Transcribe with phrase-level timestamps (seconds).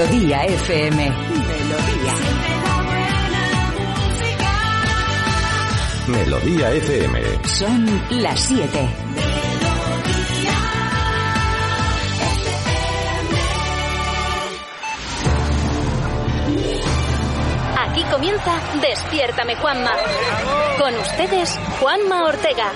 [0.00, 1.10] Melodía FM.
[1.10, 2.14] Melodía.
[6.06, 7.20] Melodía FM.
[7.44, 8.88] Son las 7.
[17.76, 19.92] Aquí comienza Despiértame Juanma.
[20.78, 22.72] Con ustedes, Juanma Ortega.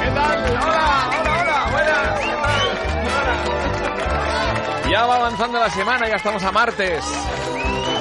[0.00, 0.44] ¿Qué tal?
[0.62, 1.21] Hola,
[4.92, 7.02] Ya va avanzando la semana, ya estamos a martes.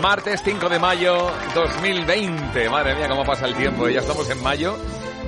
[0.01, 2.69] Martes 5 de mayo 2020.
[2.69, 3.87] Madre mía, cómo pasa el tiempo.
[3.87, 4.75] Ya estamos en mayo.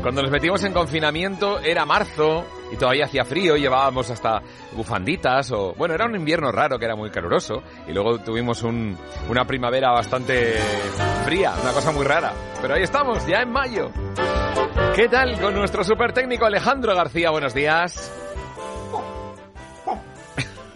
[0.02, 4.42] Cuando nos metimos en confinamiento era marzo y todavía hacía frío, llevábamos hasta
[4.74, 5.74] bufanditas o...
[5.76, 8.98] Bueno, era un invierno raro que era muy caluroso y luego tuvimos un,
[9.30, 10.60] una primavera bastante
[11.24, 12.34] fría, una cosa muy rara.
[12.62, 13.90] Pero ahí estamos, ya en mayo.
[14.98, 17.30] ¿Qué tal con nuestro super técnico Alejandro García?
[17.30, 18.12] Buenos días.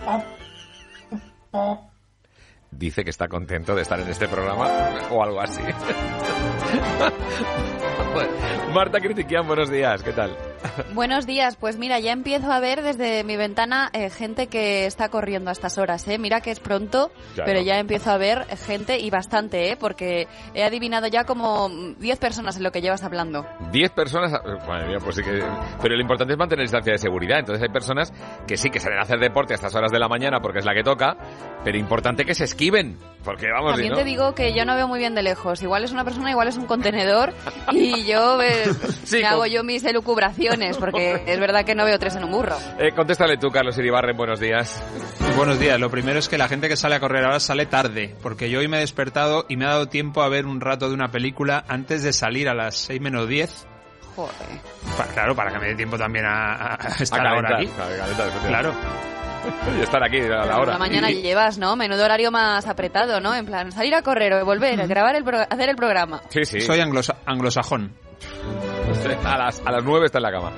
[1.57, 1.86] people.
[2.71, 4.67] Dice que está contento de estar en este programa
[5.11, 5.61] o algo así.
[8.73, 10.35] Marta Critiquian, buenos días, ¿qué tal?
[10.93, 15.09] Buenos días, pues mira, ya empiezo a ver desde mi ventana eh, gente que está
[15.09, 16.17] corriendo a estas horas, ¿eh?
[16.17, 17.65] Mira que es pronto, Ya pero no.
[17.65, 19.77] ya empiezo a ver gente y bastante, ¿eh?
[19.79, 23.45] Porque he adivinado ya como 10 personas en lo que llevas hablando.
[23.71, 24.33] Diez personas,
[24.67, 25.43] madre mía, pues sí que...
[25.81, 27.39] Pero lo importante es mantener distancia de seguridad.
[27.39, 28.11] Entonces hay personas
[28.47, 30.65] que sí que salen a hacer deporte a estas horas de la mañana porque es
[30.65, 31.17] la que toca,
[31.63, 34.87] pero importante que se esquiven, porque vamos, También no- te digo que yo no veo
[34.87, 35.61] muy bien de lejos.
[35.61, 37.33] Igual es una persona, igual es un contenedor
[37.71, 38.65] y yo eh,
[39.03, 42.23] Sí, me con- hago yo mis elucubraciones porque es verdad que no veo tres en
[42.25, 42.55] un burro.
[42.79, 44.81] Eh, contéstale tú, Carlos Iribarren, buenos días.
[45.35, 45.79] Buenos días.
[45.79, 48.59] Lo primero es que la gente que sale a correr ahora sale tarde, porque yo
[48.59, 51.09] hoy me he despertado y me ha dado tiempo a ver un rato de una
[51.11, 53.67] película antes de salir a las 6 menos 10.
[54.15, 54.33] Joder.
[54.97, 57.93] Pa- claro, para que me dé tiempo también a, a- estar A ahora calentar, aquí.
[57.93, 58.47] a calentar.
[58.47, 58.73] Claro.
[59.77, 60.73] Y estar aquí a la Por hora.
[60.73, 61.75] la mañana Y- llevas, ¿no?
[61.75, 63.33] Menudo horario más apretado, ¿no?
[63.35, 66.21] En plan, salir a correr o volver, grabar el pro- hacer el programa.
[66.29, 66.61] Sí, sí.
[66.61, 67.93] Soy anglosa- anglosajón.
[69.25, 70.51] A las, a las 9 está en la cama.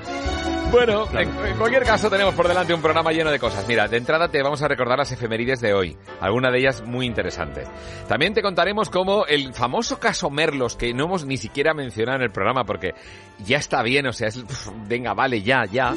[0.70, 3.66] Bueno, en, en cualquier caso tenemos por delante un programa lleno de cosas.
[3.66, 7.06] Mira, de entrada te vamos a recordar las efemérides de hoy, alguna de ellas muy
[7.06, 7.66] interesantes.
[8.06, 12.22] También te contaremos cómo el famoso caso Merlos, que no hemos ni siquiera mencionado en
[12.22, 12.94] el programa porque
[13.44, 14.44] ya está bien, o sea, es,
[14.86, 15.92] venga, vale, ya, ya,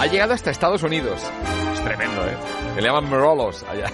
[0.00, 1.22] ha llegado hasta Estados Unidos.
[1.72, 2.36] Es tremendo, ¿eh?
[2.76, 3.86] Le llaman Merolos allá.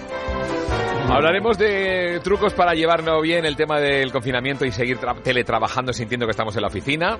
[1.09, 6.25] Hablaremos de trucos para llevarlo bien el tema del confinamiento y seguir tra- teletrabajando sintiendo
[6.25, 7.19] que estamos en la oficina.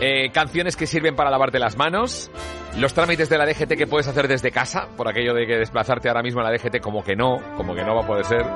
[0.00, 2.30] Eh, canciones que sirven para lavarte las manos.
[2.78, 6.08] Los trámites de la DGT que puedes hacer desde casa, por aquello de que desplazarte
[6.08, 8.46] ahora mismo a la DGT como que no, como que no va a poder ser.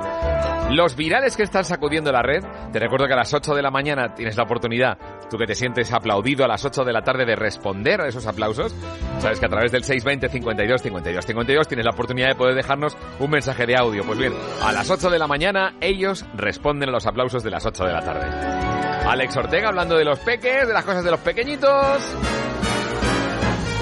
[0.70, 2.42] Los virales que están sacudiendo la red.
[2.72, 4.98] Te recuerdo que a las 8 de la mañana tienes la oportunidad,
[5.30, 8.26] tú que te sientes aplaudido a las 8 de la tarde, de responder a esos
[8.26, 8.74] aplausos.
[9.18, 12.96] Sabes que a través del 620 52 52 52 tienes la oportunidad de poder dejarnos
[13.20, 14.02] un mensaje de audio.
[14.04, 14.32] Pues bien,
[14.62, 17.92] a las 8 de la mañana ellos responden a los aplausos de las 8 de
[17.92, 18.75] la tarde.
[19.06, 22.02] Alex Ortega hablando de los peques, de las cosas de los pequeñitos.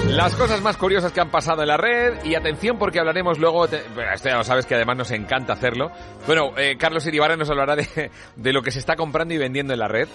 [0.09, 3.65] Las cosas más curiosas que han pasado en la red y atención porque hablaremos luego,
[3.65, 5.89] esto ya lo sabes que además nos encanta hacerlo.
[6.27, 9.73] Bueno, eh, Carlos Iribarren nos hablará de, de lo que se está comprando y vendiendo
[9.73, 10.07] en la red.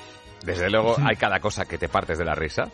[0.44, 2.68] Desde luego hay cada cosa que te partes de la risa.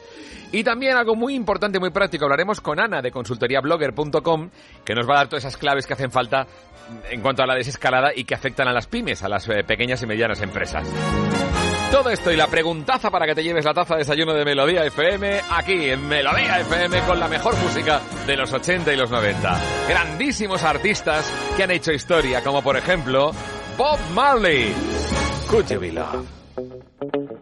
[0.53, 4.51] Y también algo muy importante, muy práctico, hablaremos con Ana de consultoriablogger.com
[4.85, 6.47] que nos va a dar todas esas claves que hacen falta
[7.11, 10.03] en cuanto a la desescalada y que afectan a las pymes, a las eh, pequeñas
[10.03, 10.87] y medianas empresas.
[11.91, 14.85] Todo esto y la preguntaza para que te lleves la taza de desayuno de Melodía
[14.85, 19.61] FM aquí en Melodía FM con la mejor música de los 80 y los 90.
[19.89, 23.31] Grandísimos artistas que han hecho historia, como por ejemplo
[23.79, 24.75] Bob Marley.
[25.49, 27.36] Could you be loved?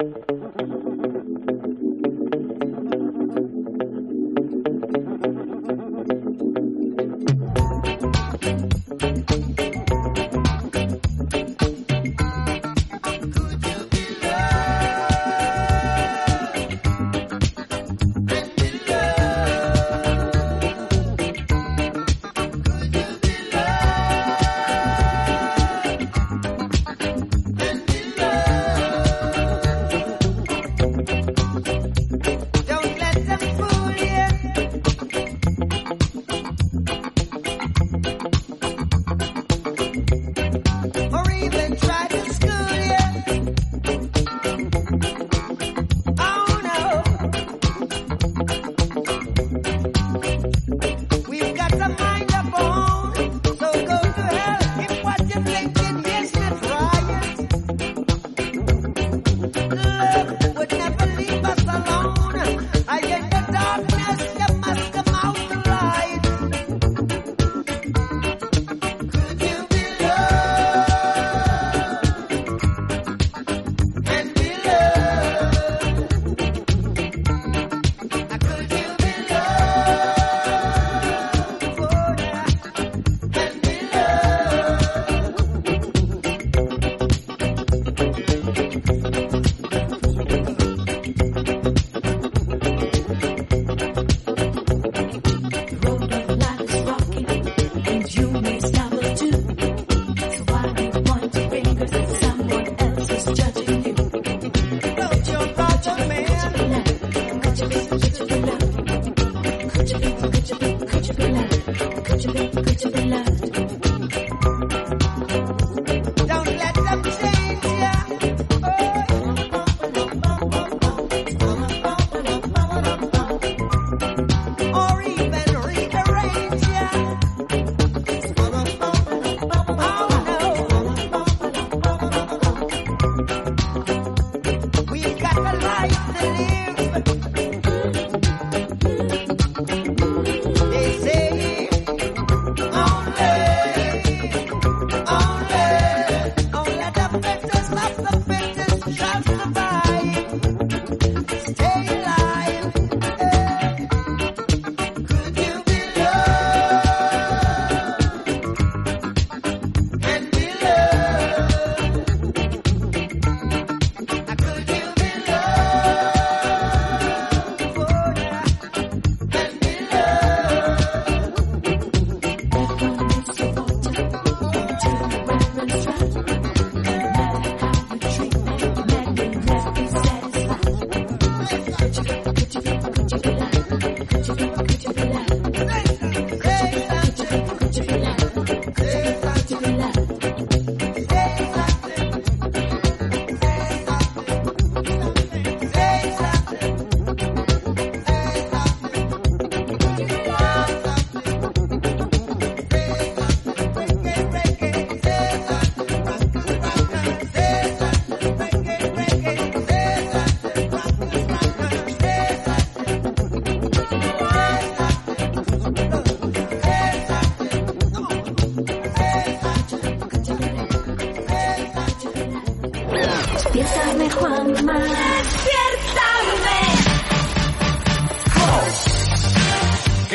[98.74, 99.53] Number two.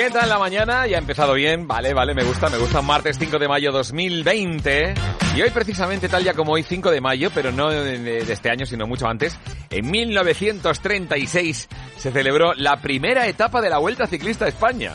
[0.10, 0.88] ¿Qué tal la mañana?
[0.88, 2.82] Ya ha empezado bien, vale, vale, me gusta, me gusta.
[2.82, 4.96] Martes 5 de mayo 2020.
[5.36, 8.66] Y hoy precisamente tal ya como hoy 5 de mayo, pero no de, este año,
[8.66, 9.38] sino mucho antes,
[9.70, 14.94] en 1936 se celebró la primera etapa de la Vuelta Ciclista a España.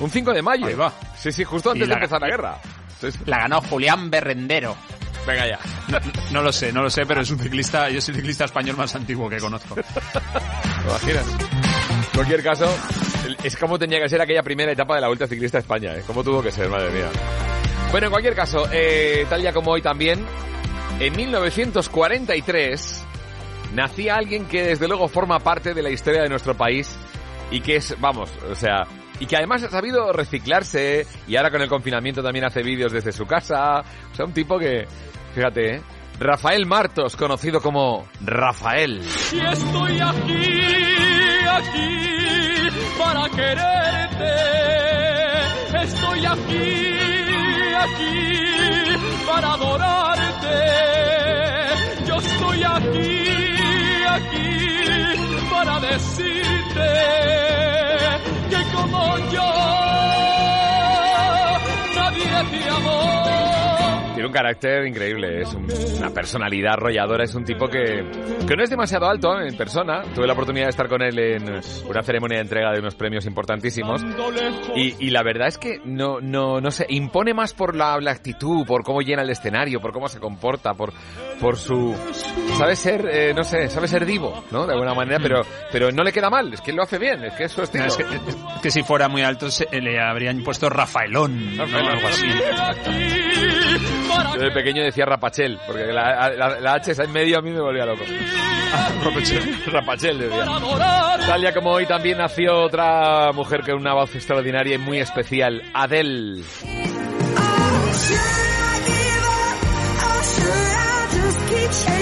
[0.00, 0.66] Un 5 de mayo.
[0.66, 0.92] Ahí va.
[1.16, 2.58] Sí, sí, justo antes de empezar la guerra.
[3.00, 3.20] Sí, sí.
[3.24, 4.76] La ganó Julián Berrendero.
[5.26, 5.58] Venga ya.
[5.88, 5.98] No,
[6.30, 8.76] no lo sé, no lo sé, pero es un ciclista, yo soy el ciclista español
[8.76, 9.74] más antiguo que conozco.
[10.12, 11.26] ¿Te imaginas?
[11.26, 12.66] En cualquier caso,
[13.42, 16.02] es como tenía que ser aquella primera etapa de la Vuelta Ciclista a España, ¿eh?
[16.06, 17.10] Como tuvo que ser, madre mía.
[17.90, 20.24] Bueno, en cualquier caso, eh, tal día como hoy también,
[20.98, 23.04] en 1943
[23.74, 26.96] nacía alguien que desde luego forma parte de la historia de nuestro país
[27.50, 28.86] y que es, vamos, o sea,
[29.20, 33.12] y que además ha sabido reciclarse y ahora con el confinamiento también hace vídeos desde
[33.12, 33.80] su casa.
[34.10, 34.84] O sea, un tipo que,
[35.34, 35.82] fíjate, ¿eh?
[36.18, 39.00] Rafael Martos, conocido como Rafael.
[39.32, 40.81] Y estoy aquí,
[41.56, 42.68] aquí
[42.98, 44.34] para quererte.
[45.84, 46.70] Estoy aquí,
[47.84, 48.20] aquí
[49.26, 50.58] para adorarte.
[52.06, 53.10] Yo estoy aquí,
[54.16, 54.40] aquí
[55.50, 56.90] para decirte
[58.50, 59.50] que como yo
[61.96, 63.51] nadie te amó.
[64.24, 65.66] Un carácter increíble, es un-
[65.98, 68.04] una personalidad arrolladora, es un tipo que,
[68.46, 70.02] que no es demasiado alto en persona.
[70.14, 73.26] Tuve la oportunidad de estar con él en una ceremonia de entrega de unos premios
[73.26, 74.02] importantísimos.
[74.74, 78.10] Y, y la verdad es que no, no, no sé, impone más por la, la
[78.12, 80.92] actitud, por cómo llena el escenario, por cómo se comporta, por,
[81.42, 81.94] por su...
[82.56, 84.64] Sabe ser, eh, no sé, sabe ser divo, ¿no?
[84.66, 87.34] De alguna manera, pero, pero no le queda mal, es que lo hace bien, es
[87.34, 87.84] que es su estilo.
[87.84, 91.64] No, es, que, es que si fuera muy alto se- le habrían puesto Rafaelón, ¿no?
[91.66, 91.96] Rafaelón.
[91.96, 92.26] algo así.
[94.36, 97.60] Yo de pequeño decía Rapachel, porque la, la, la H en medio a mí me
[97.60, 98.04] volvía loco.
[99.66, 100.44] Rapachel decía.
[101.26, 105.62] Tal día como hoy también nació otra mujer con una voz extraordinaria y muy especial,
[105.74, 106.42] Adele.
[111.72, 112.01] change.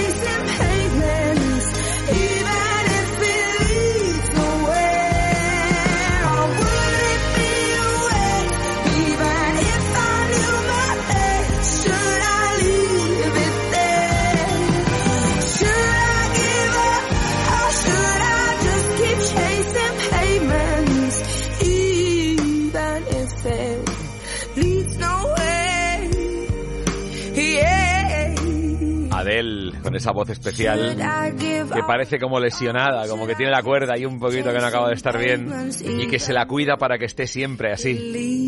[29.91, 30.95] Con esa voz especial
[31.37, 34.87] que parece como lesionada, como que tiene la cuerda y un poquito que no acaba
[34.87, 38.47] de estar bien y que se la cuida para que esté siempre así.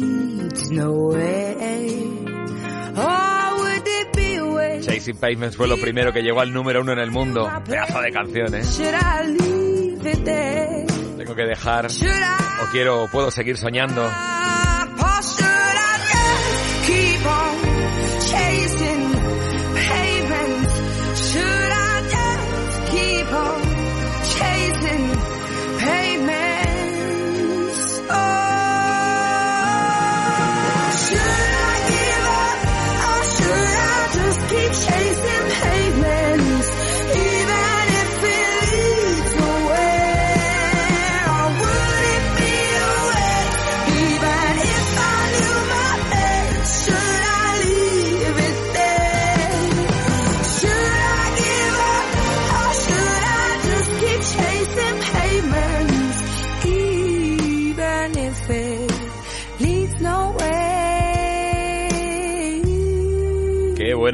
[2.96, 3.60] Oh?
[4.82, 7.50] Chasing Pavements fue lo primero que llegó al número uno en el mundo.
[7.66, 8.64] Pedazo de canción, ¿eh?
[11.18, 14.10] Tengo que dejar, o quiero, o puedo seguir soñando.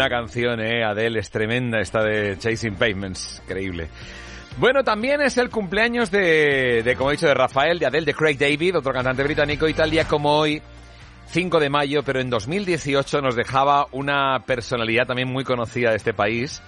[0.10, 3.88] Canción, eh, Adele, es tremenda esta de Chasing Pavements, increíble.
[4.58, 8.38] Bueno, también es el cumpleaños de, como he dicho, de Rafael, de Adele, de Craig
[8.38, 10.62] David, otro cantante británico, y tal día como hoy,
[11.28, 16.14] 5 de mayo, pero en 2018 nos dejaba una personalidad también muy conocida de este
[16.14, 16.62] país,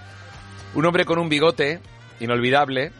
[0.74, 1.80] un hombre con un bigote
[2.20, 2.92] inolvidable,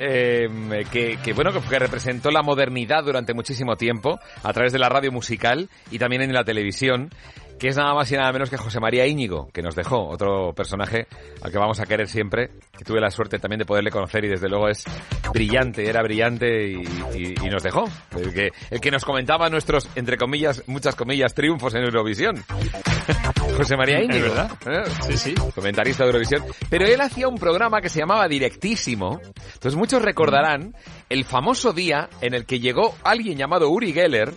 [0.00, 0.48] eh,
[0.90, 5.68] que, bueno que representó la modernidad durante muchísimo tiempo a través de la radio musical
[5.90, 7.10] y también en la televisión
[7.58, 10.52] que es nada más y nada menos que José María Íñigo, que nos dejó, otro
[10.52, 11.06] personaje
[11.42, 14.28] al que vamos a querer siempre, que tuve la suerte también de poderle conocer y
[14.28, 14.84] desde luego es
[15.32, 16.82] brillante, era brillante y,
[17.14, 17.84] y, y nos dejó.
[18.16, 22.44] El que, el que nos comentaba nuestros, entre comillas, muchas comillas, triunfos en Eurovisión.
[23.56, 24.26] José María Íñigo.
[24.26, 24.50] ¿Es verdad?
[24.66, 24.90] ¿Eh?
[25.08, 25.34] Sí, sí.
[25.54, 26.44] Comentarista de Eurovisión.
[26.68, 29.20] Pero él hacía un programa que se llamaba Directísimo.
[29.54, 30.74] Entonces muchos recordarán
[31.08, 34.32] el famoso día en el que llegó alguien llamado Uri Geller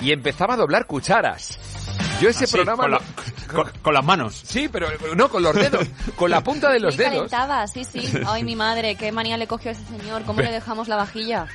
[0.00, 1.77] y empezaba a doblar cucharas.
[2.20, 2.82] Yo ese Ah, sí, programa...
[2.82, 4.34] con, la- lo- con- con las manos.
[4.44, 5.86] Sí, pero no, con los dedos.
[6.16, 7.30] Con la punta de los Sí, dedos.
[7.30, 8.08] calentaba, sí, sí.
[8.26, 10.24] Ay, mi madre, qué manía le cogió a ese señor.
[10.24, 11.46] ¿Cómo le dejamos la vajilla?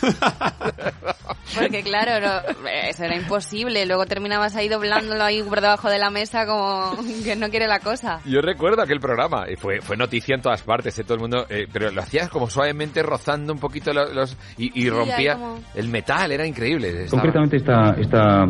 [1.58, 3.84] Porque claro, no, eso era imposible.
[3.86, 7.80] Luego terminabas ahí doblándolo ahí por debajo de la mesa como que no quiere la
[7.80, 8.20] cosa.
[8.24, 11.46] Yo recuerdo aquel programa, y fue, fue noticia en todas partes, de todo el mundo,
[11.48, 15.34] eh, pero lo hacías como suavemente rozando un poquito los, los- y, y Sí, rompía
[15.34, 17.04] como- el metal, era increíble.
[17.04, 18.44] estaba- Concretamente esta, esta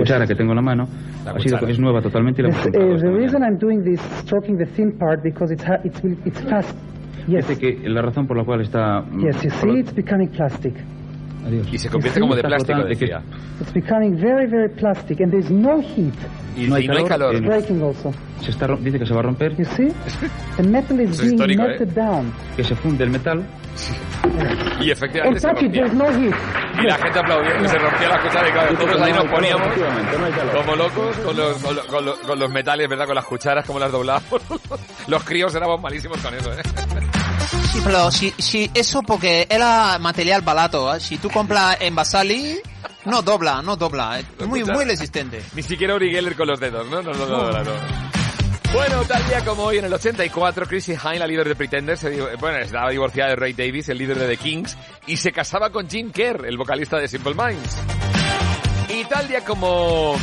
[0.00, 0.88] cuchara que tengo en la mano
[1.24, 3.24] La ha sido, es nueva totalmente y la hemos comprado esta the mañana.
[3.24, 6.76] reason I'm doing this, stroking the thin part, because it's ha- it's it's fast.
[7.28, 9.04] Yes, Dice que la razón por la cual está...
[9.20, 9.40] yes.
[9.42, 10.74] You see, it's becoming plastic.
[11.46, 11.72] Adiós.
[11.72, 13.22] Y se convierte como de plástico, decía.
[13.60, 16.14] It's becoming very, very plastic, and there's no heat.
[16.56, 17.36] Y, No hay y no hay calor, calor.
[17.36, 18.12] eh, Breaking also.
[18.40, 19.88] Se está, dice que se va a romper, You see,
[20.56, 21.92] the metal is es being histórico, melted ¿eh?
[21.94, 22.32] down.
[22.56, 23.42] que se funde el metal.
[24.80, 25.84] Y efectivamente se rompía.
[25.86, 26.34] heat.
[26.78, 29.68] Y la gente aplaudía que se rompía la cuchara y claro, todos ahí nos poníamos
[30.64, 33.06] como locos con los, con, los, con los- con los metales, ¿verdad?
[33.06, 34.40] Con las cucharas, como las doblábamos.
[35.08, 36.62] Los críos éramos malísimos con eso, ¿eh?
[37.72, 40.94] Sí, pero si, si eso porque era material barato.
[40.94, 41.00] ¿eh?
[41.00, 42.58] Si tú compras en Basali,
[43.04, 44.20] no dobla, no dobla.
[44.20, 45.42] Es muy, muy resistente.
[45.54, 47.02] Ni siquiera Uri Geller con los dedos, ¿no?
[47.02, 47.72] No, no, no, no, no.
[48.72, 52.36] Bueno, tal día como hoy, en el 84, Chrissy Hine, la líder de Pretenders, se
[52.36, 55.90] bueno, estaba divorciada de Ray Davis, el líder de The Kings, y se casaba con
[55.90, 57.76] Jim Kerr, el vocalista de Simple Minds.
[58.88, 60.16] Y tal día como,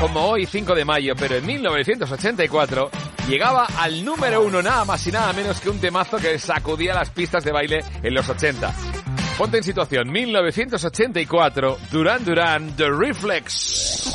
[0.00, 2.90] como hoy, 5 de mayo, pero en 1984,
[3.28, 7.10] llegaba al número uno nada más y nada menos que un temazo que sacudía las
[7.10, 8.74] pistas de baile en los 80.
[9.36, 14.14] Ponte en situación, 1984, Duran Duran, The Reflex.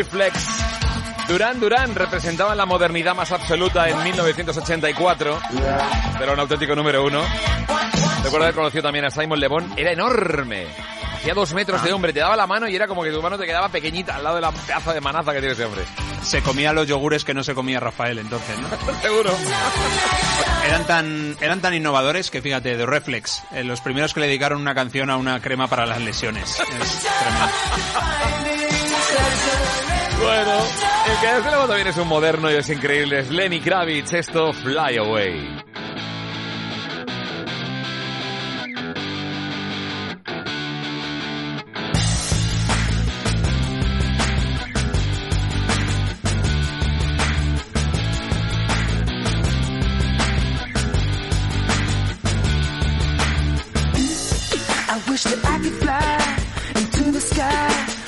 [0.00, 0.34] Reflex.
[1.28, 5.38] Duran Duran representaban la modernidad más absoluta en 1984,
[6.18, 7.22] pero un auténtico número uno.
[8.24, 10.68] Recuerdo haber conocido también a Simon Le Bon, era enorme.
[11.16, 13.36] Hacía dos metros de hombre, te daba la mano y era como que tu mano
[13.36, 15.82] te quedaba pequeñita al lado de la pedazo de manaza que tiene ese hombre.
[16.22, 18.68] Se comía los yogures que no se comía Rafael entonces, ¿no?
[19.02, 19.30] Seguro.
[20.66, 24.62] Eran tan, eran tan innovadores que fíjate, de Reflex, eh, los primeros que le dedicaron
[24.62, 26.58] una canción a una crema para las lesiones.
[26.58, 28.60] Es tremendo.
[30.22, 30.52] Bueno,
[31.06, 34.52] el que desde luego también es un moderno y es increíble es Lenny Kravitz, esto
[34.52, 35.48] Fly Away.
[54.86, 56.18] I wish that I could fly
[56.76, 57.99] into the sky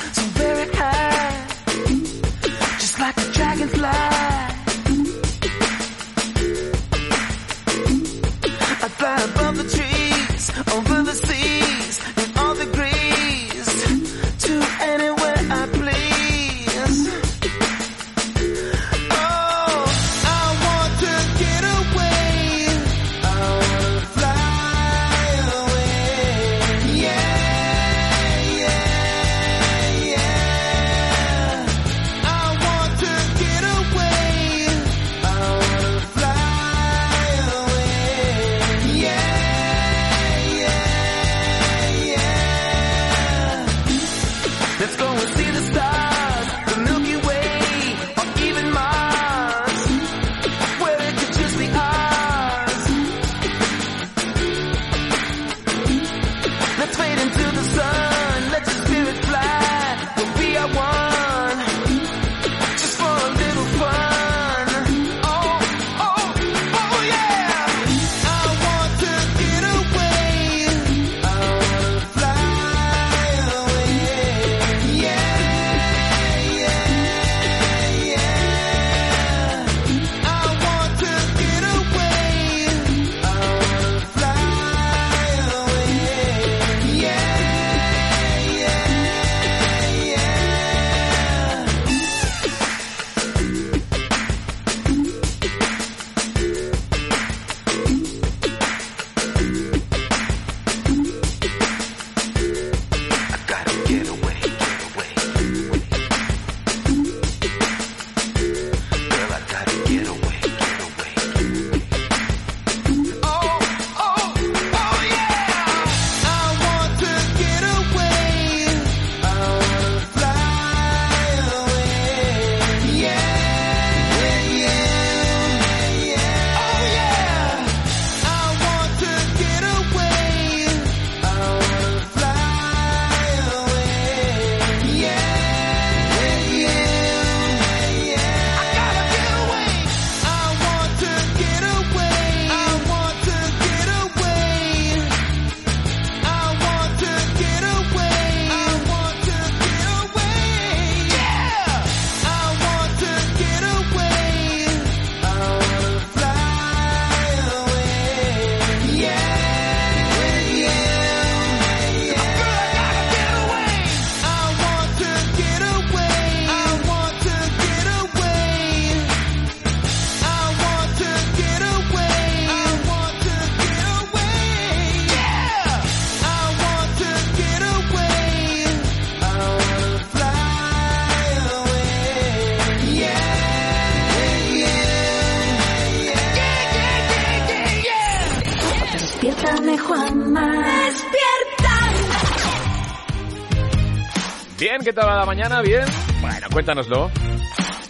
[195.22, 195.62] la mañana?
[195.62, 195.84] Bien.
[196.20, 197.10] Bueno, cuéntanoslo.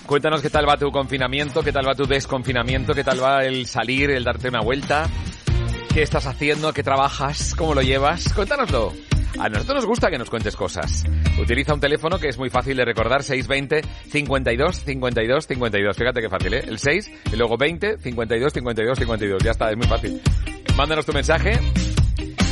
[0.04, 3.66] Cuéntanos qué tal va tu confinamiento, qué tal va tu desconfinamiento, qué tal va el
[3.66, 5.08] salir, el darte una vuelta.
[5.94, 6.74] ¿Qué estás haciendo?
[6.74, 7.54] ¿Qué trabajas?
[7.54, 8.30] ¿Cómo lo llevas?
[8.34, 8.92] Cuéntanoslo.
[9.38, 11.04] A nosotros nos gusta que nos cuentes cosas.
[11.40, 15.96] Utiliza un teléfono que es muy fácil de recordar, 620 52 52 52.
[15.96, 16.64] Fíjate qué fácil, ¿eh?
[16.68, 19.42] El 6 y luego 20 52 52 52.
[19.42, 20.20] Ya está, es muy fácil.
[20.76, 21.58] Mándanos tu mensaje.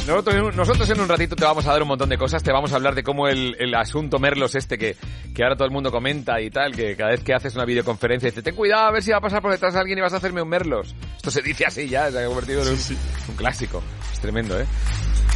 [0.07, 2.73] Nosotros, nosotros en un ratito te vamos a dar un montón de cosas, te vamos
[2.73, 4.97] a hablar de cómo el, el asunto Merlos este que,
[5.35, 8.29] que ahora todo el mundo comenta y tal, que cada vez que haces una videoconferencia
[8.29, 10.13] dice, ten cuidado a ver si va a pasar por detrás de alguien y vas
[10.13, 10.95] a hacerme un Merlos.
[11.17, 12.79] Esto se dice así ya, se ha convertido en un,
[13.29, 13.83] un clásico.
[14.13, 14.67] Es tremendo, ¿eh?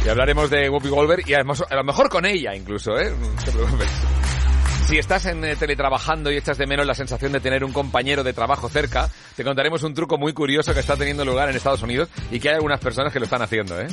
[0.05, 3.11] Y hablaremos de Whoopi Goldberg y además, a lo mejor con ella incluso, ¿eh?
[3.11, 3.89] No te preocupes.
[4.85, 8.23] Si estás en eh, teletrabajando y echas de menos la sensación de tener un compañero
[8.23, 11.81] de trabajo cerca, te contaremos un truco muy curioso que está teniendo lugar en Estados
[11.81, 13.87] Unidos y que hay algunas personas que lo están haciendo, ¿eh?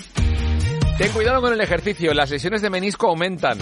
[0.99, 3.59] Ten cuidado con el ejercicio, las lesiones de menisco aumentan.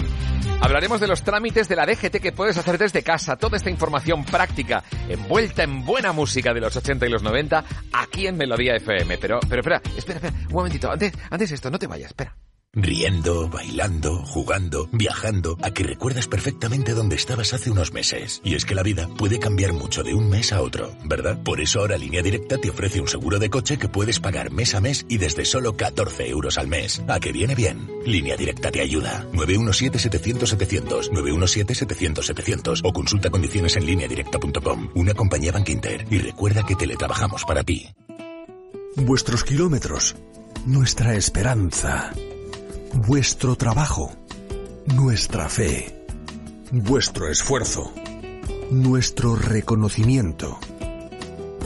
[0.61, 3.35] Hablaremos de los trámites de la DGT que puedes hacer desde casa.
[3.35, 7.63] Toda esta información práctica, envuelta en buena música de los 80 y los 90,
[7.93, 9.17] aquí en Melodía FM.
[9.17, 10.91] Pero, pero espera, espera, espera, un momentito.
[10.91, 12.35] Antes, antes esto, no te vayas, espera.
[12.73, 18.39] Riendo, bailando, jugando, viajando, a que recuerdas perfectamente dónde estabas hace unos meses.
[18.45, 21.43] Y es que la vida puede cambiar mucho de un mes a otro, ¿verdad?
[21.43, 24.73] Por eso ahora Línea Directa te ofrece un seguro de coche que puedes pagar mes
[24.73, 27.01] a mes y desde solo 14 euros al mes.
[27.09, 27.89] ¿A que viene bien?
[28.05, 29.27] Línea Directa te ayuda.
[29.33, 34.91] 917-700-700, 917-700-700 o consulta condiciones en lineadirecta.com.
[34.95, 36.05] Una compañía Bank Inter.
[36.09, 37.89] Y recuerda que teletrabajamos para ti.
[38.95, 40.15] Vuestros kilómetros,
[40.65, 42.13] nuestra esperanza,
[42.93, 44.11] vuestro trabajo,
[44.85, 46.05] nuestra fe,
[46.71, 47.93] vuestro esfuerzo,
[48.69, 50.59] nuestro reconocimiento.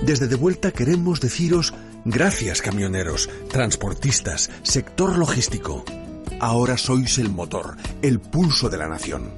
[0.03, 5.83] Desde de vuelta queremos deciros gracias camioneros, transportistas, sector logístico.
[6.39, 9.31] Ahora sois el motor, el pulso de la nación.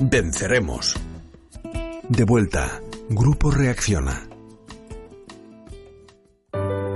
[0.00, 0.94] Venceremos.
[2.08, 2.80] De vuelta,
[3.10, 4.29] Grupo Reacciona.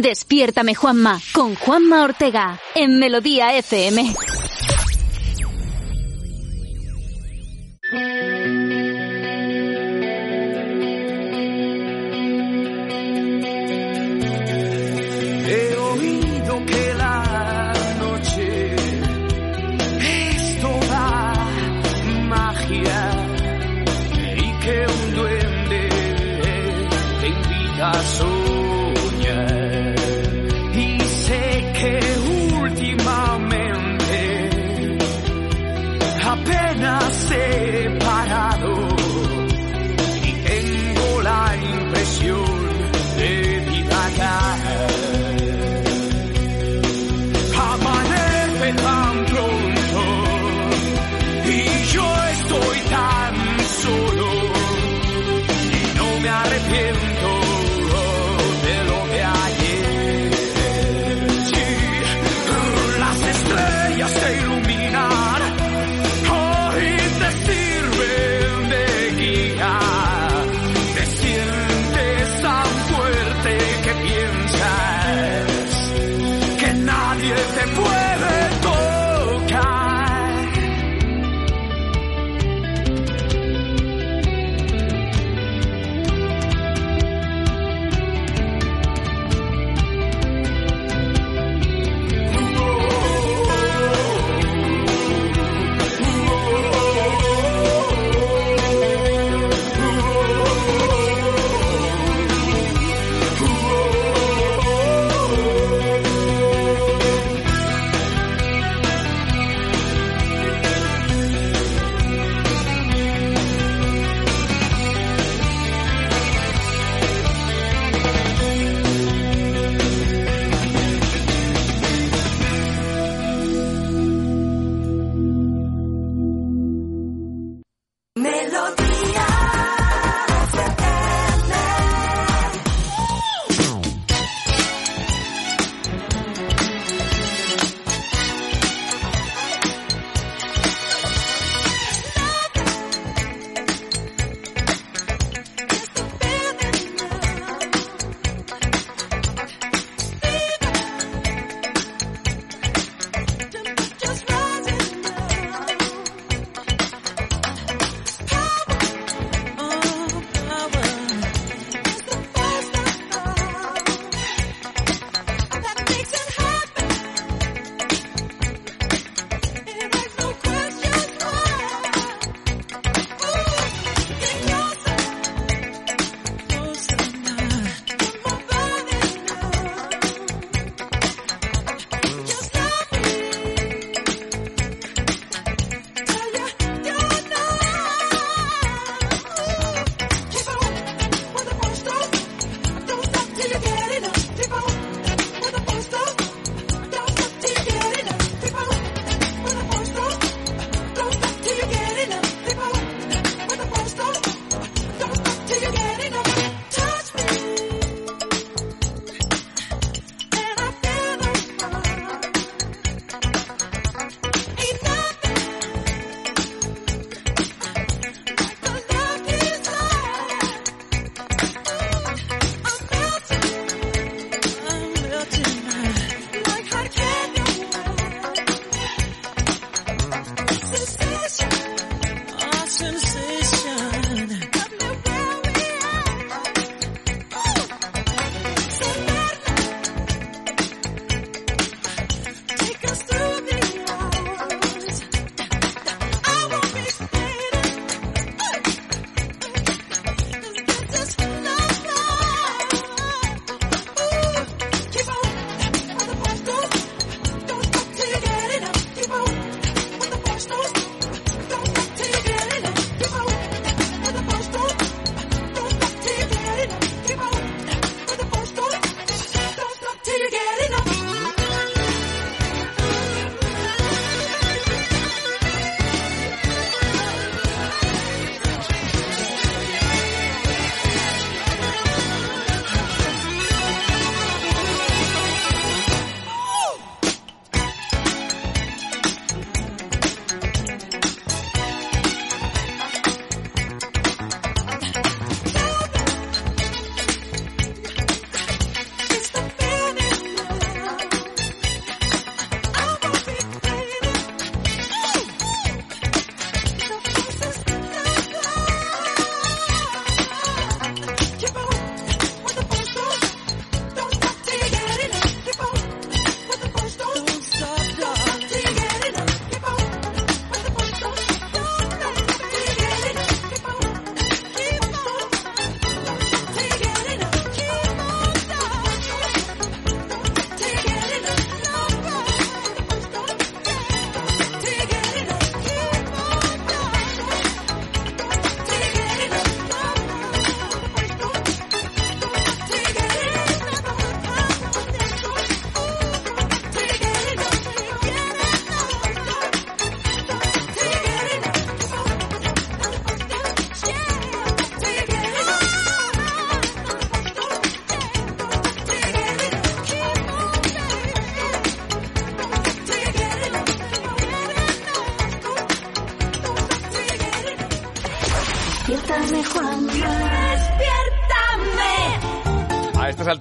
[0.00, 4.14] Despiértame Juanma con Juanma Ortega en Melodía FM.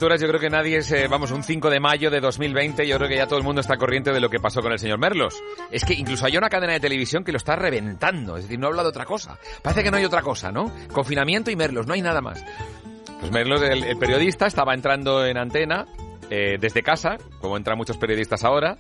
[0.10, 2.98] Alturas yo creo que nadie es, eh, vamos, un 5 de mayo de 2020, yo
[2.98, 4.98] creo que ya todo el mundo está corriente de lo que pasó con el señor
[4.98, 5.36] Merlos.
[5.70, 8.68] Es que incluso hay una cadena de televisión que lo está reventando, es decir, no
[8.68, 9.38] habla de otra cosa.
[9.62, 10.72] Parece que no hay otra cosa, ¿no?
[10.92, 12.44] Confinamiento y Merlos, no hay nada más.
[13.20, 15.86] Pues Merlos, el, el periodista, estaba entrando en antena
[16.32, 18.78] eh, desde casa, como entran muchos periodistas ahora.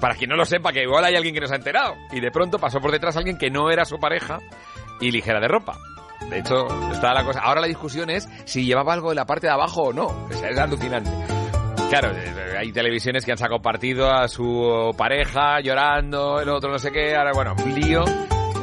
[0.00, 1.94] Para quien no lo sepa, que igual hay alguien que no se ha enterado.
[2.12, 4.38] Y de pronto pasó por detrás alguien que no era su pareja
[5.00, 5.78] y ligera de ropa.
[6.30, 7.40] De hecho, está la cosa.
[7.40, 10.06] Ahora la discusión es si llevaba algo de la parte de abajo o no.
[10.06, 11.10] O sea, es alucinante.
[11.90, 16.78] Claro, eh, hay televisiones que han sacado partido a su pareja llorando, el otro no
[16.78, 17.14] sé qué.
[17.14, 18.04] Ahora, bueno, un lío.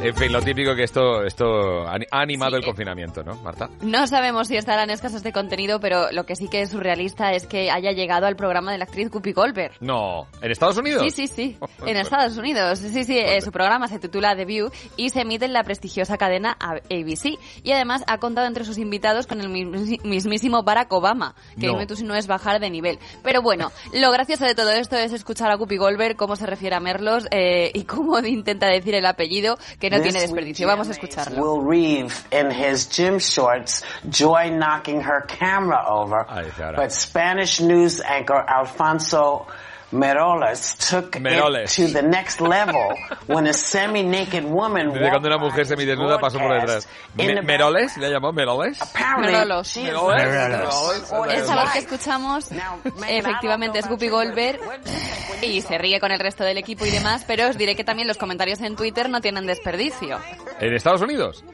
[0.04, 3.70] En fin, lo típico que esto, esto ha animado el confinamiento, ¿no, Marta?
[3.82, 7.46] No sabemos si estarán escasos de contenido, pero lo que sí que es surrealista es
[7.46, 9.74] que haya llegado al programa de la actriz Guppy Goldberg.
[9.80, 11.02] No, ¿en Estados Unidos?
[11.04, 11.56] Sí, sí, sí.
[11.86, 12.80] En Estados Unidos.
[12.80, 13.16] Sí, sí.
[13.16, 17.38] eh, su programa se titula The View y se emite en la prestigiosa cadena ABC.
[17.62, 21.74] Y además ha contado entre sus invitados con el mis- mismísimo Barack Obama, que No.
[21.74, 22.98] dime tú si no es bajar de nivel.
[23.22, 26.74] Pero bueno, lo gracioso de todo esto es escuchar a Guppy Goldberg cómo se refiere
[26.74, 30.66] a Merlos eh, y cómo intenta decir el apellido, que no tiene desperdicio.
[30.66, 31.38] Vamos a escucharlo.
[31.38, 36.26] Will Reeve in his gym shorts, joy knocking her camera over.
[36.76, 39.46] But Spanish news anchor Alfonso
[39.92, 41.78] Meroles took Meroles.
[41.78, 42.94] it to the next level
[43.26, 46.88] when a semi-naked woman Desde cuando una mujer semidesnuda pasó por detrás.
[47.14, 47.96] Me- ¿Meroles?
[47.98, 48.78] ¿Le llamado Meroles?
[49.20, 49.76] Merolos.
[49.76, 51.12] Meroles.
[51.34, 52.46] Esa voz que escuchamos
[53.08, 54.58] efectivamente es Guppy Goldberg
[55.42, 58.08] y se ríe con el resto del equipo y demás, pero os diré que también
[58.08, 60.18] los comentarios en Twitter no tienen desperdicio.
[60.60, 61.44] ¿En Estados Unidos?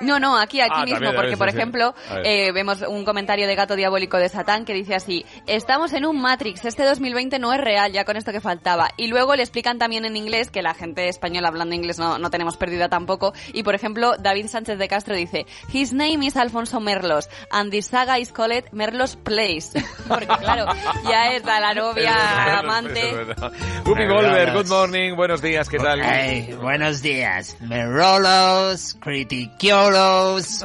[0.00, 1.56] No, no, aquí, aquí Ah, mismo, también, porque por sí.
[1.56, 6.06] ejemplo eh, vemos un comentario de Gato Diabólico de Satán que dice así, estamos en
[6.06, 8.90] un Matrix, este 2020 no es real, ya con esto que faltaba.
[8.96, 12.30] Y luego le explican también en inglés, que la gente española hablando inglés no, no
[12.30, 16.80] tenemos pérdida tampoco, y por ejemplo David Sánchez de Castro dice, his name is Alfonso
[16.80, 19.70] Merlos, and the saga is called Merlos Place.
[20.08, 20.66] porque claro,
[21.08, 23.02] ya está la novia, amante...
[23.84, 26.00] Guppy Goldberg, good morning, buenos días, ¿qué tal?
[26.02, 27.56] Hey, buenos días.
[27.60, 28.96] Merolos,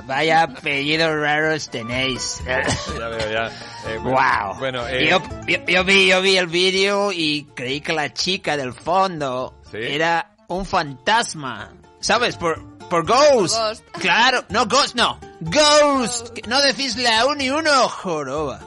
[0.05, 2.41] vaya apellidos raros tenéis.
[2.45, 3.51] Ya veo, ya.
[3.85, 4.59] Eh, bueno, wow.
[4.59, 8.55] Bueno, eh, yo, yo, yo vi, yo vi el vídeo y creí que la chica
[8.55, 11.73] del fondo era un fantasma.
[11.99, 12.37] ¿Sabes?
[12.37, 13.57] Por, por Ghost.
[13.57, 13.83] Ghost.
[13.99, 15.19] Claro, no Ghost, no.
[15.41, 16.29] Ghost.
[16.29, 18.61] Que No decís la un y uno, joroba.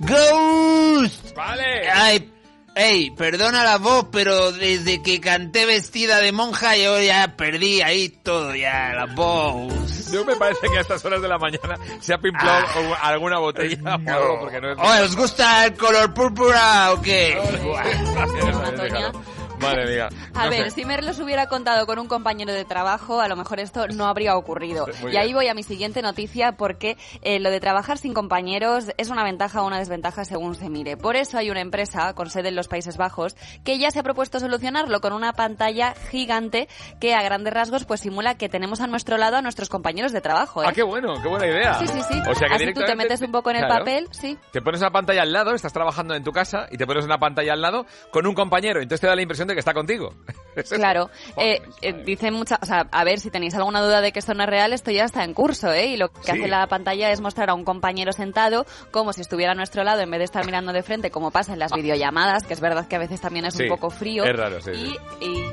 [0.00, 1.34] Ghost.
[1.34, 1.90] Vale.
[1.90, 2.30] Ay,
[2.74, 8.08] Ey, perdona la voz, pero desde que canté vestida de monja yo ya perdí ahí
[8.08, 10.10] todo, ya la voz.
[10.10, 13.38] Yo me parece que a estas horas de la mañana se ha pimplado o- alguna
[13.38, 14.78] botella o algo, porque no es...
[14.78, 17.38] Oh, ¿os gusta el color púrpura o qué?
[19.62, 20.08] Madre mía.
[20.34, 20.70] A ver, sé.
[20.70, 24.36] si Merlos hubiera contado con un compañero de trabajo, a lo mejor esto no habría
[24.36, 24.86] ocurrido.
[25.00, 28.92] Muy y ahí voy a mi siguiente noticia porque eh, lo de trabajar sin compañeros
[28.96, 30.96] es una ventaja o una desventaja según se mire.
[30.96, 34.02] Por eso hay una empresa con sede en los Países Bajos que ya se ha
[34.02, 36.68] propuesto solucionarlo con una pantalla gigante
[37.00, 40.20] que a grandes rasgos pues simula que tenemos a nuestro lado a nuestros compañeros de
[40.20, 40.62] trabajo.
[40.62, 40.66] ¿eh?
[40.68, 41.74] Ah, qué bueno, qué buena idea.
[41.74, 42.20] Sí, sí, sí.
[42.28, 43.84] O sea que Así tú te metes un poco en el Claro.
[43.84, 44.36] papel, sí.
[44.50, 47.18] Te pones una pantalla al lado, estás trabajando en tu casa y te pones una
[47.18, 50.14] pantalla al lado con un compañero, entonces te da la impresión de que está contigo.
[50.68, 54.18] Claro, eh, eh, dicen muchas, o sea, a ver, si tenéis alguna duda de que
[54.18, 55.86] esto no es real, esto ya está en curso, ¿eh?
[55.86, 56.30] Y lo que Sí.
[56.32, 60.02] hace la pantalla es mostrar a un compañero sentado como si estuviera a nuestro lado
[60.02, 62.86] en vez de estar mirando de frente, como pasa en las videollamadas, que es verdad
[62.86, 63.56] que a veces también es Ah.
[63.56, 64.24] Sí, un poco frío.
[64.24, 64.98] es raro, sí, y, sí.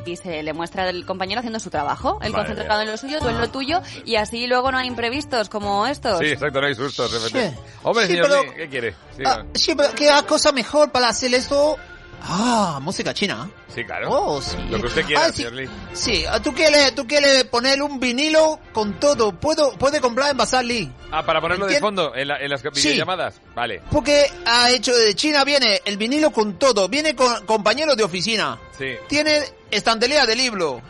[0.05, 3.19] y- y se le muestra al compañero haciendo su trabajo, el concentrado en lo suyo,
[3.19, 6.19] tú en lo tuyo, y así luego no hay imprevistos como estos.
[6.19, 7.09] Sí, exacto, no hay sustos.
[7.09, 7.51] de repente.
[7.57, 7.71] Sí.
[7.83, 8.91] Hombre, Sí, señor pero- Lee, ¿qué quiere?
[9.15, 11.77] Sí, Ah, sí, pero qué cosa mejor para hacer esto.
[12.21, 13.49] Ah, música china.
[13.73, 14.10] sí, claro.
[14.12, 14.58] Oh, sí.
[14.69, 15.38] Lo que usted quiera, Ah, sí.
[15.38, 15.69] señor Lee.
[15.93, 19.32] Sí, tú quieres, tú quieres poner un vinilo con todo.
[19.32, 20.91] Puedo, puede comprar en Bazar Lee.
[21.12, 22.69] Ah, para ponerlo de Entien- fondo en, la- en las Sí.
[22.89, 23.36] videollamadas.
[23.55, 23.82] Vale.
[23.91, 26.88] Porque ha hecho de China viene el vinilo con todo.
[26.89, 28.60] Viene con compañeros de oficina.
[28.77, 28.95] Sí.
[29.08, 30.82] Tiene estantería de libro.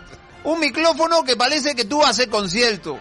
[0.44, 2.98] Un micrófono que parece que tú haces concierto.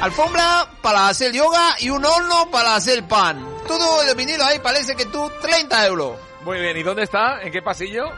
[0.00, 3.46] Alfombra para hacer yoga y un horno para hacer pan.
[3.68, 6.16] Todo el vinilo ahí parece que tú 30 euros.
[6.44, 7.40] Muy bien, ¿y dónde está?
[7.42, 8.10] ¿En qué pasillo?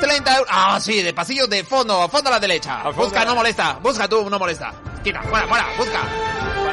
[0.00, 0.48] 30 euros.
[0.52, 2.84] Ah, sí, de pasillo de fondo, a fondo a la derecha.
[2.90, 3.78] Busca, no molesta.
[3.82, 4.72] Busca tú, no molesta.
[5.02, 6.00] Quita, fuera, fuera, busca.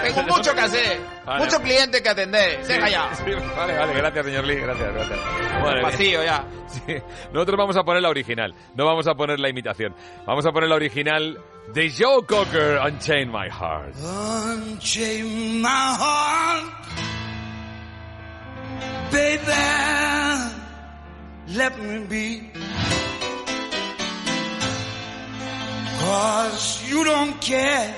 [0.04, 1.00] Tengo mucho que hacer.
[1.26, 1.44] Vale.
[1.46, 2.66] Mucho cliente que atender.
[2.66, 3.10] Deja Sí, ya.
[3.16, 3.24] sí,
[3.58, 5.20] vale, vale, gracias, señor Lee, gracias, gracias.
[5.62, 5.82] Madre mía.
[5.90, 6.46] Pasillo ya.
[6.68, 6.94] Sí.
[7.32, 9.96] Nosotros vamos a poner la original, no vamos a poner la imitación.
[10.28, 11.40] Vamos a poner la original
[11.74, 13.96] de Joe Cocker, Unchain My Heart.
[13.96, 16.66] Unchain my heart,
[19.12, 19.54] baby.
[21.48, 22.52] Let me be.
[26.00, 27.96] Cause you don't care.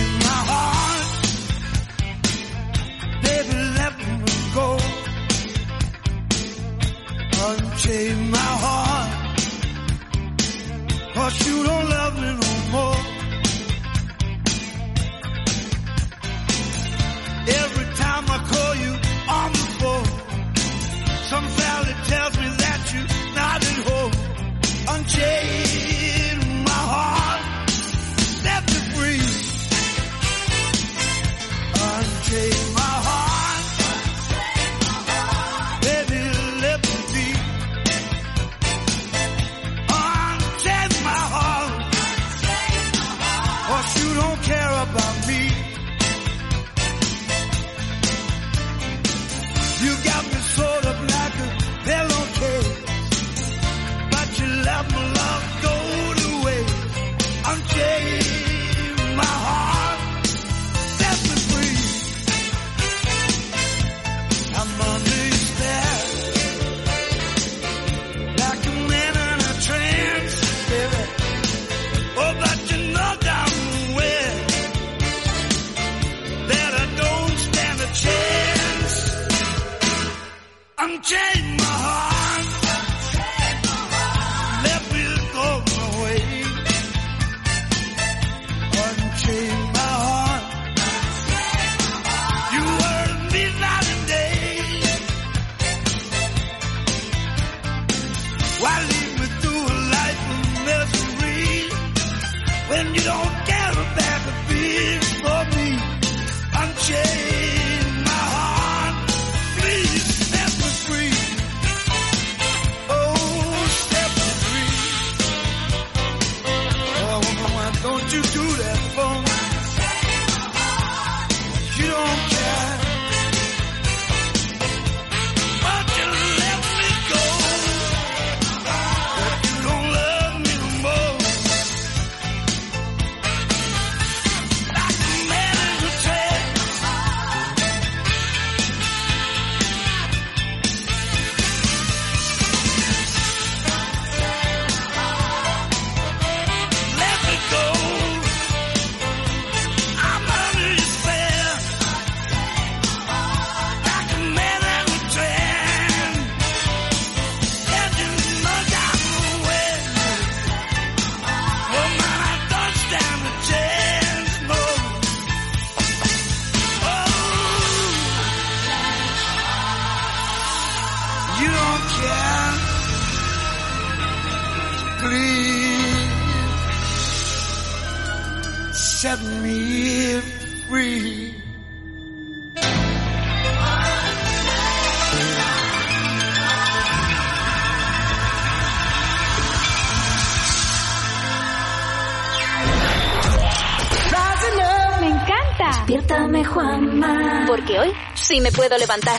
[198.61, 199.19] puedo levantar.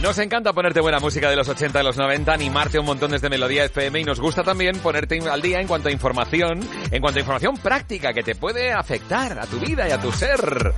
[0.00, 3.28] Nos encanta ponerte buena música de los 80 y los 90, animarte un montón desde
[3.28, 7.18] Melodía FM y nos gusta también ponerte al día en cuanto a información, en cuanto
[7.18, 10.72] a información práctica que te puede afectar a tu vida y a tu ser.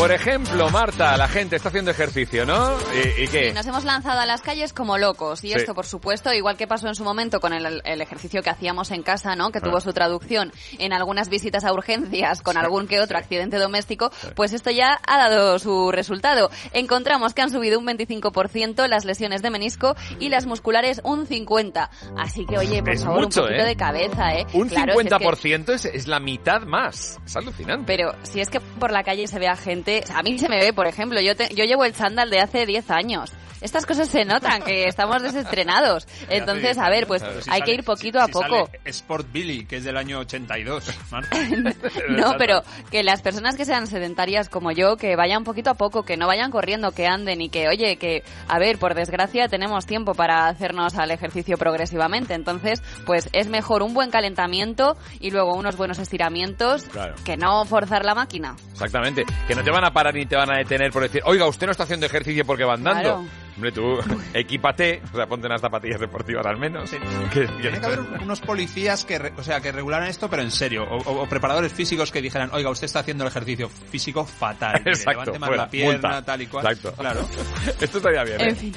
[0.00, 2.72] Por ejemplo, Marta, la gente está haciendo ejercicio, ¿no?
[2.94, 3.48] ¿Y, y qué?
[3.48, 5.44] Sí, nos hemos lanzado a las calles como locos.
[5.44, 5.54] Y Sí.
[5.54, 8.90] esto, por supuesto, igual que pasó en su momento con el, el ejercicio que hacíamos
[8.92, 9.50] en casa, ¿no?
[9.52, 9.62] Que Ah.
[9.62, 14.52] tuvo su traducción en algunas visitas a urgencias con algún que otro accidente doméstico, pues
[14.54, 16.50] esto ya ha dado su resultado.
[16.72, 21.88] Encontramos que han subido un 25% las lesiones de menisco y las musculares un 50%.
[22.16, 23.68] Así que, oye, por Es favor, mucho, un poquito ¿eh?
[23.68, 24.46] de cabeza, ¿eh?
[24.54, 27.18] Un Claro, si es que- 50% es, es la mitad más.
[27.26, 27.84] Es alucinante.
[27.86, 30.58] pero si es que por la calle se ve a gente, a mí se me
[30.58, 33.30] ve, por ejemplo, yo te- yo llevo el chándal de hace 10 años.
[33.60, 36.06] Estas cosas se notan, que estamos desestrenados.
[36.28, 38.70] Entonces, a ver, pues si hay sale- que ir poquito si- a poco.
[38.84, 41.36] Sport Billy, que es del año 82, Marta.
[42.08, 46.02] No, pero que las personas que sean sedentarias como yo, que vayan poquito a poco,
[46.04, 49.86] que no vayan corriendo, que anden y que, oye, que, a ver, por desgracia tenemos
[49.86, 52.34] tiempo para hacernos al ejercicio progresivamente.
[52.34, 57.14] Entonces, pues es mejor un buen calentamiento y luego unos buenos estiramientos Claro.
[57.24, 58.56] que no forzar la máquina.
[58.72, 59.24] Exactamente.
[59.46, 61.66] Que no te van a parar ni te van a detener por decir, oiga, usted
[61.66, 63.00] no está haciendo ejercicio porque va andando.
[63.02, 63.24] Claro.
[63.60, 63.98] Hombre, tú
[64.32, 66.90] equípate, o sea, ponte unas zapatillas deportivas al menos.
[66.90, 66.98] Que-
[67.46, 70.84] que- Tiene que haber unos policías que, o sea, que regularan esto, pero en serio.
[70.90, 74.76] O, o- o preparadores físicos que dijeran, oiga, usted está haciendo el ejercicio físico fatal.
[74.78, 76.24] Mire, Exacto, levante más fuera, la pierna, multa.
[76.24, 76.66] tal y cual.
[76.66, 76.92] Exacto.
[76.98, 77.20] Claro.
[77.80, 78.40] Esto estaría bien.
[78.40, 78.48] ¿eh?
[78.48, 78.74] En fin.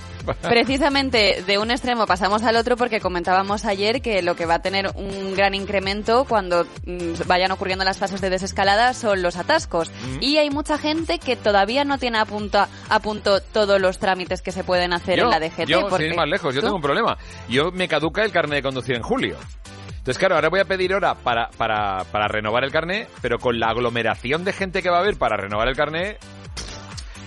[0.57, 4.61] Precisamente de un extremo pasamos al otro porque comentábamos ayer que lo que va a
[4.61, 9.89] tener un gran incremento cuando mm, vayan ocurriendo las fases de desescalada son los atascos.
[9.89, 10.17] Mm.
[10.23, 14.41] Y hay mucha gente que todavía no tiene a punto, a punto todos los trámites
[14.41, 15.67] que se pueden hacer yo, en la DGT.
[15.67, 16.67] yo, sin porque ir más lejos, yo ¿Tú?
[16.67, 17.17] tengo un problema.
[17.49, 19.37] Yo me caduca el carnet de conducir en julio.
[19.89, 23.57] Entonces, claro, ahora voy a pedir hora para, para, para renovar el carnet, pero con
[23.57, 26.19] la aglomeración de gente que va a haber para renovar el carnet,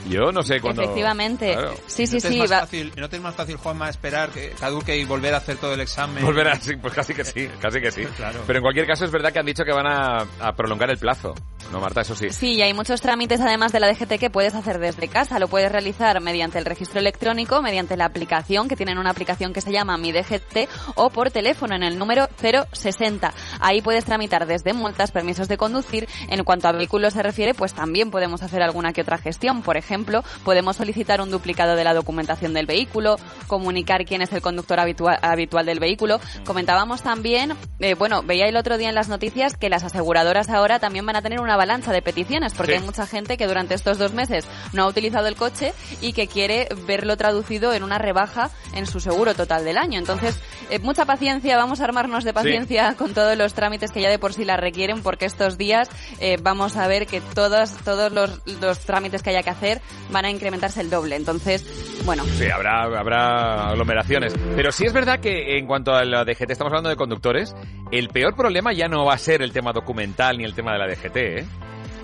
[0.08, 0.82] yo no sé cuándo...
[0.82, 1.52] Efectivamente.
[1.52, 1.74] Claro.
[1.86, 2.38] Sí, sí, ¿No te es sí.
[2.40, 5.38] más va- fácil- ¿No te es más fácil, Juanma, esperar que caduque y volver a
[5.38, 6.24] hacer todo el examen?
[6.24, 8.04] Volver a, sí, pues casi que sí, casi que sí.
[8.16, 8.40] Claro.
[8.46, 10.98] Pero en cualquier caso es verdad que han dicho que van a, a prolongar el
[10.98, 11.34] plazo.
[11.72, 12.30] No, Marta, eso sí.
[12.30, 15.38] Sí, y hay muchos trámites además de la DGT que puedes hacer desde casa.
[15.40, 19.60] Lo puedes realizar mediante el registro electrónico, mediante la aplicación, que tienen una aplicación que
[19.60, 22.28] se llama Mi DGT, o por teléfono en el número
[22.72, 23.32] 060.
[23.60, 26.08] Ahí puedes tramitar desde multas, permisos de conducir.
[26.28, 29.62] En cuanto a vehículos se refiere, pues también podemos hacer alguna que otra gestión.
[29.62, 29.95] Por ejemplo,
[30.44, 33.16] podemos solicitar un duplicado de la documentación del vehículo,
[33.46, 36.20] comunicar quién es el conductor habitual, habitual del vehículo.
[36.44, 40.78] Comentábamos también, eh, bueno, veía el otro día en las noticias que las aseguradoras ahora
[40.78, 42.78] también van a tener una avalancha de peticiones, porque Sí.
[42.78, 46.26] hay mucha gente que durante estos dos meses no ha utilizado el coche y que
[46.26, 49.98] quiere verlo traducido en una rebaja en su seguro total del año.
[49.98, 50.38] Entonces,
[50.70, 54.18] eh, mucha paciencia, vamos a armarnos de paciencia con todos los trámites que ya de
[54.18, 55.88] por sí la requieren, porque estos días
[56.20, 59.80] eh, vamos a ver que todos, todos los, los trámites que haya que hacer
[60.10, 61.16] van a incrementarse el doble.
[61.16, 61.64] Entonces,
[62.04, 64.34] bueno, Sí, habrá, habrá aglomeraciones.
[64.54, 67.54] Pero sí es verdad que en cuanto a la DGT, estamos hablando de conductores,
[67.90, 70.78] el peor problema ya no va a ser el tema documental ni el tema de
[70.78, 71.46] la DGT, ¿eh?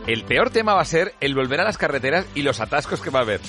[0.07, 3.11] El peor tema va a ser el volver a las carreteras y los atascos que
[3.11, 3.41] va a haber.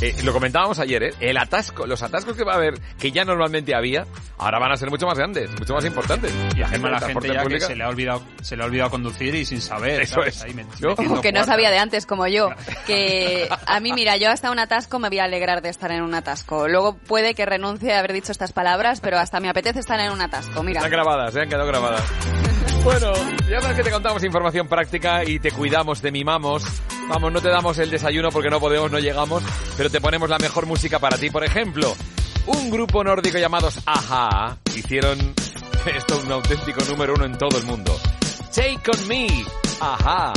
[0.00, 1.14] Eh, lo comentábamos ayer, ¿eh?
[1.20, 4.04] El atasco, los atascos que va a haber, que ya normalmente había,
[4.38, 6.32] ahora van a ser mucho más grandes, mucho más importantes.
[6.56, 8.90] Y además del la gente ya que se le ha olvidado, se le ha olvidado
[8.90, 10.00] conducir y sin saber.
[10.02, 10.36] Eso ¿sabes?
[10.36, 10.42] es.
[10.42, 11.44] Ahí me- Yo- que no cuarta.
[11.44, 12.48] sabía de antes como yo,
[12.86, 16.02] que a mí mira, yo hasta un atasco me voy a alegrar de estar en
[16.02, 16.66] un atasco.
[16.68, 20.10] Luego puede que renuncie a haber dicho estas palabras, pero hasta me apetece estar en
[20.12, 20.80] un atasco, mira.
[20.80, 22.02] Están grabadas, se han quedado grabadas.
[22.84, 23.14] Bueno,
[23.48, 26.62] ya sabes que te contamos información práctica y te cuidamos, te mimamos.
[27.08, 29.42] Vamos, no te damos el desayuno porque no podemos, no llegamos,
[29.78, 31.30] pero te ponemos la mejor música para ti.
[31.30, 31.96] Por ejemplo,
[32.46, 35.18] un grupo nórdico llamados Aja hicieron
[35.96, 37.98] esto un auténtico número uno en todo el mundo.
[38.54, 39.28] Take on me,
[39.80, 40.34] Aja.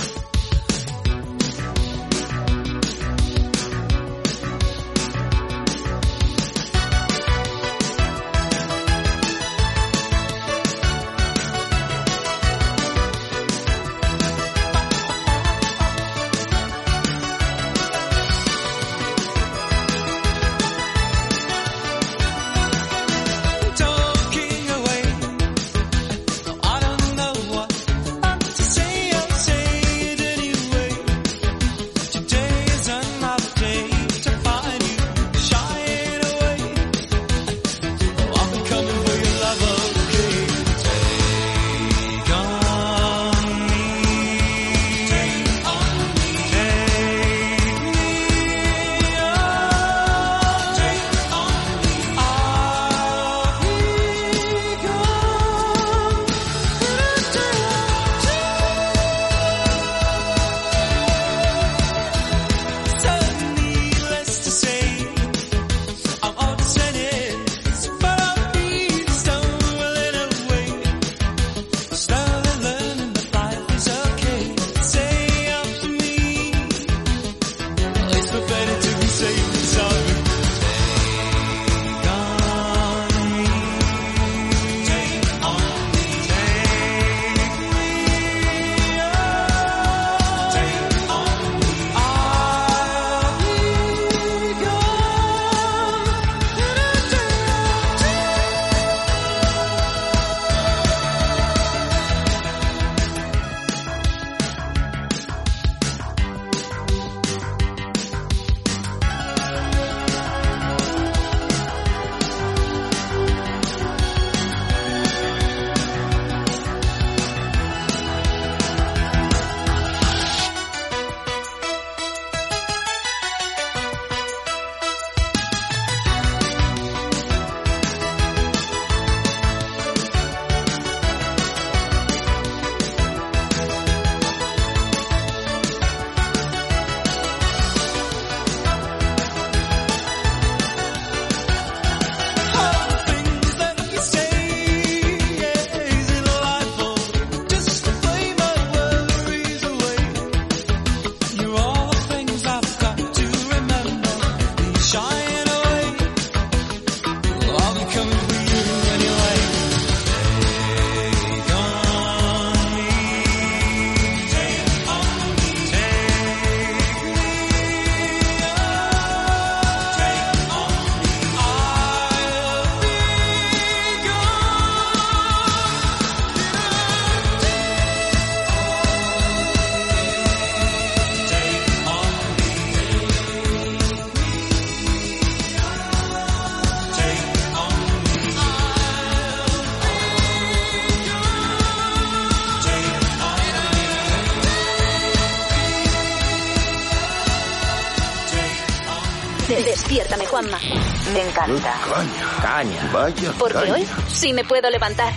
[201.18, 201.74] Me encanta.
[201.92, 202.42] Caña.
[202.44, 202.90] Caña.
[202.94, 203.74] Vaya Porque caña.
[203.74, 205.12] hoy sí me puedo levantar.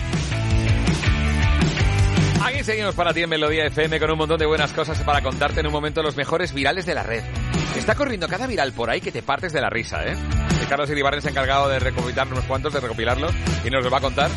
[2.43, 5.59] Aquí seguimos para ti en Melodía FM con un montón de buenas cosas para contarte
[5.59, 7.23] en un momento los mejores virales de la red.
[7.75, 10.15] Está corriendo cada viral por ahí que te partes de la risa, ¿eh?
[10.63, 13.31] Y Carlos Iribarren se ha encargado de recopilar unos cuantos, de recopilarlos,
[13.63, 14.31] y nos los va a contar.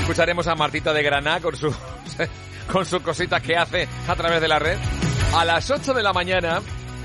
[0.00, 1.72] Escucharemos a Martita de Granada con su
[2.72, 4.76] con sus cositas que hace a través de la red.
[5.36, 6.60] A las 8 de la mañana,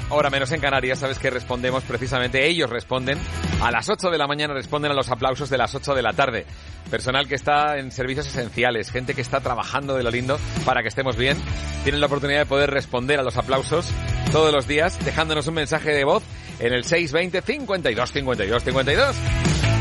[0.10, 3.18] hora menos en Canarias, sabes que respondemos precisamente, ellos responden.
[3.62, 6.14] A las 8 de la mañana responden a los aplausos de las 8 de la
[6.14, 6.46] tarde.
[6.90, 10.90] Personal que está en servicios esenciales, gente que está trabajando de lo lindo para que
[10.90, 11.38] estemos bien.
[11.84, 13.92] Tienen la oportunidad de poder responder a los aplausos
[14.32, 16.24] todos los días, dejándonos un mensaje de voz
[16.60, 19.16] en el 620 52 52 52.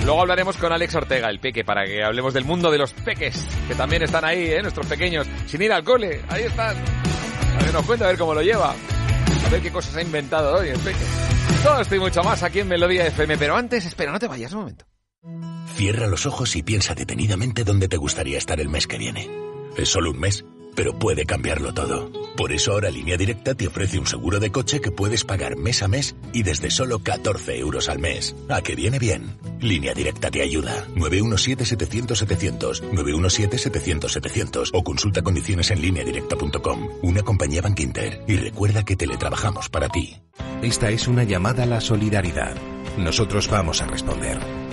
[0.04, 3.46] Luego hablaremos con Alex Ortega, el peque, para que hablemos del mundo de los peques,
[3.66, 4.60] que también están ahí, ¿eh?
[4.60, 6.20] nuestros pequeños, sin ir al cole.
[6.28, 6.76] Ahí están.
[6.76, 8.74] A ver, nos cuenta a ver cómo lo lleva.
[9.44, 11.04] A ver qué cosas ha inventado hoy el peque.
[11.62, 13.38] Todo esto y mucho más aquí en Melodía FM.
[13.38, 14.86] Pero antes, espera, no te vayas un momento.
[15.74, 19.28] Cierra los ojos y piensa detenidamente dónde te gustaría estar el mes que viene.
[19.76, 20.44] Es solo un mes,
[20.74, 22.10] pero puede cambiarlo todo.
[22.36, 25.82] Por eso ahora Línea Directa te ofrece un seguro de coche que puedes pagar mes
[25.82, 28.34] a mes y desde solo 14 euros al mes.
[28.48, 29.36] ¿A que viene bien?
[29.60, 30.86] Línea Directa te ayuda.
[30.96, 36.88] 917-700-700, 917-700-700 o consulta condiciones en lineadirecta.com.
[37.02, 37.74] Una compañía Bank.
[38.26, 40.16] Y recuerda que teletrabajamos para ti.
[40.62, 42.56] Esta es una llamada a la solidaridad.
[42.96, 44.38] Nosotros vamos a responder.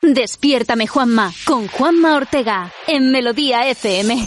[0.00, 4.26] Despiértame, Juanma, con Juanma Ortega, en Melodía FM.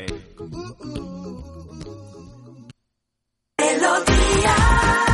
[3.81, 5.10] melodía.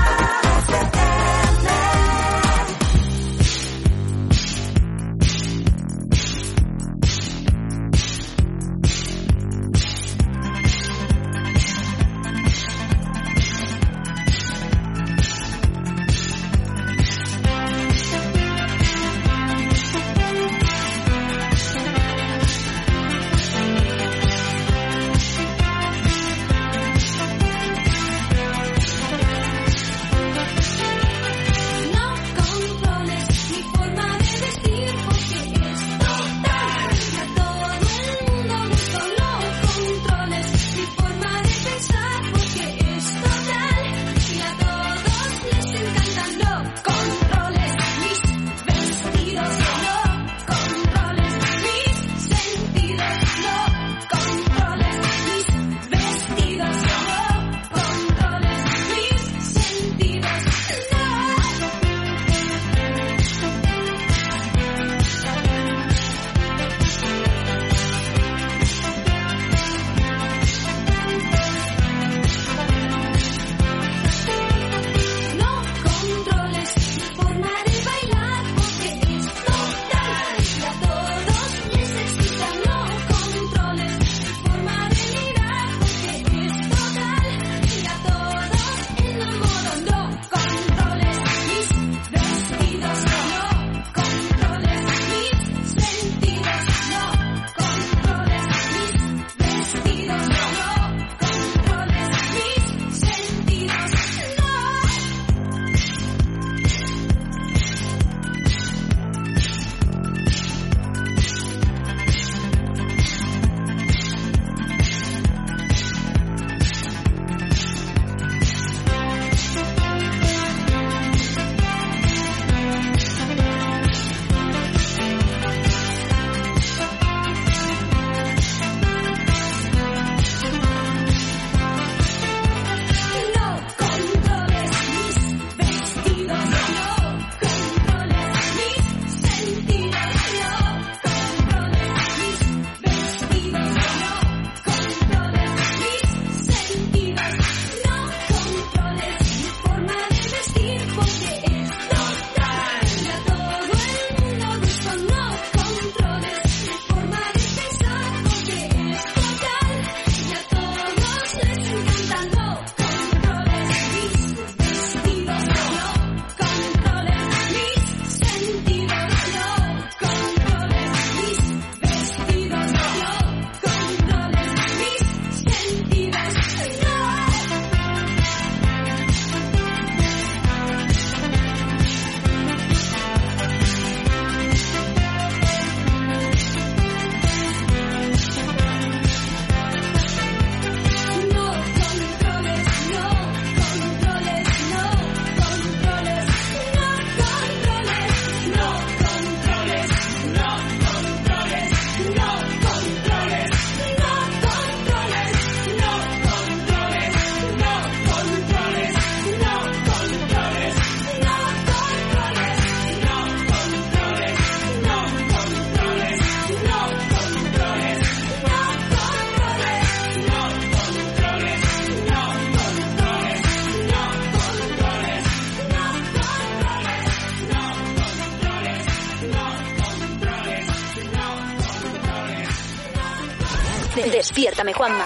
[234.57, 235.05] Despiértame, Juanma.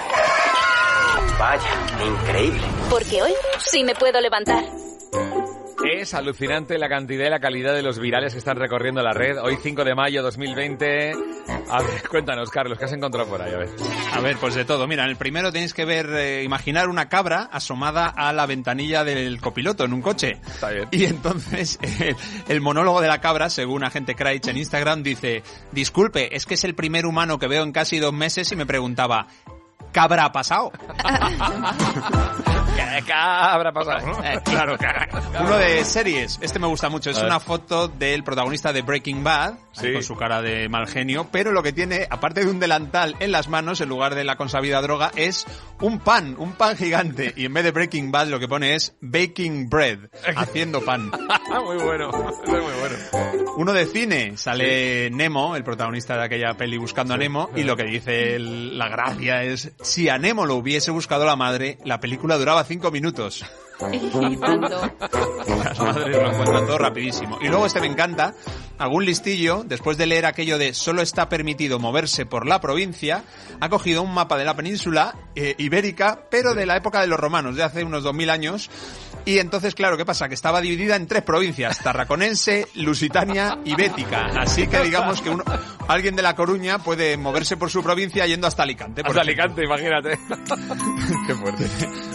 [1.37, 2.61] Vaya, increíble.
[2.89, 4.63] Porque hoy sí me puedo levantar.
[5.83, 9.37] Es alucinante la cantidad y la calidad de los virales que están recorriendo la red.
[9.41, 11.13] Hoy 5 de mayo 2020.
[11.71, 13.53] A ver, cuéntanos, Carlos, ¿qué has encontrado por ahí?
[13.53, 13.69] A ver.
[14.13, 14.87] A ver, pues de todo.
[14.87, 19.05] Mira, en el primero tenéis que ver, eh, imaginar una cabra asomada a la ventanilla
[19.05, 20.33] del copiloto en un coche.
[20.45, 20.89] Está bien.
[20.91, 22.15] Y entonces el,
[22.49, 26.63] el monólogo de la cabra, según agente Craig en Instagram, dice, disculpe, es que es
[26.65, 29.27] el primer humano que veo en casi dos meses y me preguntaba,
[29.91, 30.71] ¿cabra ha pasado?
[33.05, 34.23] ¿Qué habrá pasado?
[34.23, 34.77] Eh, claro,
[35.39, 36.37] uno de series.
[36.41, 37.09] Este me gusta mucho.
[37.09, 41.27] Es una foto del protagonista de Breaking Bad, ahí con su cara de mal genio,
[41.31, 44.35] pero lo que tiene, aparte de un delantal en las manos, en lugar de la
[44.35, 45.45] consabida droga, es
[45.79, 47.33] un pan, un pan gigante.
[47.35, 49.99] Y en vez de Breaking Bad lo que pone es Baking Bread,
[50.35, 51.11] haciendo pan.
[51.65, 52.11] muy bueno,
[52.47, 52.95] muy bueno.
[53.57, 57.75] Uno de cine, sale Nemo, el protagonista de aquella peli buscando a Nemo, y lo
[57.75, 61.99] que dice el- la gracia es, si a Nemo lo hubiese buscado la madre, la
[61.99, 63.43] película duraba cinco minutos.
[63.81, 67.39] Las madres lo encuentran todo rapidísimo.
[67.41, 68.33] Y luego este me encanta,
[68.77, 73.23] algún listillo, después de leer aquello de solo está permitido moverse por la provincia,
[73.59, 77.19] ha cogido un mapa de la península eh, ibérica, pero de la época de los
[77.19, 78.69] romanos, de hace unos 2000 años.
[79.25, 80.27] Y entonces, claro, ¿qué pasa?
[80.27, 84.27] Que estaba dividida en tres provincias, tarraconense, lusitania y bética.
[84.39, 85.43] Así que digamos que uno,
[85.87, 89.03] alguien de La Coruña puede moverse por su provincia yendo hasta Alicante.
[89.03, 89.61] por Hasta ejemplo.
[89.61, 90.19] Alicante, imagínate.
[91.27, 91.69] Qué fuerte.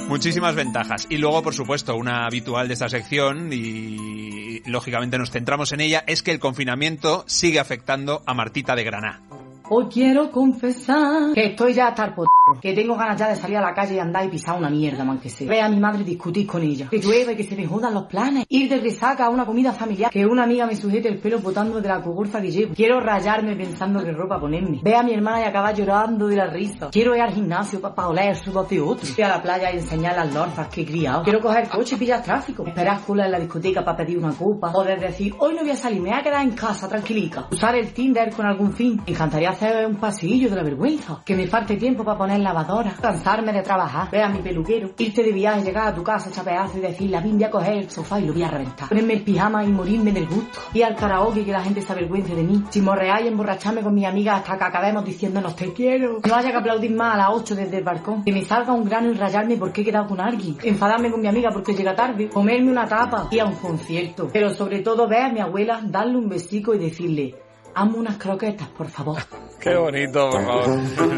[0.09, 1.07] Muchísimas ventajas.
[1.09, 6.05] Y luego, por supuesto, una habitual de esta sección, y lógicamente nos centramos en ella,
[6.07, 9.21] es que el confinamiento sigue afectando a Martita de Granada.
[9.69, 12.29] Hoy quiero confesar que estoy ya hasta el pot...
[12.63, 15.03] Que tengo ganas ya de salir a la calle y andar y pisar una mierda,
[15.03, 15.49] man que sea.
[15.49, 16.87] Ver a mi madre discutir con ella.
[16.89, 18.47] Que llueve, que se me jodan los planes.
[18.49, 20.13] Ir de resaca a una comida familiar.
[20.13, 22.75] Que una amiga me sujete el pelo botando de la cogorza que llevo.
[22.75, 24.81] Quiero rayarme pensando qué ropa ponerme.
[24.81, 26.91] Ver a mi hermana y acabar llorando de la risa.
[26.93, 29.09] Quiero ir al gimnasio para oler el sudor de otro.
[29.19, 31.25] Ir a la playa y enseñar las lorzas que he criado.
[31.25, 32.65] Quiero coger coche y pillar tráfico.
[32.65, 34.71] Esperar cola en la discoteca para pedir una copa.
[34.71, 37.49] Poder decir, hoy no voy a salir, me voy a quedar en casa tranquilica.
[37.51, 39.03] Usar el Tinder con algún fin.
[39.05, 41.23] Me encantaría hacer un pasillo de la vergüenza.
[41.25, 42.95] Que me falte tiempo para poner lavadora.
[43.01, 44.11] Cansarme de trabajar.
[44.11, 44.91] Ver a mi peluquero.
[44.99, 47.79] Irte de viaje, llegar a tu casa, echar pedazo y decir, la voy a coger
[47.79, 48.89] el sofá y lo voy a reventar.
[48.89, 50.61] Ponerme el pijama y morirme del gusto.
[50.75, 52.63] Ir al karaoke y que la gente se avergüence de mí.
[52.71, 56.19] Chimorrear y emborracharme con mis amigas hasta que acabemos diciéndonos te quiero.
[56.27, 58.25] No haya que aplaudir más a las 8 desde el balcón.
[58.25, 60.57] Que me salga un grano y rayarme porque he quedado con alguien.
[60.63, 62.29] Enfadarme con mi amiga porque llega tarde.
[62.29, 63.29] Comerme una tapa.
[63.31, 64.29] Ir a un concierto.
[64.33, 67.46] Pero sobre todo ver a mi abuela, darle un besico y decirle,
[67.77, 69.19] amo unas croquetas, por favor.
[69.61, 70.67] Qué bonito, por favor.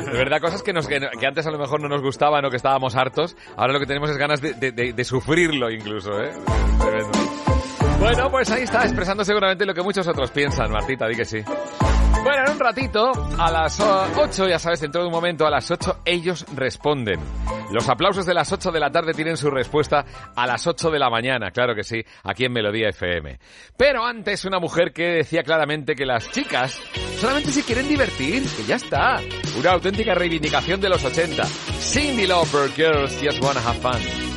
[0.05, 2.51] De verdad, cosas que, nos, que, que antes a lo mejor no nos gustaban o
[2.51, 6.11] que estábamos hartos, ahora lo que tenemos es ganas de, de- de- de sufrirlo incluso,
[6.21, 6.31] ¿eh?
[8.01, 11.43] Bueno, pues ahí está, expresando seguramente lo que muchos otros piensan, Martita, di que sí.
[12.23, 15.71] Bueno, en un ratito, a las 8, ya sabes, dentro de un momento, a las
[15.71, 17.21] 8, ellos responden.
[17.71, 20.05] Los aplausos de las 8 de la tarde tienen su respuesta
[20.35, 23.39] a las 8 de la mañana, claro que sí, aquí en Melodía FM.
[23.77, 26.79] Pero antes, una mujer que decía claramente que las chicas
[27.19, 29.21] solamente se quieren divertir, que ya está.
[29.59, 31.45] Una auténtica reivindicación de los 80.
[31.45, 34.28] Cindy Lauper, Girls Just Wanna Have Fun.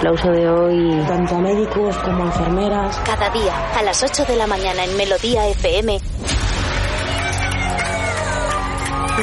[0.00, 2.96] Aplauso de hoy, tanto a médicos como a enfermeras.
[3.04, 6.00] Cada día, a las 8 de la mañana en Melodía FM,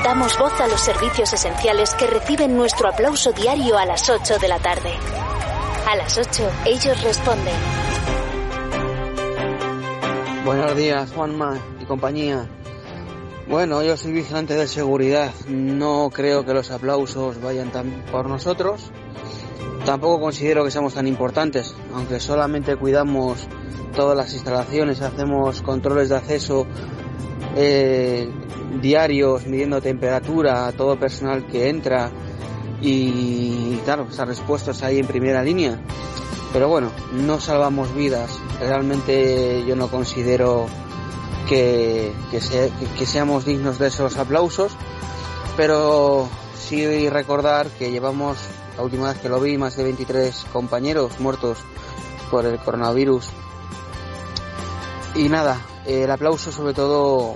[0.04, 4.48] damos voz a los servicios esenciales que reciben nuestro aplauso diario a las 8 de
[4.48, 4.92] la tarde.
[5.90, 7.56] A las 8, ellos responden.
[10.46, 12.48] Buenos días, Juanma y compañía.
[13.50, 15.34] Bueno, yo soy vigilante de seguridad.
[15.48, 18.92] No creo que los aplausos vayan tan por nosotros.
[19.88, 23.48] Tampoco considero que seamos tan importantes, aunque solamente cuidamos
[23.96, 26.68] todas las instalaciones, hacemos controles de acceso
[27.56, 28.30] eh,
[28.82, 32.12] diarios, midiendo temperatura a todo personal que entra
[32.82, 35.80] y claro, estar respuestos ahí en primera línea.
[36.52, 38.42] Pero bueno, no salvamos vidas.
[38.60, 40.66] Realmente yo no considero
[41.48, 42.12] que
[43.06, 44.74] seamos dignos de esos aplausos,
[45.56, 46.28] pero
[46.60, 48.38] sí recordar que llevamos,
[48.78, 51.58] la última vez que lo vi, más de 23 compañeros muertos
[52.30, 53.28] por el coronavirus.
[55.16, 57.36] Y nada, el aplauso sobre todo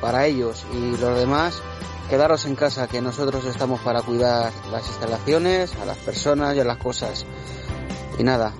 [0.00, 1.60] para ellos y los demás,
[2.08, 6.64] quedaros en casa, que nosotros estamos para cuidar las instalaciones, a las personas y a
[6.64, 7.26] las cosas.
[8.18, 8.52] Y nada,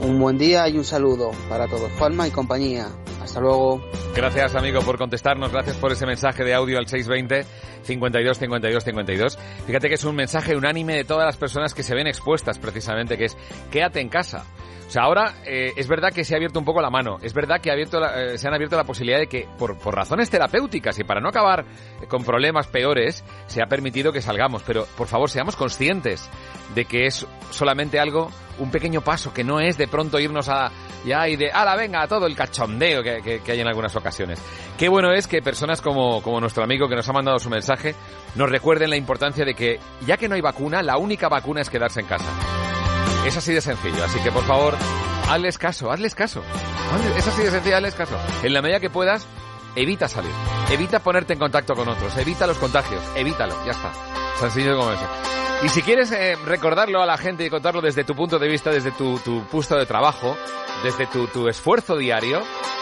[0.00, 1.90] un buen día y un saludo para todos.
[1.98, 2.88] Juanma y compañía.
[3.30, 3.80] Hasta luego.
[4.16, 5.52] Gracias, amigo, por contestarnos.
[5.52, 7.46] Gracias por ese mensaje de audio al 620
[7.84, 9.38] 52 52 52.
[9.68, 13.16] Fíjate que es un mensaje unánime de todas las personas que se ven expuestas, precisamente,
[13.16, 13.36] que es
[13.70, 14.44] quédate en casa.
[14.90, 17.18] O sea, ahora eh, es verdad que se ha abierto un poco la mano.
[17.22, 19.78] Es verdad que ha abierto la- eh, se han abierto la posibilidad de que, por,
[19.78, 21.64] por razones terapéuticas y para no acabar
[22.08, 24.64] con problemas peores, se ha permitido que salgamos.
[24.64, 26.28] Pero, por favor, seamos conscientes
[26.74, 30.72] de que es solamente algo, un pequeño paso, que no es de pronto irnos a
[31.06, 34.42] ya y de, ala, venga, todo el cachondeo que, que- que hay en algunas ocasiones.
[34.76, 37.94] Qué bueno es que personas como, como nuestro amigo que nos ha mandado su mensaje
[38.34, 41.70] nos recuerden la importancia de que, ya que no hay vacuna, la única vacuna es
[41.70, 42.26] quedarse en casa.
[43.26, 44.74] Es así de sencillo, así que por favor,
[45.28, 46.42] hazles caso, hazles caso.
[47.16, 48.16] Es así de sencillo, hazles caso.
[48.42, 49.26] En la medida que puedas,
[49.76, 50.32] evita salir,
[50.70, 53.92] evita ponerte en contacto con otros, evita los contagios, evítalo, ya está.
[54.38, 55.06] Sencillo como eso.
[55.62, 58.70] Y si quieres eh, recordarlo a la gente y contarlo desde tu punto de vista,
[58.70, 60.34] desde tu, tu puesto de trabajo,
[60.82, 62.40] desde tu, tu esfuerzo diario,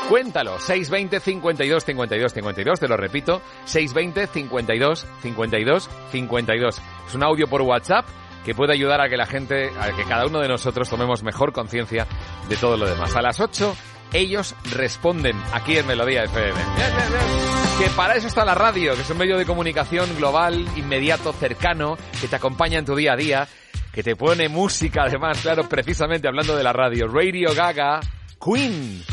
[0.08, 0.60] cuéntalo.
[0.60, 6.82] 620 52 52 52, te lo repito, 620 52 52 52.
[7.08, 8.06] Es un audio por WhatsApp
[8.48, 11.52] que puede ayudar a que la gente, a que cada uno de nosotros tomemos mejor
[11.52, 12.06] conciencia
[12.48, 13.14] de todo lo demás.
[13.14, 13.76] A las 8,
[14.14, 16.58] ellos responden aquí en Melodía FM.
[17.78, 21.98] Que para eso está la radio, que es un medio de comunicación global, inmediato, cercano,
[22.22, 23.48] que te acompaña en tu día a día,
[23.92, 27.06] que te pone música además, claro, precisamente hablando de la radio.
[27.06, 28.00] Radio Gaga,
[28.42, 29.04] Queen.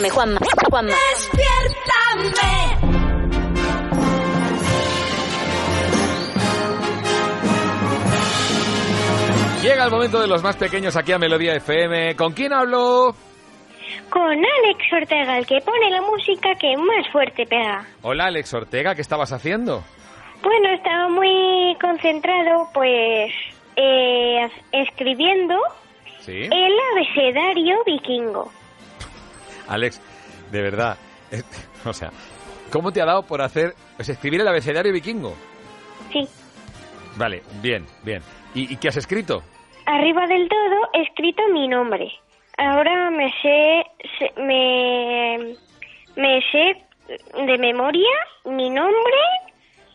[0.00, 0.40] Despiértame, Juanma.
[0.70, 0.94] Juanma.
[1.10, 2.80] Despiértame.
[9.62, 12.16] Llega el momento de los más pequeños aquí a Melodía FM.
[12.16, 13.14] ¿Con quién hablo?
[14.08, 17.84] Con Alex Ortega, el que pone la música que más fuerte pega.
[18.02, 19.82] Hola Alex Ortega, ¿qué estabas haciendo?
[20.42, 23.32] Bueno, estaba muy concentrado, pues,
[23.76, 25.56] eh, escribiendo
[26.20, 26.32] Sí.
[26.50, 28.50] el abecedario vikingo.
[29.70, 30.00] Alex,
[30.50, 30.98] de verdad,
[31.86, 32.10] o sea,
[32.70, 35.34] ¿cómo te ha dado por hacer, o sea, escribir el abecedario vikingo?
[36.12, 36.28] Sí.
[37.16, 38.22] Vale, bien, bien.
[38.54, 39.42] ¿Y, y qué has escrito?
[39.86, 42.12] Arriba del todo he escrito mi nombre.
[42.58, 43.86] Ahora me sé,
[44.18, 45.56] sé- me,
[46.16, 46.84] me sé
[47.46, 48.08] de memoria
[48.44, 49.16] mi nombre,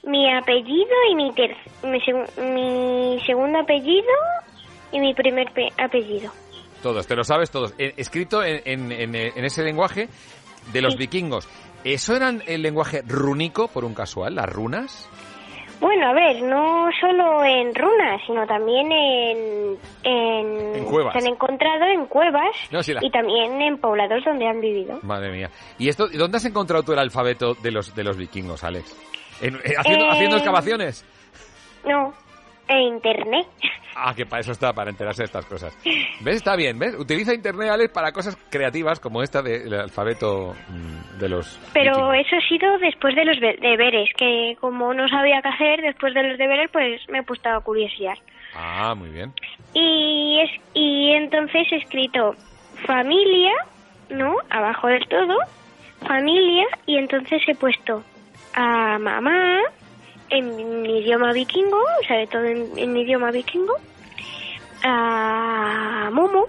[0.03, 1.99] mi apellido y mi, ter- mi,
[2.43, 4.07] mi segundo apellido
[4.91, 6.31] y mi primer pe- apellido.
[6.85, 7.73] Todos, te lo sabes todos.
[7.79, 10.07] Eh, escrito en, en- en, eh, en ese lenguaje
[10.71, 11.49] de los vikingos.
[11.83, 15.09] ¿Eso era el lenguaje rúnico, por un casual, las runas?
[15.79, 19.77] Bueno, a ver, no solo en runas, sino también en...
[20.03, 21.13] En, En cuevas.
[21.13, 24.99] Se han encontrado en cuevas No, sí, la- y también en poblados donde han vivido.
[25.01, 25.49] Madre mía.
[25.79, 28.95] ¿Y esto, dónde has encontrado tú el alfabeto de los, de los vikingos, Alex?
[29.41, 31.03] En- haciendo, Eh, haciendo excavaciones?
[31.83, 32.13] No,
[32.67, 33.47] en internet.
[33.95, 35.77] Ah, que para eso está, para enterarse de estas cosas.
[36.21, 36.35] ¿Ves?
[36.35, 36.95] Está bien, ¿ves?
[36.99, 41.57] Utiliza Internet, Alex, para cosas creativas como esta del alfabeto mm, de los...
[41.73, 46.13] Pero eso ha sido después de los deberes, que como no sabía qué hacer después
[46.13, 48.15] de los deberes, pues me he puesto a curiosidad.
[48.53, 49.33] Ah, muy bien.
[49.73, 52.35] Y, es, y entonces he escrito
[52.85, 53.53] familia,
[54.09, 54.35] ¿no?
[54.49, 55.37] Abajo del todo,
[56.05, 58.03] familia, y entonces he puesto
[58.53, 59.59] a mamá
[60.29, 63.73] en mi idioma vikingo, sobre todo en, en mi idioma vikingo,
[64.83, 66.45] a Momo,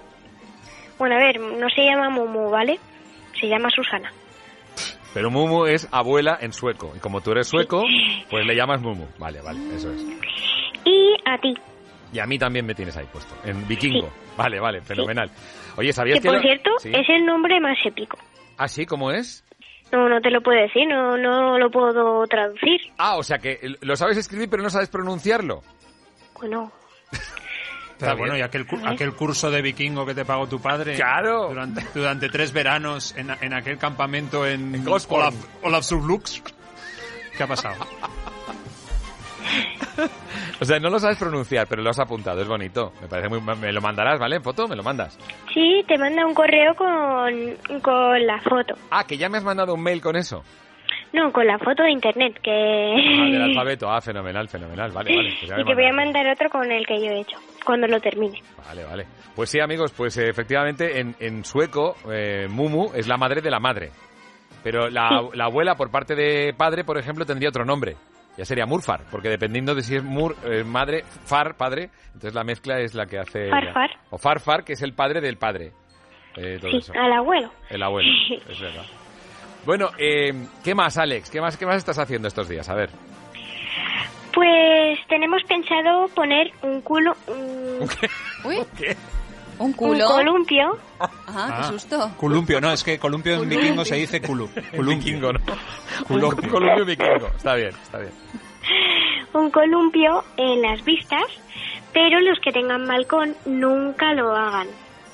[0.98, 2.78] bueno, a ver, no se llama Momo, ¿vale?
[3.40, 4.10] Se llama Susana.
[5.14, 6.92] Pero Mumu es abuela en sueco.
[6.94, 7.82] Y como tú eres sueco,
[8.30, 9.06] pues le llamas Mumu.
[9.18, 10.02] Vale, vale, eso es.
[10.84, 11.54] Y a ti.
[12.12, 14.10] Y a mí también me tienes ahí puesto, en vikingo.
[14.36, 15.30] Vale, vale, fenomenal.
[15.76, 16.28] Oye, ¿sabías Que que...
[16.28, 16.90] por lo- cierto, Sí.
[16.94, 18.18] es el nombre más épico.
[18.58, 18.84] ¿Ah, sí?
[18.86, 19.42] ¿Cómo es?
[19.96, 22.80] No, no te lo puedo decir, no, no lo puedo traducir.
[22.98, 25.62] Ah, o sea que lo sabes escribir pero no sabes pronunciarlo.
[26.38, 26.70] Bueno,
[27.10, 27.22] Pero
[27.92, 28.44] Está bueno, bien.
[28.44, 30.96] y aquel, aquel curso de vikingo que te pagó tu padre.
[30.96, 31.48] Claro.
[31.48, 35.22] Durante, durante tres veranos en, en aquel campamento en, Gosborn.
[35.22, 36.42] Olaf, Olafsurlux.
[37.38, 37.76] ¿Qué ha pasado?
[40.60, 42.92] O sea, no lo sabes pronunciar, pero lo has apuntado, es bonito.
[43.02, 43.40] Me parece muy...
[43.58, 44.36] Me lo mandarás, ¿vale?
[44.36, 45.18] En foto, me lo mandas.
[45.52, 48.74] sí, te manda un correo con, con la foto.
[48.90, 50.42] Ah, que ya me has mandado un mail con eso.
[51.12, 52.50] No, con la foto de internet, Ah, que...
[53.32, 53.88] del alfabeto.
[53.90, 54.92] Ah, fenomenal, fenomenal.
[54.92, 55.34] Vale, vale.
[55.40, 58.00] Pues y te voy a mandar otro con el que yo he hecho, cuando lo
[58.00, 58.40] termine.
[58.66, 59.06] Vale, vale.
[59.34, 63.50] Pues sí, amigos, pues eh, efectivamente en, en sueco, eh, Mumu es la madre de
[63.50, 63.90] la madre.
[64.62, 67.96] Pero la, la abuela, por parte de padre, por ejemplo, tendría otro nombre.
[68.36, 72.44] Ya sería Murfar, porque dependiendo de si es Mur, eh, madre, Far, padre, entonces la
[72.44, 73.48] mezcla es la que hace...
[73.48, 73.90] Farfar.
[74.10, 75.72] O Farfar, que es el padre del padre.
[76.36, 76.92] Eh, todo Sí, eso.
[76.94, 77.50] al abuelo.
[77.70, 78.10] El abuelo,
[78.48, 78.84] es verdad.
[79.64, 80.32] Bueno, eh,
[80.62, 81.30] ¿qué más, Alex?
[81.30, 82.68] ¿Qué más, ¿Qué más estás haciendo estos días?
[82.68, 82.90] A ver.
[84.34, 87.14] Pues tenemos pensado poner un culo...
[87.26, 87.88] Un,
[88.44, 88.94] Uy, ¿Qué?
[89.58, 90.06] Un un culo.
[90.06, 90.78] columpio.
[90.98, 92.10] Ajá, qué susto.
[92.16, 93.60] Columpio, no, es que columpio en Columpio.
[93.60, 94.48] vikingo se dice culu.
[94.72, 95.40] Vikingo, ¿no?
[96.08, 96.42] Columpio.
[96.44, 97.26] Un columpio vikingo.
[97.36, 98.12] Está bien, está bien.
[99.34, 101.24] un columpio en las vistas,
[101.92, 104.68] pero los que tengan balcón nunca lo hagan,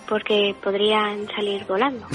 [0.08, 2.06] porque podrían salir volando.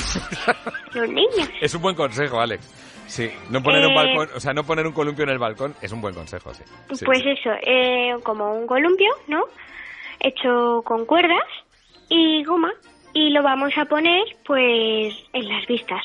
[0.94, 1.50] los niños.
[1.62, 2.74] Es un buen consejo, Alex.
[3.08, 5.74] Sí, no poner un Eh, balcón, o sea, no poner un columpio en el balcón
[5.82, 6.64] es un buen consejo, sí.
[6.94, 7.30] Sí, pues sí.
[7.30, 9.46] eso, eh, como un columpio, ¿no?
[10.20, 11.40] Hecho con cuerdas
[12.10, 12.72] y goma,
[13.14, 16.04] y lo vamos a poner, pues, en las vistas,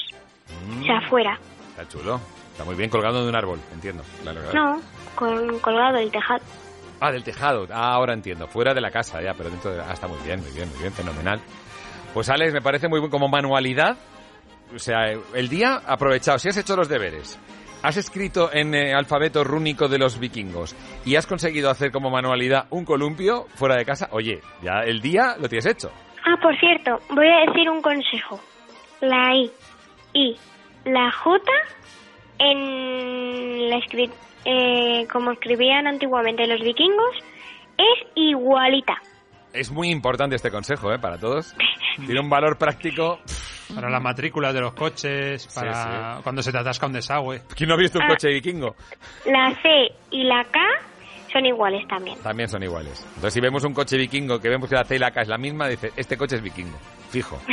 [0.81, 1.35] o sea, afuera.
[1.39, 2.21] Mm, Está chulo.
[2.53, 4.03] Está muy bien colgado de un árbol, entiendo.
[4.23, 4.41] Claro.
[4.53, 4.81] No,
[5.15, 6.43] con colgado del tejado.
[7.01, 7.67] Ah, del tejado.
[7.73, 8.47] Ah, ahora entiendo.
[8.47, 9.81] Fuera de la casa ya, pero dentro de...
[9.81, 11.41] Ah, está muy bien, muy bien, muy bien, fenomenal.
[12.13, 13.97] Pues Alex, me parece muy bien como manualidad.
[14.75, 16.39] O sea, el día aprovechado.
[16.39, 17.39] Si has hecho los deberes,
[17.83, 22.67] has escrito en eh, alfabeto rúnico de los vikingos y has conseguido hacer como manualidad
[22.71, 25.91] un columpio fuera de casa, oye, ya el día lo tienes hecho.
[26.25, 28.41] Ah, por cierto, voy a decir un consejo.
[29.01, 29.51] La I
[30.13, 30.37] y
[30.85, 31.41] la J
[32.39, 34.11] en la escri-
[34.45, 37.17] eh, como escribían antiguamente los vikingos
[37.79, 38.95] es igualita.
[39.53, 40.99] Es muy importante este consejo, ¿eh?
[40.99, 41.55] Para todos.
[42.07, 43.19] Tiene un valor práctico.
[43.75, 47.43] Para las matrículas de los coches, para cuando se te atasca un desagüe.
[47.55, 48.09] ¿Quién no ha visto un ah.
[48.09, 48.75] coche vikingo?
[49.27, 49.69] La C
[50.11, 50.61] y la K
[51.33, 52.19] son iguales también.
[52.23, 53.03] También son iguales.
[53.09, 55.29] Entonces, si vemos un coche vikingo que vemos que la C y la K es
[55.29, 56.77] la misma, dice, este coche es vikingo,
[57.11, 57.41] fijo.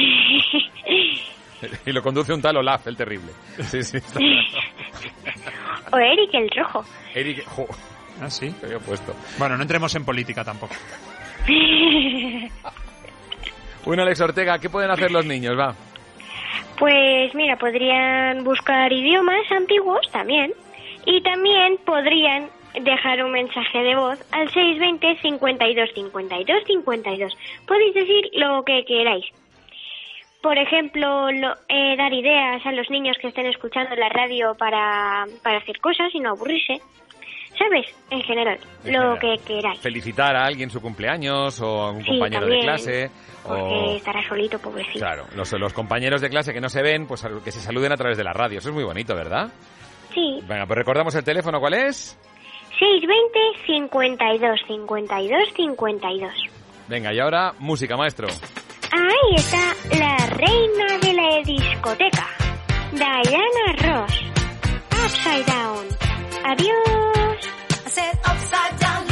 [1.86, 3.32] y lo conduce un tal Olaf, el terrible.
[5.92, 6.86] O Eric, el rojo.
[7.16, 7.68] Eric, jo.
[8.22, 8.54] Ah, sí.
[8.64, 9.16] Había puesto.
[9.38, 10.76] Bueno, no entremos en política tampoco.
[13.86, 15.58] Bueno, Alex Ortega, ¿qué pueden hacer los niños?
[15.58, 15.74] Va.
[16.80, 20.54] Pues mira, podrían buscar idiomas antiguos también
[21.06, 22.50] y también podrían
[22.82, 27.38] dejar un mensaje de voz al 620 52 52 52.
[27.68, 29.26] Podéis decir lo que queráis.
[30.42, 35.26] Por ejemplo, lo, eh, dar ideas a los niños que estén escuchando la radio para,
[35.44, 36.82] para hacer cosas y no aburrirse
[37.60, 39.80] chéveres en general, lo que queráis.
[39.82, 43.12] Felicitar a alguien su cumpleaños o a un compañero de clase.
[43.44, 43.96] Porque o...
[43.96, 45.00] estará solito, pobrecito.
[45.00, 47.98] Claro, los, los compañeros de clase que no se ven, pues que se saluden a
[47.98, 48.60] través de la radio.
[48.60, 49.52] Eso es muy bonito, ¿verdad?
[50.14, 50.40] Sí.
[50.48, 52.18] Venga, pues recordamos el teléfono, ¿cuál es?
[52.80, 56.34] 620 52 52 52.
[56.88, 58.28] Venga, y ahora música, maestro.
[58.92, 62.28] Ahí está la reina de la discoteca,
[62.94, 64.24] Diana Ross.
[65.04, 66.09] Upside Down.
[66.44, 67.40] Adiós.
[67.86, 69.09] I said upside down.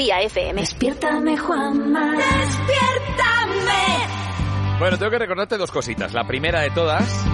[0.00, 0.62] Melodía FM.
[0.62, 2.12] Despiértame, Juanma.
[2.12, 3.72] Despiértame.
[4.78, 6.14] Bueno, tengo que recordarte dos cositas.
[6.14, 7.26] La primera de todas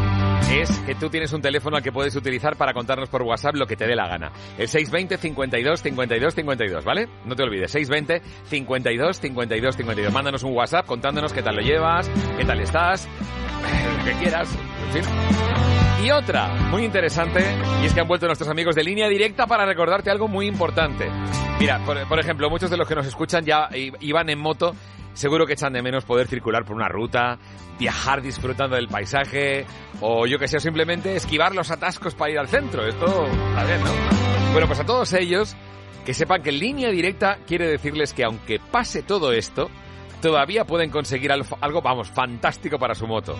[0.50, 3.68] es que tú tienes un teléfono al que puedes utilizar para contarnos por WhatsApp lo
[3.68, 4.32] que te dé la gana.
[4.58, 7.08] El 620 52 52 52, ¿vale?
[7.24, 10.12] No te olvides, 620 52 52 52.
[10.12, 13.08] Mándanos un WhatsApp contándonos qué tal lo llevas, qué tal estás,
[13.98, 14.48] lo que quieras.
[16.04, 17.44] Y otra, muy interesante,
[17.82, 21.08] y es que han vuelto nuestros amigos de línea directa para recordarte algo muy importante.
[21.58, 23.70] Mira, por, ejemplo, muchos de los que nos escuchan ya
[24.00, 24.74] iban en moto,
[25.14, 27.38] seguro que echan de menos poder circular por una ruta,
[27.78, 29.64] viajar disfrutando del paisaje,
[30.02, 32.86] o yo que sé, simplemente esquivar los atascos para ir al centro.
[32.86, 33.90] Esto está bien, ¿no?
[34.52, 35.56] Bueno, pues a todos ellos,
[36.04, 39.70] que sepan que línea directa quiere decirles que aunque pase todo esto,
[40.20, 43.34] todavía pueden conseguir algo, algo, vamos, fantástico para su moto.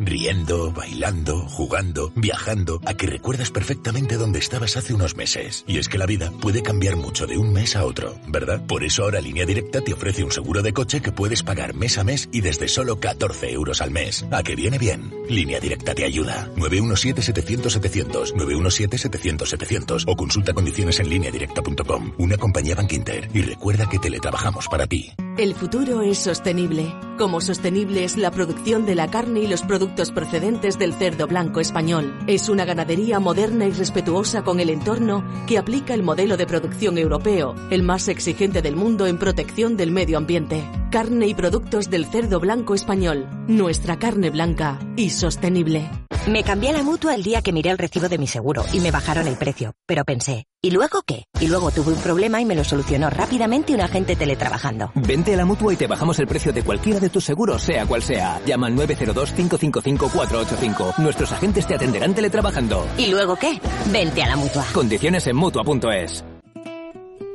[0.03, 5.64] Riendo, bailando, jugando, viajando, a que recuerdas perfectamente dónde estabas hace unos meses.
[5.68, 8.65] Y es que la vida puede cambiar mucho de un mes a otro, ¿verdad?
[8.65, 11.99] Por eso ahora Línea Directa te ofrece un seguro de coche que puedes pagar mes
[11.99, 14.26] a mes y desde solo 14 euros al mes.
[14.32, 15.14] ¿A que viene bien?
[15.30, 16.49] Línea Directa te ayuda.
[16.56, 22.14] 917-700-700, 917-700-700 o consulta condiciones en lineadirecta.com.
[22.18, 23.30] Una compañía Bank Inter.
[23.36, 25.11] Y recuerda que teletrabajamos para ti.
[25.38, 26.91] El futuro es sostenible.
[27.19, 31.59] Como sostenible es la producción de la carne y los productos procedentes del cerdo blanco
[31.59, 32.18] español.
[32.27, 36.97] Es una ganadería moderna y respetuosa con el entorno que aplica el modelo de producción
[36.97, 40.63] europeo, el más exigente del mundo en protección del medio ambiente.
[40.91, 43.27] Carne y productos del cerdo blanco español.
[43.47, 45.89] Nuestra carne blanca y sostenible.
[46.27, 48.91] Me cambié la mutua el día que miré el recibo de mi seguro y me
[48.91, 49.73] bajaron el precio.
[49.88, 51.26] Pero pensé, ¿y luego qué?
[51.40, 54.92] Y luego tuve un problema y me lo solucionó rápidamente un agente teletrabajando.
[54.96, 57.86] Vente a la mutua y te bajamos el precio de cualquiera de tus seguros, sea
[57.86, 58.40] cual sea.
[58.46, 61.00] Llama al 902-555-485.
[61.00, 62.86] Nuestros agentes te atenderán teletrabajando.
[62.98, 63.60] ¿Y luego qué?
[63.92, 64.66] Vente a la mutua.
[64.74, 66.24] Condiciones en mutua.es.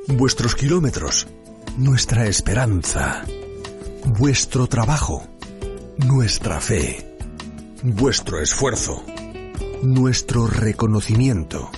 [0.08, 1.26] Vuestros kilómetros,
[1.76, 3.24] nuestra esperanza,
[4.04, 5.26] vuestro trabajo,
[5.98, 7.16] nuestra fe,
[7.82, 9.02] vuestro esfuerzo,
[9.82, 11.72] nuestro reconocimiento.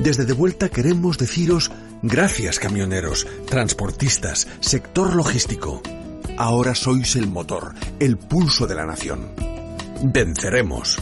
[0.00, 1.70] Desde De Vuelta queremos deciros
[2.02, 5.82] gracias camioneros, transportistas, sector logístico.
[6.36, 9.32] Ahora sois el motor, el pulso de la nación.
[10.04, 10.98] Venceremos.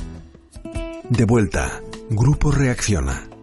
[1.11, 3.34] De Vuelta, Grupo Reacciona.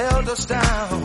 [0.00, 0.99] Held us down.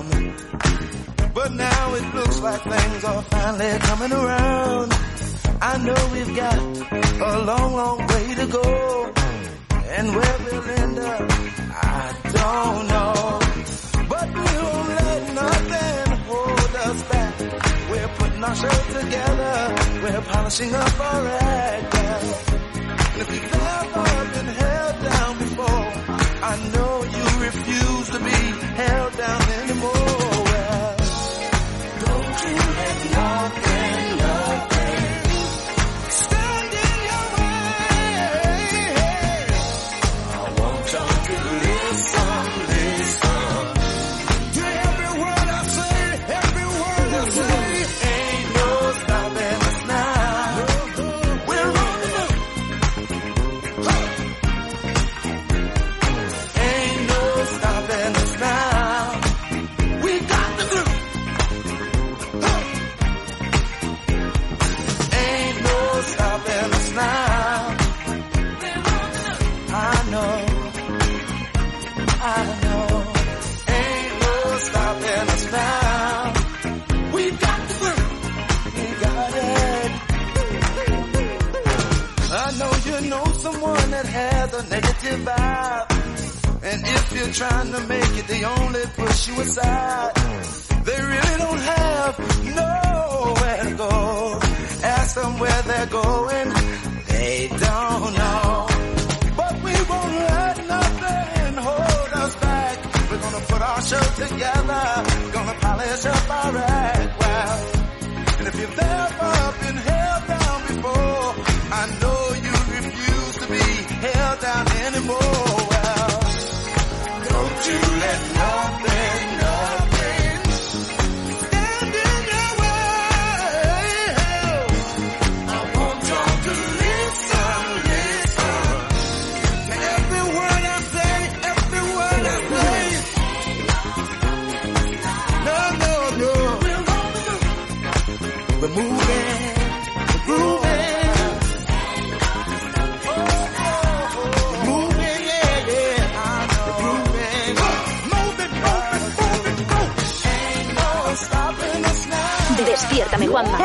[152.65, 153.57] Despiértame, Juanma.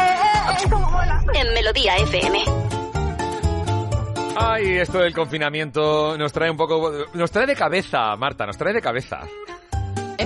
[1.34, 2.44] En Melodía FM.
[4.36, 6.92] Ay, esto del confinamiento nos trae un poco...
[7.14, 9.20] Nos trae de cabeza, Marta, nos trae de cabeza.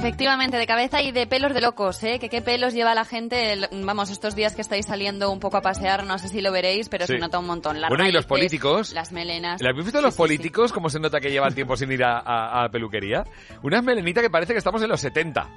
[0.09, 2.19] Efectivamente, de cabeza y de pelos de locos, ¿eh?
[2.19, 5.57] Que qué pelos lleva la gente, el- vamos, estos días que estáis saliendo un poco
[5.57, 7.15] a pasear, no sé si lo veréis, pero Sí.
[7.15, 7.81] se nota un montón.
[7.81, 8.93] Las Bueno, y los políticos.
[8.93, 9.63] Las melenas.
[9.63, 12.59] ¿Le habéis visto los políticos cómo se nota que llevan tiempo sin ir a, a-
[12.61, 13.25] a la peluquería?
[13.63, 15.49] Una melenita que parece que estamos en los 70.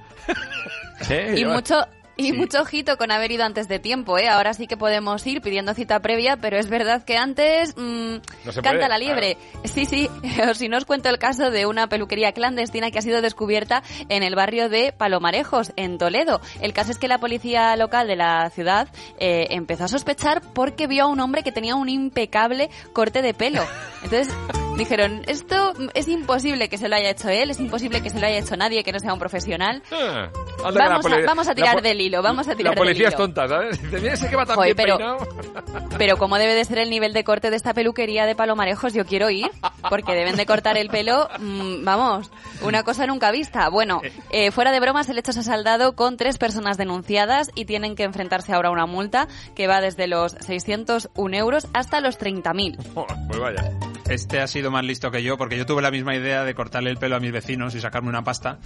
[1.10, 1.34] ¿Eh?
[1.34, 1.86] Y Lleva- mucho,
[2.18, 2.34] y Sí.
[2.34, 4.27] mucho ojito con haber ido antes de tiempo, ¿eh?
[4.27, 8.15] Ahora sí que podemos ir pidiendo cita previa, pero es verdad que antes mm,
[8.45, 9.38] No se canta puede, la liebre.
[9.65, 10.10] Sí, sí,
[10.49, 13.84] o si no os cuento el caso de una peluquería clandestina que ha sido descubierta
[14.10, 16.41] en el barrio de Palomarejos, en Toledo.
[16.61, 18.88] El caso es que la policía local de la ciudad
[19.19, 23.34] eh, empezó a sospechar porque vio a un hombre que tenía un impecable corte de
[23.34, 23.64] pelo.
[24.03, 24.34] Entonces
[24.77, 28.27] dijeron, esto es imposible que se lo haya hecho él, es imposible que se lo
[28.27, 29.81] haya hecho nadie que no sea un profesional.
[29.91, 30.29] Ah,
[30.63, 33.25] Vamos a, vamos a tirar del hilo, vamos a tirar La policía del es hilo.
[33.25, 33.81] tonta, ¿sabes?
[33.91, 35.87] Mira ese que va tan Joder, bien pero- peinado.
[35.97, 39.05] Pero cómo debe de ser el nivel de corte de esta peluquería de Palomarejos, yo
[39.05, 39.49] quiero ir,
[39.89, 42.29] porque deben de cortar el pelo, mm, vamos,
[42.61, 43.67] una cosa nunca vista.
[43.69, 47.65] Bueno, eh, fuera de bromas, el hecho se ha saldado con tres personas denunciadas y
[47.65, 52.19] tienen que enfrentarse ahora a una multa que va desde los 601 euros hasta los
[52.19, 52.77] 30.000.
[53.27, 53.71] Pues vaya.
[54.09, 56.89] Este ha sido más listo que yo porque yo tuve la misma idea de cortarle
[56.89, 58.60] el pelo a mis vecinos y sacarme una pasta.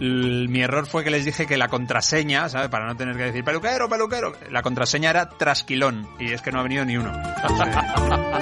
[0.00, 2.68] L- mi error fue que les dije que la contraseña, ¿sabes?
[2.68, 4.32] Para no tener que decir peluquero, peluquero.
[4.50, 7.12] La contraseña era trasquilón y es que no ha venido ni uno.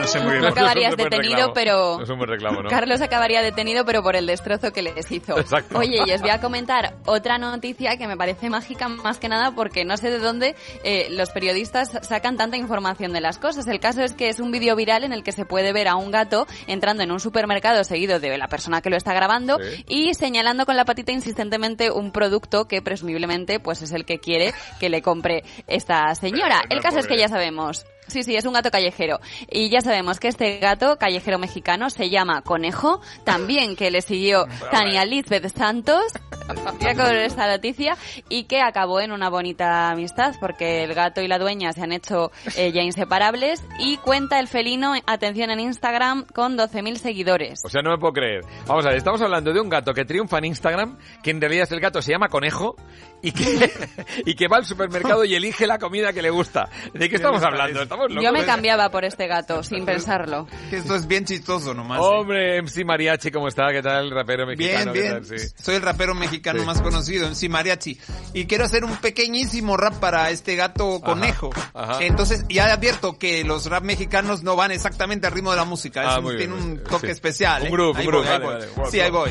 [0.00, 0.42] No sé muy bien.
[0.42, 2.00] No acabarías detenido, pero...
[2.02, 2.70] Es un buen reclamo, ¿no?
[2.70, 5.38] Carlos acabaría detenido, pero por el destrozo que les hizo.
[5.38, 5.78] Exacto.
[5.78, 9.50] Oye, y os voy a comentar otra noticia que me parece mágica más que nada
[9.54, 13.66] porque no sé de dónde eh, los periodistas sacan tanta información de las cosas.
[13.66, 15.96] El caso es que es un vídeo viral en el que se puede ver a
[15.96, 19.84] un gato entrando en un supermercado seguido de la persona que lo está grabando Sí.
[19.88, 24.52] y señalando con la patita insistentemente un producto que presumiblemente pues es el que quiere
[24.78, 26.60] que le compre esta señora.
[26.62, 27.84] Pero, El caso es que ya sabemos.
[28.10, 29.20] Sí, sí, es un gato callejero.
[29.48, 34.46] Y ya sabemos que este gato callejero mexicano se llama Conejo, también que le siguió
[34.70, 36.04] Tania Lisbeth Santos.
[36.80, 37.96] ya con esta noticia
[38.28, 41.92] y que acabó en una bonita amistad porque el gato y la dueña se han
[41.92, 47.60] hecho eh, ya inseparables y cuenta el felino, atención, en Instagram con 12.000 seguidores.
[47.64, 48.40] O sea, no me puedo creer.
[48.66, 51.68] Vamos a ver, estamos hablando de un gato que triunfa en Instagram, que en realidad
[51.72, 52.76] el gato se llama Conejo
[53.22, 53.70] y que,
[54.26, 56.68] y que va al supermercado y elige la comida que le gusta.
[56.94, 57.82] ¿De qué estamos hablando?
[57.82, 58.24] Estamos locos.
[58.24, 60.46] Yo me cambiaba por este gato sin pensarlo.
[60.70, 61.98] Que esto es bien chistoso nomás.
[61.98, 62.02] ¿eh?
[62.02, 63.72] Hombre, MC Mariachi, ¿cómo está?
[63.72, 64.10] ¿Qué tal?
[64.10, 64.92] Rapero mexicano.
[64.92, 65.26] Bien, ¿qué bien.
[65.28, 65.38] tal?
[65.38, 65.46] Sí.
[65.62, 66.66] Soy el rapero mexicano Sí.
[66.66, 67.98] más conocido, MC Mariachi.
[68.34, 71.50] Y quiero hacer un pequeñísimo rap para este gato conejo.
[71.74, 71.98] ajá.
[72.04, 76.02] Entonces, ya advierto que los rap mexicanos no van exactamente al ritmo de la música.
[76.04, 77.12] Ah, Es un- muy bien, tiene un toque Sí.
[77.12, 77.62] especial.
[77.62, 77.70] Un ¿eh?
[77.70, 78.74] Ahí un voy, groove, ahí vale, voy.
[78.76, 78.90] vale.
[78.90, 79.30] Sí, ahí voy.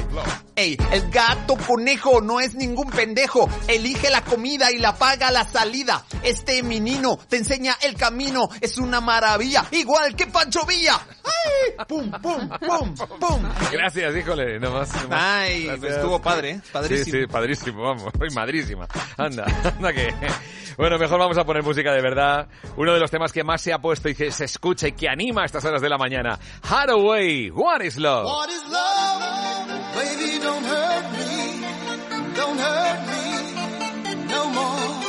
[0.56, 3.50] Ey, el gato conejo no es ningún pendejo.
[3.68, 6.04] Elige la comida y la paga la salida.
[6.24, 8.50] Este menino te enseña el camino.
[8.62, 9.66] Es una maravilla.
[9.72, 11.00] Igual que Pancho Villa.
[11.24, 11.86] ¡Ay!
[11.88, 13.44] ¡Pum, pum, pum, pum!
[13.72, 14.94] Gracias, híjole, no más.
[15.04, 15.22] no más.
[15.22, 16.62] Ay, pues estuvo padre, ¿eh?
[16.72, 17.06] Padrísimo.
[17.06, 18.88] Sí, sí, padrísimo, vamos, soy madrísima.
[19.18, 20.14] Anda, anda que...
[20.78, 22.48] Bueno, mejor vamos a poner música de verdad.
[22.78, 25.10] Uno de los temas que más se ha puesto y que se escucha y que
[25.10, 26.40] anima a estas horas de la mañana.
[26.64, 28.26] Hathaway, What is Love?
[28.26, 29.96] What is love?
[29.96, 32.34] Baby, don't hurt me.
[32.36, 33.20] Don't hurt me
[34.30, 35.09] no more.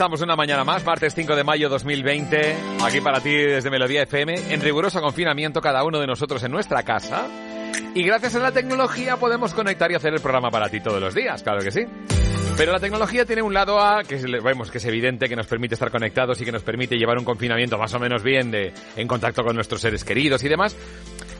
[0.00, 4.54] Estamos una mañana más, martes 5 de mayo 2020, aquí para ti desde Melodía FM,
[4.54, 7.28] en riguroso confinamiento cada uno de nosotros en nuestra casa.
[7.94, 11.14] Y gracias a la tecnología podemos conectar y hacer el programa para ti todos los
[11.14, 11.84] días, claro que sí.
[12.56, 15.74] Pero la tecnología tiene un lado A, que vemos que es evidente, que nos permite
[15.74, 19.06] estar conectados y que nos permite llevar un confinamiento más o menos bien de, en
[19.06, 20.74] contacto con nuestros seres queridos y demás.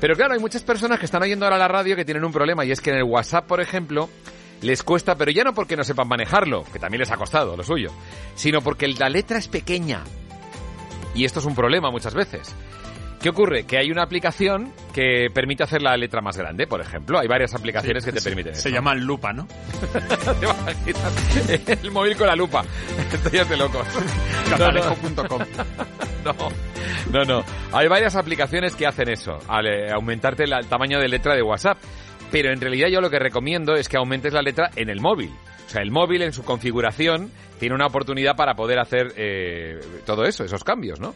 [0.02, 2.62] Pero claro, hay muchas personas que están oyendo ahora la radio que tienen un problema
[2.66, 4.10] y es que en el WhatsApp, por ejemplo,
[4.62, 7.62] les cuesta, pero ya no porque no sepan manejarlo, que también les ha costado lo
[7.62, 7.90] suyo,
[8.34, 10.02] sino porque la letra es pequeña.
[11.14, 12.54] Y esto es un problema muchas veces.
[13.20, 13.64] ¿Qué ocurre?
[13.64, 17.18] Que hay una aplicación que permite hacer la letra más grande, por ejemplo.
[17.18, 18.62] Hay varias aplicaciones que te permiten eso.
[18.62, 19.46] Se llama lupa, ¿no?
[21.66, 21.72] ¿Te?
[21.82, 22.64] El móvil con la lupa.
[23.12, 23.86] Esto ya es de locos.
[24.48, 25.42] Catalejo.com.
[26.24, 26.34] No,
[27.12, 27.44] no, no.
[27.72, 31.42] Hay varias aplicaciones que hacen eso, al eh, aumentarte la- el tamaño de letra de
[31.42, 31.76] WhatsApp.
[32.30, 35.30] Pero en realidad yo lo que recomiendo es que aumentes la letra en el móvil.
[35.66, 37.30] O sea, el móvil en su configuración
[37.60, 41.14] tiene una oportunidad para poder hacer eh, todo eso, esos cambios, ¿no?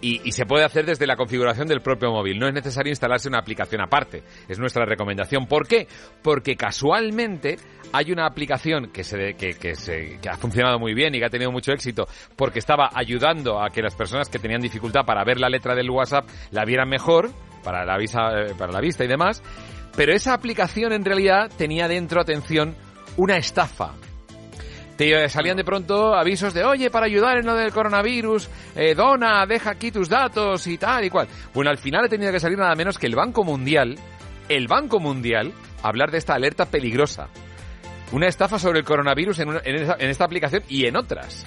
[0.00, 2.38] Y, se puede hacer desde la configuración del propio móvil.
[2.38, 4.22] No es necesario instalarse una aplicación aparte.
[4.46, 5.46] Es nuestra recomendación.
[5.46, 5.88] ¿Por qué?
[6.20, 7.56] Porque casualmente
[7.90, 11.24] hay una aplicación que, se, que, que, se, que ha funcionado muy bien y que
[11.24, 15.24] ha tenido mucho éxito porque estaba ayudando a que las personas que tenían dificultad para
[15.24, 17.30] ver la letra del WhatsApp la vieran mejor,
[17.62, 19.42] para la, visa, eh, para la vista y demás.
[19.96, 22.74] Pero esa aplicación en realidad tenía dentro, atención,
[23.16, 23.92] una estafa.
[24.96, 29.44] Te salían de pronto avisos de, oye, para ayudar en lo del coronavirus, eh, dona,
[29.44, 31.26] deja aquí tus datos y tal y cual.
[31.52, 33.96] Bueno, al final ha tenido que salir nada menos que el Banco Mundial,
[34.48, 35.52] el Banco Mundial,
[35.82, 37.28] hablar de esta alerta peligrosa.
[38.12, 41.44] Una estafa sobre el coronavirus en, una- en en esta aplicación y en otras.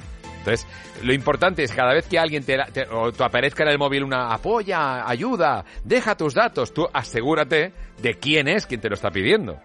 [0.47, 0.65] Entonces,
[1.03, 4.03] lo importante es cada vez que alguien te, te- o te aparezca en el móvil
[4.03, 9.09] una apoya, ayuda, deja tus datos, tú asegúrate de quién es quien te lo está
[9.11, 9.59] pidiendo.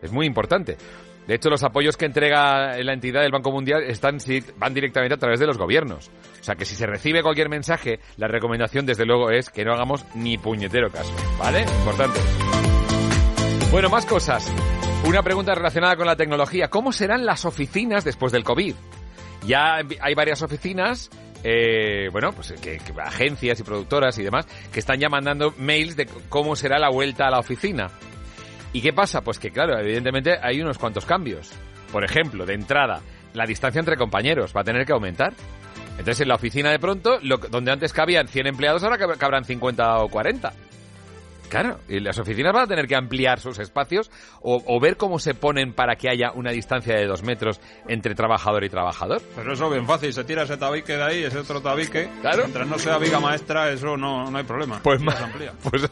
[0.00, 0.76] Es muy importante.
[1.26, 4.18] De hecho, los apoyos que entrega la entidad del Banco Mundial están,
[4.56, 6.08] van directamente a través de los gobiernos.
[6.40, 9.72] O sea que si se recibe cualquier mensaje, la recomendación desde luego es que no
[9.74, 11.12] hagamos ni puñetero caso.
[11.38, 11.62] ¿Vale?
[11.62, 12.20] Importante.
[13.70, 14.50] Bueno, más cosas.
[15.04, 16.68] Una pregunta relacionada con la tecnología.
[16.68, 18.74] ¿Cómo serán las oficinas después del COVID?
[19.46, 21.10] Ya hay varias oficinas,
[21.44, 26.06] eh, bueno, pues que, agencias y productoras y demás, que están ya mandando mails de
[26.28, 27.88] cómo será la vuelta a la oficina.
[28.72, 29.22] ¿Y qué pasa?
[29.22, 31.50] Pues que, claro, evidentemente hay unos cuantos cambios.
[31.92, 33.00] Por ejemplo, de entrada,
[33.32, 35.32] la distancia entre compañeros va a tener que aumentar.
[35.92, 39.44] Entonces, en la oficina de pronto, lo, donde antes cabían 100 empleados, ahora cab- cabrán
[39.44, 40.52] 50 o 40.
[41.48, 44.10] Claro, y las oficinas van a tener que ampliar sus espacios
[44.42, 48.14] o, o ver cómo se ponen para que haya una distancia de dos metros entre
[48.14, 49.22] trabajador y trabajador.
[49.34, 52.08] Pero eso bien fácil, se tira ese tabique de ahí, ese otro tabique.
[52.20, 52.42] Claro.
[52.44, 54.80] Mientras no sea viga maestra, eso no, no hay problema.
[54.82, 55.52] Pues más, amplía.
[55.62, 55.90] pues,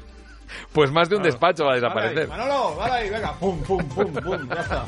[0.73, 2.29] pues más de un despacho va a desaparecer.
[2.29, 4.85] Manolo, vale ahí, venga, pum, pum, pum, pum, ya está.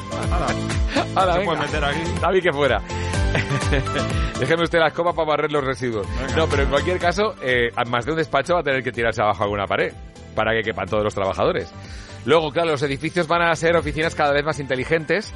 [1.16, 1.52] Hala, se venga.
[1.52, 2.00] puede meter aquí.
[2.20, 2.82] David que fuera.
[4.38, 6.06] Déjeme usted la escoba para barrer los residuos.
[6.36, 9.20] No, pero en cualquier caso, eh, más de un despacho va a tener que tirarse
[9.20, 9.92] abajo alguna pared
[10.38, 11.68] para que quepan todos los trabajadores.
[12.24, 15.32] Luego, claro, los edificios van a ser oficinas cada vez más inteligentes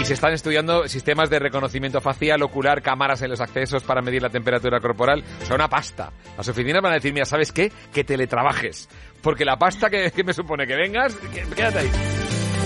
[0.00, 4.22] y se están estudiando sistemas de reconocimiento facial, ocular, cámaras en los accesos para medir
[4.22, 5.24] la temperatura corporal.
[5.42, 6.12] O sea, una pasta.
[6.36, 7.72] Las oficinas van a decir, mira, ¿sabes qué?
[7.92, 8.88] Que teletrabajes.
[9.22, 11.90] Porque la pasta que, que me supone que vengas, que- quédate ahí.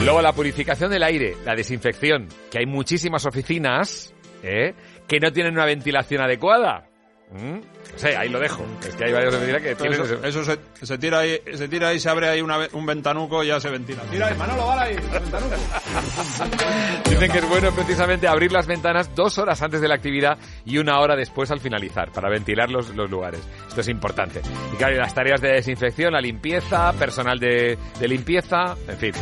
[0.05, 4.13] Luego la purificación del aire, la desinfección, que hay muchísimas oficinas
[4.43, 4.75] ¿eh?
[5.09, 6.89] que no tienen una ventilación adecuada.
[7.33, 7.61] ¿Mm?
[7.93, 8.65] No sé, ahí lo dejo.
[8.87, 11.99] Es que hay varias oficinas que tienen Eso, se, se tira ahí, se tira ahí,
[11.99, 14.03] se abre ahí una un ventanuco y ya se ventila.
[14.11, 15.55] Tira ahí, Manolo, vale ahí, ventanuco.
[17.11, 20.79] Dicen que es bueno precisamente abrir las ventanas dos horas antes de la actividad y
[20.79, 23.41] una hora después al finalizar, para ventilar los, los lugares.
[23.69, 24.41] Esto es importante.
[24.73, 29.13] Y claro, y las tareas de desinfección, la limpieza, personal de, de limpieza, en fin.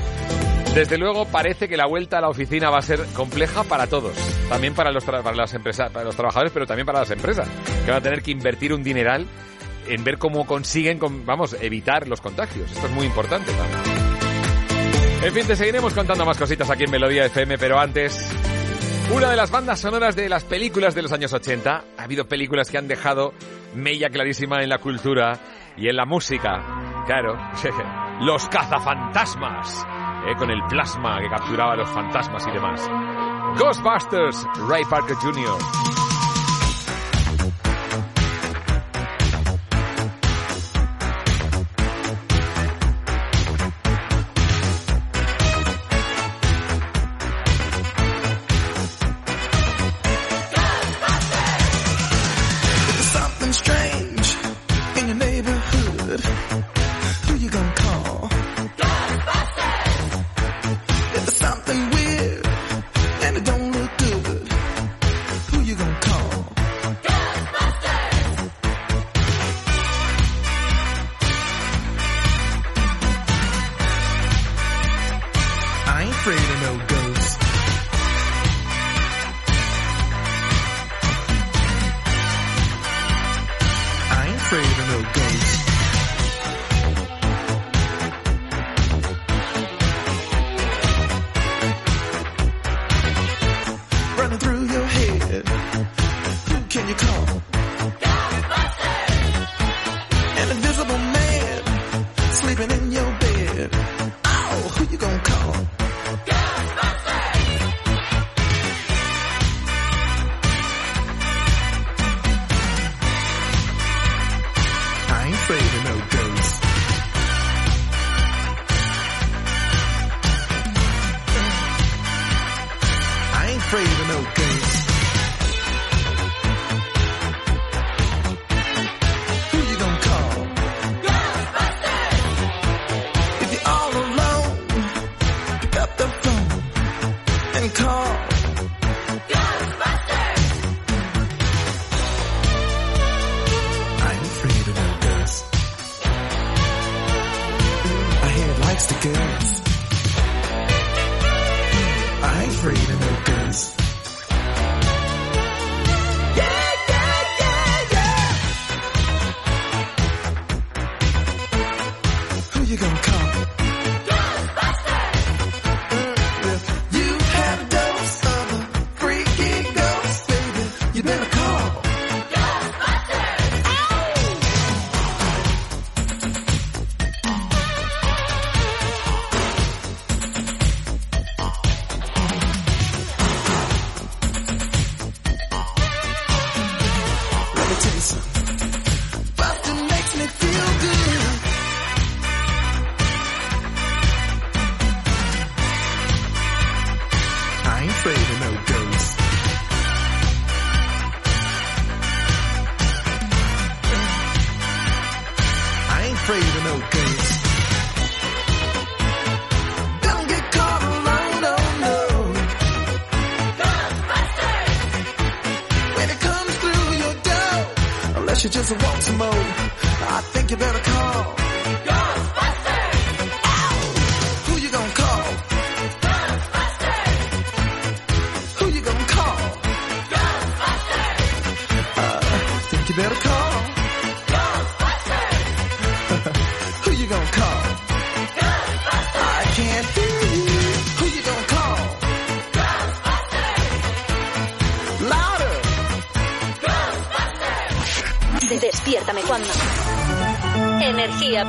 [0.75, 4.15] Desde luego parece que la vuelta a la oficina va a ser compleja para todos,
[4.49, 7.49] también para los, para las empresas, para los trabajadores, pero también para las empresas,
[7.85, 9.27] que van a tener que invertir un dineral
[9.89, 12.71] en ver cómo consiguen, con- vamos, evitar los contagios.
[12.71, 13.51] Esto es muy importante.
[15.23, 18.31] En fin, te seguiremos contando más cositas aquí en Melodía FM, pero antes,
[19.13, 21.85] una de las bandas sonoras de las películas de los años 80.
[21.99, 23.35] Ha habido películas que han dejado
[23.75, 25.39] mella clarísima en la cultura
[25.77, 27.05] y en la música.
[27.07, 27.37] Claro,
[28.21, 29.87] los cazafantasmas,
[30.27, 32.89] eh, con el plasma que capturaba a los fantasmas y demás.
[33.59, 36.00] Ghostbusters, Ray Parker Jr.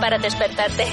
[0.01, 0.83] para despertarte.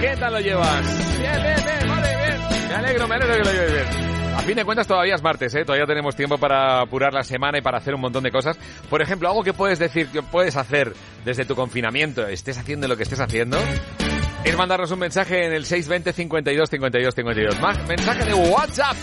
[0.00, 1.18] ¿Qué tal lo llevas?
[1.18, 2.68] Bien, bien, bien, vale, bien.
[2.68, 4.14] Me alegro, me alegro que lo lleves bien.
[4.36, 5.64] A fin de cuentas todavía es martes, ¿eh?
[5.64, 8.56] Todavía tenemos tiempo para apurar la semana y para hacer un montón de cosas.
[8.88, 10.92] Por ejemplo, algo que puedes decir, que puedes hacer
[11.24, 13.58] desde tu confinamiento, estés haciendo lo que estés haciendo,
[14.44, 17.60] es mandarnos un mensaje en el 620 52 52 52.
[17.60, 18.96] Más mensaje de WhatsApp.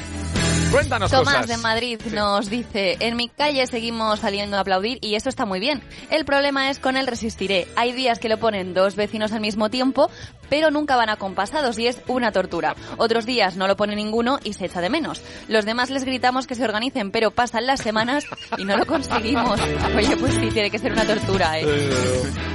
[0.71, 1.47] Cuéntanos Tomás cosas.
[1.47, 5.59] de Madrid nos dice, en mi calle seguimos saliendo a aplaudir y eso está muy
[5.59, 5.83] bien.
[6.09, 7.67] El problema es con el resistiré.
[7.75, 10.09] Hay días que lo ponen dos vecinos al mismo tiempo,
[10.51, 12.75] pero nunca van acompasados y es una tortura.
[12.97, 15.23] Otros días no lo pone ninguno y se echa de menos.
[15.47, 18.25] Los demás les gritamos que se organicen, pero pasan las semanas
[18.57, 19.61] y no lo conseguimos.
[19.95, 21.65] Oye, pues sí, tiene que ser una tortura, ¿eh?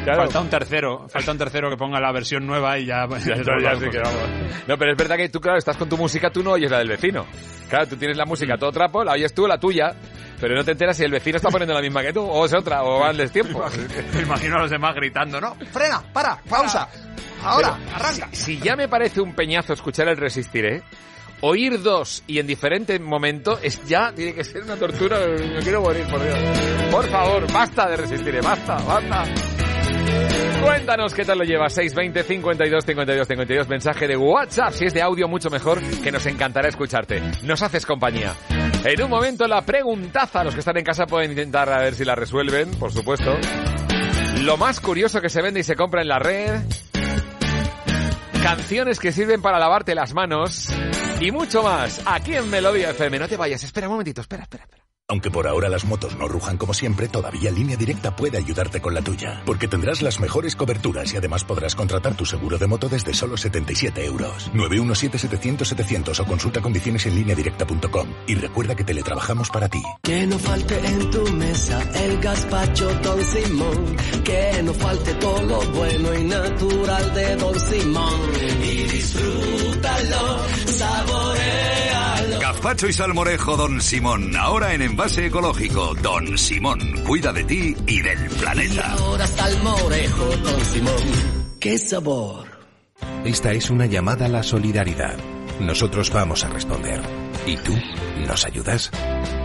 [0.04, 3.06] Falta un tercero, falta un tercero que ponga la versión nueva y ya...
[3.08, 4.28] Ya, ya, ya sí que vamos.
[4.68, 6.80] No, pero es verdad que tú, claro, estás con tu música, tú no oyes la
[6.80, 7.24] del vecino.
[7.70, 9.94] Claro, tú tienes la música a todo trapo, la oyes tú, la tuya,
[10.38, 12.52] pero no te enteras si el vecino está poniendo la misma que tú, o es
[12.52, 13.64] otra, o va al destiempo.
[14.12, 15.54] Me imagino a los demás gritando, ¿no?
[15.72, 16.88] Frena, para, pausa.
[17.46, 18.28] Ahora, Pero arranca.
[18.32, 20.82] Si, si ya me parece un peñazo escuchar el Resistiré,
[21.40, 25.80] oír dos y en diferente momento es ya, tiene que ser una tortura, me quiero
[25.82, 26.38] morir, por Dios.
[26.90, 29.24] Por favor, basta de Resistiré, basta, basta.
[30.62, 31.72] Cuéntanos qué tal lo llevas.
[31.74, 33.68] 620 52 52 52.
[33.68, 34.72] Mensaje de WhatsApp.
[34.72, 37.22] Si es de audio, mucho mejor, que nos encantará escucharte.
[37.42, 38.34] Nos haces compañía.
[38.84, 40.42] En un momento, la preguntaza.
[40.42, 43.36] Los que están en casa pueden intentar a ver si la resuelven, por supuesto.
[44.42, 46.60] Lo más curioso que se vende y se compra en la red.
[48.46, 50.68] Canciones que sirven para lavarte las manos.
[51.20, 52.00] Y mucho más.
[52.06, 53.18] Aquí en Melodía FM.
[53.18, 53.64] No te vayas.
[53.64, 54.20] Espera un momentito.
[54.20, 54.85] Espera, espera, espera.
[55.08, 58.92] Aunque por ahora las motos no rujan como siempre, todavía Línea Directa puede ayudarte con
[58.92, 59.40] la tuya.
[59.46, 63.36] Porque tendrás las mejores coberturas y además podrás contratar tu seguro de moto desde solo
[63.36, 64.50] 77 euros.
[64.52, 68.08] 917-700-700 o consulta condiciones en lineadirecta.com.
[68.26, 69.80] Y recuerda que teletrabajamos para ti.
[70.02, 73.96] Que no falte en tu mesa el gazpacho Don Simón.
[74.24, 78.20] Que no falte todo lo bueno y natural de Don Simón.
[78.60, 81.25] Y disfrútalo, saborealo.
[82.66, 85.94] Gazpacho y salmorejo Don Simón, ahora en envase ecológico.
[86.02, 88.90] Don Simón, cuida de ti y del planeta.
[88.94, 90.94] Ahora salmorejo Don Simón.
[91.60, 92.44] ¡Qué sabor!
[93.24, 95.16] Esta es una llamada a la solidaridad.
[95.60, 97.00] Nosotros vamos a responder.
[97.46, 97.72] ¿Y tú
[98.26, 98.90] nos ayudas?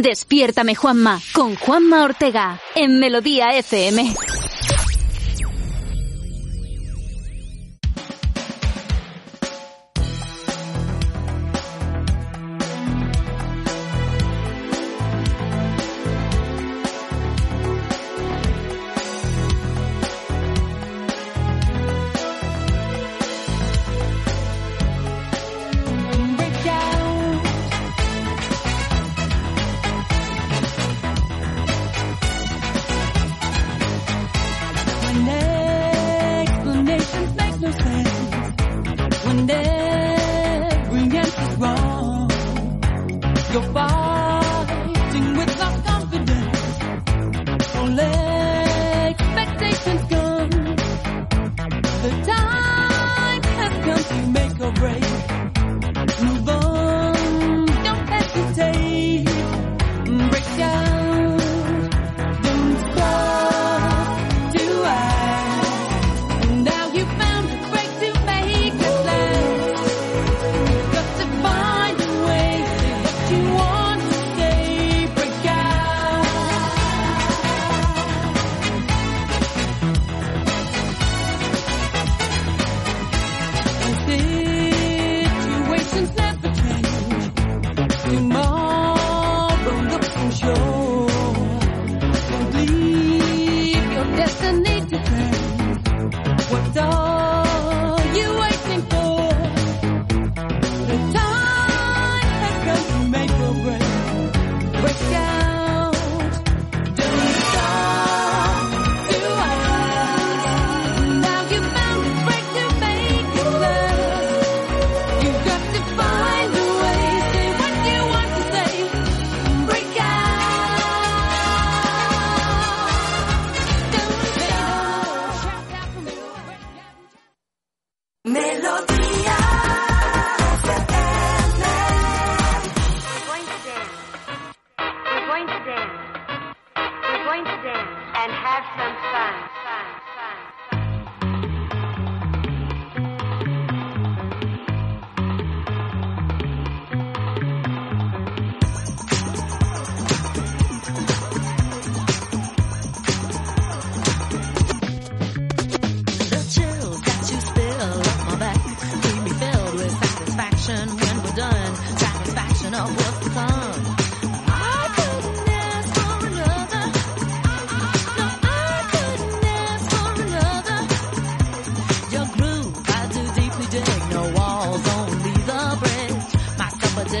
[0.00, 4.14] Despiértame Juanma con Juanma Ortega en Melodía FM.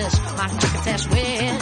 [0.02, 1.61] My supper dish, my crocketesh wish.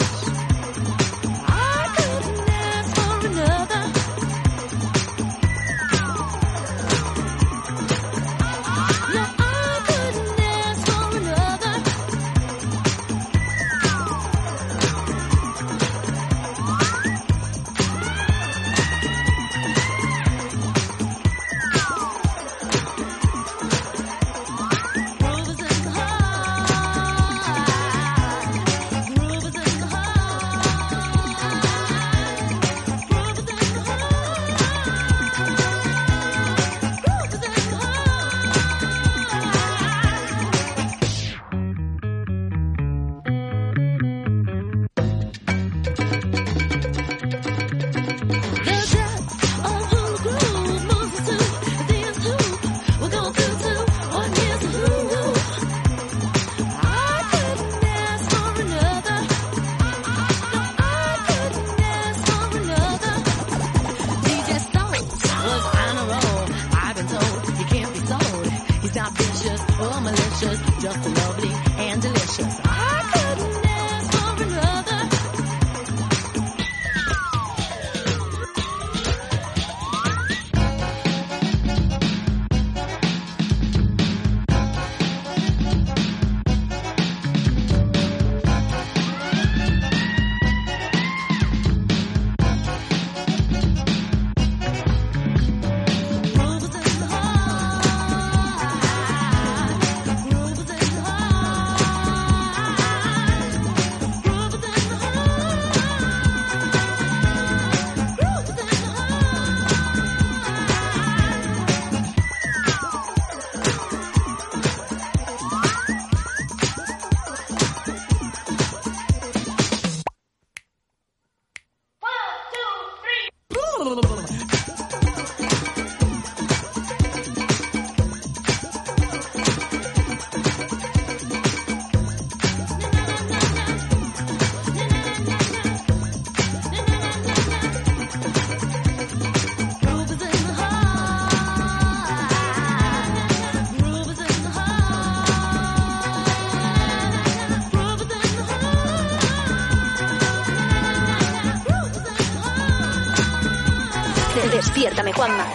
[154.91, 155.45] Despiértame, Juanma.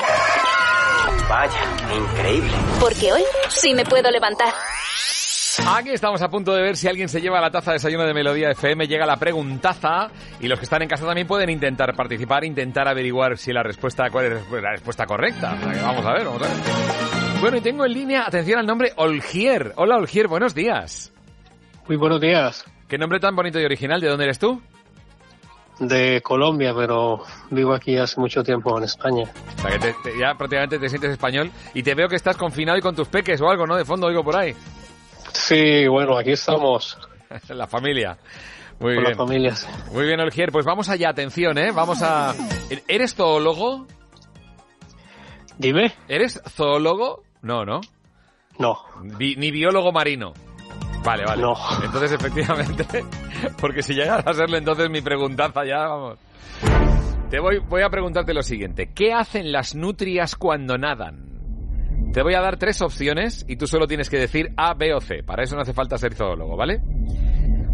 [1.29, 1.61] Vaya,
[1.95, 2.51] increíble.
[2.81, 4.49] Porque hoy sí me puedo levantar.
[5.67, 8.15] Aquí estamos a punto de ver si alguien se lleva la taza de desayuno de
[8.15, 8.89] Melodía FM.
[8.89, 10.09] Llega la preguntaza
[10.41, 14.09] y los que están en casa también pueden intentar participar, intentar averiguar si la respuesta,
[14.11, 15.55] cuál es la respuesta correcta.
[15.83, 17.41] Vamos a ver, vamos a ver.
[17.41, 19.75] Bueno, y tengo en línea, atención al nombre Olgier.
[19.77, 21.13] Hola Olgier, buenos días.
[21.87, 22.65] Muy buenos días.
[22.89, 24.01] ¿Qué nombre tan bonito y original?
[24.01, 24.63] ¿De dónde eres tú?
[25.79, 29.25] De Colombia, pero vivo aquí hace mucho tiempo en España.
[29.59, 32.37] O sea que te- te- ya prácticamente te sientes español y te veo que estás
[32.37, 33.77] confinado y con tus peques o algo, ¿no?
[33.77, 34.55] De fondo oigo por ahí.
[35.33, 36.97] Sí, bueno, aquí estamos.
[37.49, 38.17] la familia.
[38.79, 39.05] Muy Con bien.
[39.05, 39.69] las familias.
[39.93, 40.51] Muy bien, Olgier.
[40.51, 41.73] Pues vamos allá, atención, ¿eh?
[41.73, 42.35] Vamos a...
[42.89, 43.87] ¿Eres zoólogo?
[45.59, 45.93] Dime.
[46.09, 47.23] ¿Eres zoólogo?
[47.43, 47.81] No, ¿no?
[48.59, 48.79] No.
[49.19, 50.33] Bi- ni biólogo marino.
[51.07, 51.41] Vale, vale.
[51.41, 51.55] No.
[51.85, 52.85] Entonces, efectivamente,
[53.61, 56.19] porque si llegas a serlo, entonces mi preguntaza ya, vamos.
[57.31, 58.91] Te voy, voy a preguntarte lo siguiente.
[58.93, 62.11] ¿Qué hacen las nutrias cuando nadan?
[62.13, 65.01] Te voy a dar tres opciones y tú solo tienes que decir A, B o
[65.01, 65.23] C.
[65.23, 66.81] Para eso no hace falta ser zoólogo, ¿vale?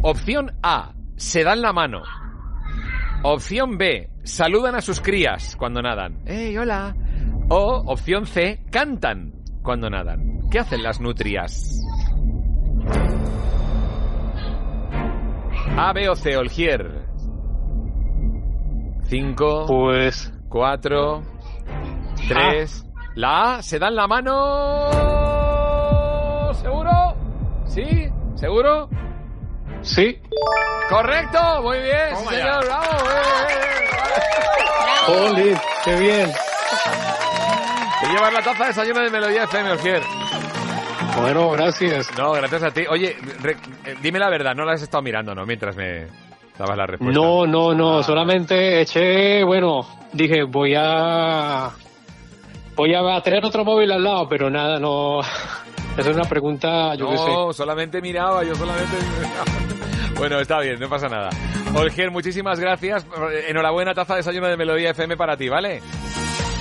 [0.03, 2.03] Opción A, se dan la mano.
[3.23, 6.23] Opción B, saludan a sus crías cuando nadan.
[6.27, 6.95] ¡Hey, hola!
[7.49, 9.33] O opción C, cantan
[9.63, 10.51] cuando nadan.
[10.51, 11.83] ¿Qué hacen las nutrias?
[15.77, 17.07] A, B o C, Olgier.
[19.05, 19.67] Cinco.
[19.67, 20.33] Pues.
[20.49, 21.23] Cuatro.
[22.29, 22.85] Tres.
[23.15, 24.91] La A, se dan la mano.
[26.55, 26.91] ¿Seguro?
[27.67, 28.09] ¿Sí?
[28.35, 28.89] ¿Seguro?
[29.83, 30.21] Sí.
[30.89, 32.87] Correcto, muy bien, Toma señor, bravo.
[35.09, 35.55] ¡Oli!
[35.85, 36.31] ¡Qué bien!
[38.01, 40.03] Te llevas la taza de desayuno de Melodía FM, Osquier.
[41.21, 42.09] Bueno, gracias.
[42.19, 42.85] No, gracias a ti.
[42.89, 45.45] Oye, re- eh, dime la verdad, no la has estado mirando, ¿no?
[45.47, 46.07] Mientras me
[46.59, 47.19] dabas la respuesta.
[47.19, 48.03] No, no, no, Ah.
[48.03, 51.71] solamente eché, bueno, dije, voy a...
[52.75, 55.21] Voy a tener otro móvil al lado, pero nada, no...
[55.97, 57.31] Esa es una pregunta, yo qué sé.
[57.31, 58.97] No, solamente miraba, yo solamente.
[60.15, 61.31] Bueno, está bien, no pasa nada.
[61.75, 63.05] Olgier, muchísimas gracias.
[63.49, 65.83] Enhorabuena, taza de desayuno de Melodía FM para ti, ¿vale?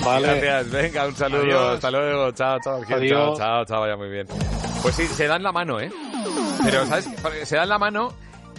[0.04, 0.40] Vale.
[0.40, 1.42] Gracias, venga, un saludo.
[1.42, 1.74] Adiós.
[1.74, 3.10] Hasta luego, chao, chao, Adiós.
[3.10, 4.26] chao, chao, chao, vaya muy bien.
[4.82, 5.90] Pues sí, se dan la mano, ¿eh?
[6.64, 7.08] Pero, ¿sabes?
[7.44, 8.12] Se dan la mano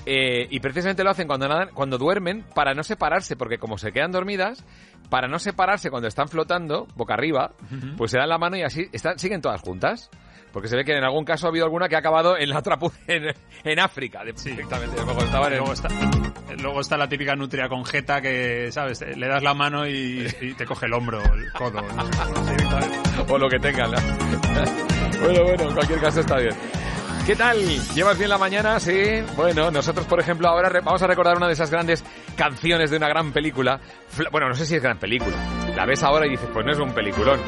[0.06, 3.92] eh, y precisamente lo hacen cuando, nadan, cuando duermen para no separarse, porque como se
[3.92, 4.64] quedan dormidas,
[5.10, 7.52] para no separarse cuando están flotando, boca arriba,
[7.98, 10.10] pues se dan la mano y así están, siguen todas juntas.
[10.54, 12.60] Porque se ve que en algún caso ha habido alguna que ha acabado en la
[12.60, 12.78] otra
[13.08, 14.96] en, en África, de- directamente.
[15.04, 15.88] Luego estaban en- Luego está,
[16.62, 19.02] luego está la típica nutria con jeta que, ¿sabes?
[19.02, 21.82] Le das la mano y, y te coge el hombro, el codo.
[21.82, 23.34] no sé.
[23.34, 23.92] o lo que tengan.
[23.92, 23.98] ¿no?
[25.22, 26.56] bueno, bueno, en cualquier caso está bien.
[27.26, 27.58] ¿Qué tal?
[27.96, 28.80] ¿Llevas bien la mañana?
[28.82, 29.24] Sí.
[29.38, 32.04] Bueno, nosotros, por ejemplo, ahora vamos a recordar una de esas grandes
[32.36, 33.80] canciones de una gran película.
[34.14, 35.34] Fla- Bueno, no sé si es gran película.
[35.74, 37.40] La ves ahora y dices, pues no es un peliculón.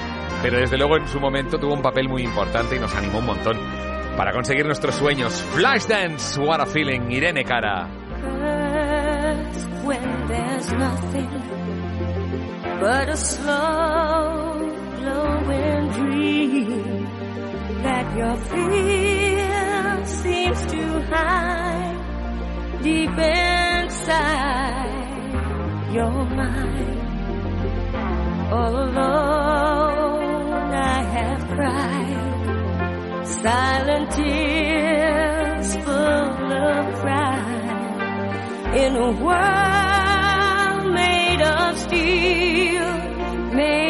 [0.41, 3.25] Pero desde luego en su momento tuvo un papel muy importante y nos animó un
[3.25, 3.57] montón
[4.15, 5.33] para conseguir nuestros sueños.
[5.53, 7.87] Flashdance, what a feeling, Irene Cara.
[28.51, 29.94] All alone
[33.45, 42.89] silent tears full of pride in a world made of steel,
[43.53, 43.84] made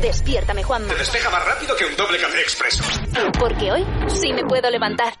[0.00, 0.88] Despiértame, Juanma.
[0.88, 2.84] Te despeja más rápido que un doble café expreso.
[3.38, 5.14] Porque hoy sí me puedo levantar.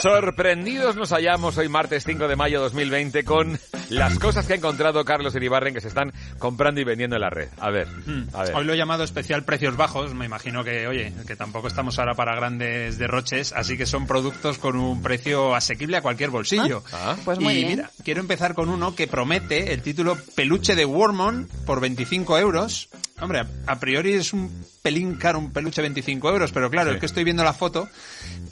[0.00, 3.58] Sorprendidos nos hallamos hoy martes 5 de mayo 2020 con
[3.88, 7.30] las cosas que ha encontrado Carlos Iribarren que se están comprando y vendiendo en la
[7.30, 7.48] red.
[7.58, 7.88] A ver,
[8.32, 8.54] a ver.
[8.54, 10.14] Hoy lo he llamado especial precios bajos.
[10.14, 14.58] Me imagino que, oye, que tampoco estamos ahora para grandes derroches, así que son productos
[14.58, 16.82] con un precio asequible a cualquier bolsillo.
[16.92, 17.68] Ah, pues muy y bien.
[17.68, 22.88] mira, quiero empezar con uno que promete el título Peluche de Wormon por 25 euros.
[23.20, 24.50] Hombre, a, a priori es un
[24.86, 27.88] pelín caro un peluche 25 euros, pero claro, es que estoy viendo la foto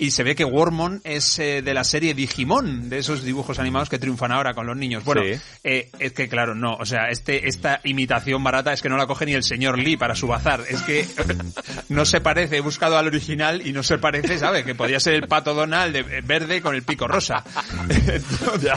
[0.00, 3.88] y se ve que Wormon es eh, de la serie Digimon, de esos dibujos animados
[3.88, 5.04] que triunfan ahora con los niños.
[5.04, 5.40] Bueno, Sí.
[5.62, 9.06] eh, es que claro, no, o sea, este esta imitación barata es que no la
[9.06, 11.06] coge ni el señor Lee para su bazar, es que
[11.88, 14.64] no se parece, he buscado al original y no se parece, ¿sabes?
[14.64, 17.44] Que podía ser el pato Donald de eh, verde con el pico rosa.
[18.60, 18.74] Ya,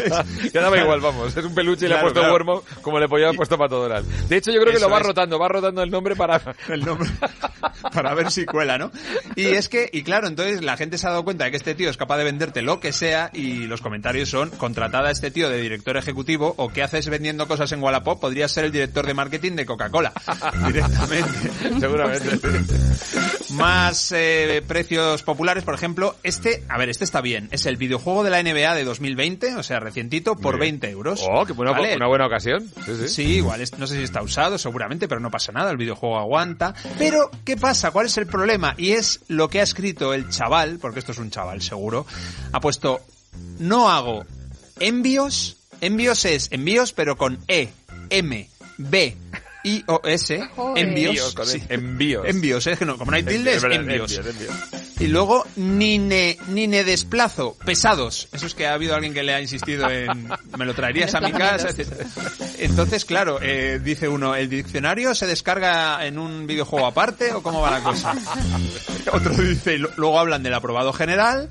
[0.53, 1.35] ya daba igual, vamos.
[1.35, 2.33] Es un peluche y le ha Claro, puesto claro.
[2.33, 4.07] Wormo como le podía haber puesto Pato Donald.
[4.27, 5.05] De hecho, yo creo que Eso lo va es.
[5.07, 6.41] rotando, va rotando el nombre para...
[6.69, 7.09] el nombre
[7.93, 8.91] para ver si cuela, ¿no?
[9.35, 11.75] Y es que, y claro, entonces la gente se ha dado cuenta de que este
[11.75, 15.31] tío es capaz de venderte lo que sea y los comentarios son contratada a este
[15.31, 19.05] tío de director ejecutivo o qué haces vendiendo cosas en Wallapop, podría ser el director
[19.05, 20.13] de marketing de Coca-Cola
[20.67, 21.79] directamente.
[21.79, 22.39] Seguramente.
[23.51, 28.23] Más eh, precios populares, por ejemplo, este, a ver, este está bien, es el videojuego
[28.23, 30.79] de la NBA de 2020, o sea, recientito, por Muy bien.
[30.79, 31.25] 20 euros.
[31.29, 31.95] Oh, qué buena, ¿Vale?
[31.95, 32.69] una buena ocasión.
[32.85, 33.07] Sí, sí.
[33.07, 36.73] Sí, igual, no sé si está usado, seguramente, pero no pasa nada, el videojuego aguanta.
[36.97, 37.91] Pero, ¿qué pasa?
[37.91, 38.75] ¿Cuál es el problema?
[38.77, 42.05] Y es lo que ha escrito el chaval, porque esto es un chaval seguro,
[42.51, 43.01] ha puesto,
[43.59, 44.25] no hago
[44.79, 47.69] envíos, envíos es envíos, pero con E,
[48.09, 49.17] M, B,
[49.67, 50.87] I, O, S, Joder.
[50.87, 51.35] envíos.
[51.43, 51.61] Sí.
[51.69, 52.25] Envíos.
[52.27, 54.17] Envíos, es que no, como no hay tilde, Es es verdad, envíos.
[54.17, 54.55] envíos, envíos.
[54.99, 58.29] Y luego, ni ne, ni ne desplazo, pesados.
[58.31, 60.27] Eso es que ha habido alguien que le ha insistido en,
[60.57, 61.69] me lo traerías a mi casa.
[62.57, 67.61] Entonces, claro, eh, dice uno, ¿el diccionario se descarga en un videojuego aparte o cómo
[67.61, 68.15] va la cosa?
[69.11, 71.49] Otro dice, y luego hablan del aprobado general.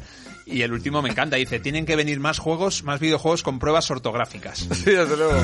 [0.49, 3.91] Y el último me encanta, dice, tienen que venir más juegos, más videojuegos con pruebas
[3.91, 4.69] ortográficas.
[4.77, 5.35] Sí, desde luego.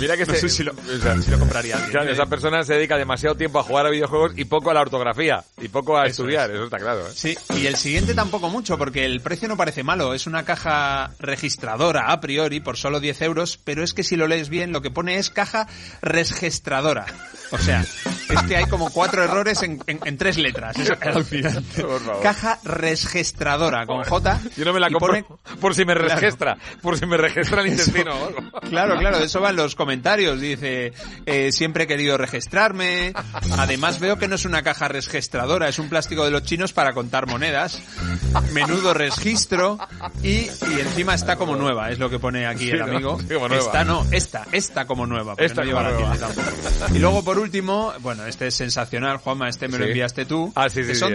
[0.00, 2.12] Mira que No este- sé si lo- o sea, si lo compraría Claro, ¿eh?
[2.12, 5.44] esa persona se dedica demasiado tiempo a jugar a videojuegos y poco a la ortografía
[5.62, 6.56] y poco a Eso estudiar, es.
[6.56, 7.06] eso está claro.
[7.06, 7.10] ¿eh?
[7.14, 10.12] Sí, y el siguiente tampoco mucho, porque el precio no parece malo.
[10.12, 14.26] Es una caja registradora a priori por solo 10 euros, pero es que si lo
[14.26, 15.68] lees bien, lo que pone es caja
[16.02, 17.06] registradora.
[17.52, 20.76] O sea, es que hay como cuatro errores en, en- en tres letras.
[20.78, 21.84] Es alucinante.
[22.22, 24.15] Caja registradora con J.
[24.56, 26.14] Yo no me la compro por si me Claro.
[26.20, 28.50] registra, por si me registra el Eso- intestino o algo.
[28.68, 30.40] Claro, claro, de eso van los comentarios.
[30.40, 30.92] Dice,
[31.26, 33.12] eh, siempre he querido registrarme.
[33.58, 36.92] Además veo que no es una caja registradora, es un plástico de los chinos para
[36.92, 37.80] contar monedas.
[38.52, 39.78] Menudo registro.
[40.22, 43.18] Y, y encima está como nueva, es lo que pone aquí Sí, el amigo.
[43.50, 45.34] Esta no, esta, esta como nueva.
[45.38, 46.94] Esta no como.
[46.94, 50.52] Y luego por último, bueno, este es sensacional, Juanma, este me lo enviaste tú.
[50.54, 51.14] Ah, sí, sí, que son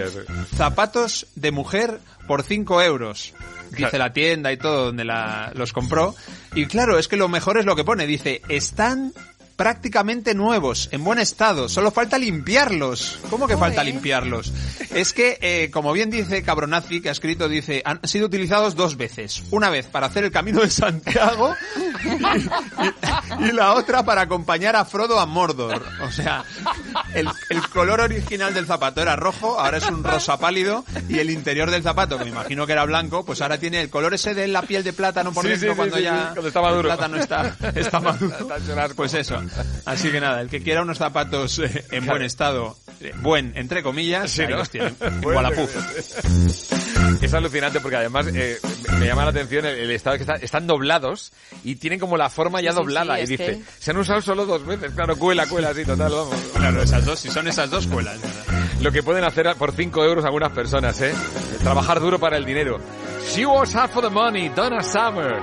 [0.56, 3.34] zapatos de mujer por 5 euros.
[3.70, 6.14] Dice la tienda y todo donde la, los compró.
[6.54, 8.06] Y claro, es que lo mejor es lo que pone.
[8.06, 9.12] Dice, están
[9.62, 11.68] prácticamente nuevos, en buen estado.
[11.68, 13.20] Solo falta limpiarlos.
[13.30, 14.52] ¿Cómo que falta limpiarlos?
[14.90, 18.96] Es que, eh, como bien dice Cabronazi, que ha escrito, dice, han sido utilizados dos
[18.96, 19.44] veces.
[19.52, 21.54] Una vez para hacer el camino de Santiago
[23.38, 25.80] y, y la otra para acompañar a Frodo a Mordor.
[26.02, 26.44] O sea,
[27.14, 31.30] el, el color original del zapato era rojo, ahora es un rosa pálido y el
[31.30, 34.34] interior del zapato, que me imagino que era blanco, pues ahora tiene el color ese
[34.34, 36.48] de la piel de plátano por Sí, dentro sí, sí, cuando sí, ya sí, cuando
[36.48, 36.90] está maduro.
[36.90, 38.36] el plátano está, está maduro.
[38.96, 39.40] Pues eso.
[39.84, 43.82] Así que nada, el que quiera unos zapatos eh, en buen estado, eh, buen entre
[43.82, 44.56] comillas, Sí, ahí ¿no?
[44.58, 44.96] los tienen.
[45.00, 45.50] En Bueno.
[47.20, 48.58] Es alucinante porque además eh,
[48.98, 51.32] me llama la atención el, el estado que está- están doblados
[51.64, 54.20] y tienen como la forma ya Sí, doblada sí, y dice, que- se han usado
[54.20, 56.34] solo dos veces, claro, cuela, cuela, así, total, vamos.
[56.54, 58.18] Claro, esas dos, si son esas dos, cuelas.
[58.80, 61.12] Lo que pueden hacer por 5 euros algunas personas, ¿eh?
[61.62, 62.78] Trabajar duro para el dinero.
[63.32, 65.40] She was hard for the money, Donna Summer.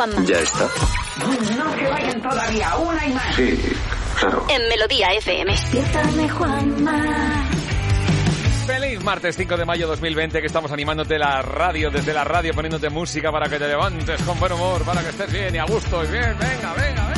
[0.00, 0.24] Juanma.
[0.24, 0.66] Ya está.
[1.58, 3.36] No que vayan todavía, una y más.
[3.36, 3.62] Sí,
[4.18, 4.46] claro.
[4.48, 5.52] En Melodía FM.
[5.52, 7.50] Despiértame, Juanma.
[8.66, 12.88] Feliz martes 5 de mayo 2020 que estamos animándote la radio, desde la radio poniéndote
[12.88, 16.02] música para que te levantes con buen humor, para que estés bien y a gusto
[16.02, 17.09] y bien, venga, venga, venga.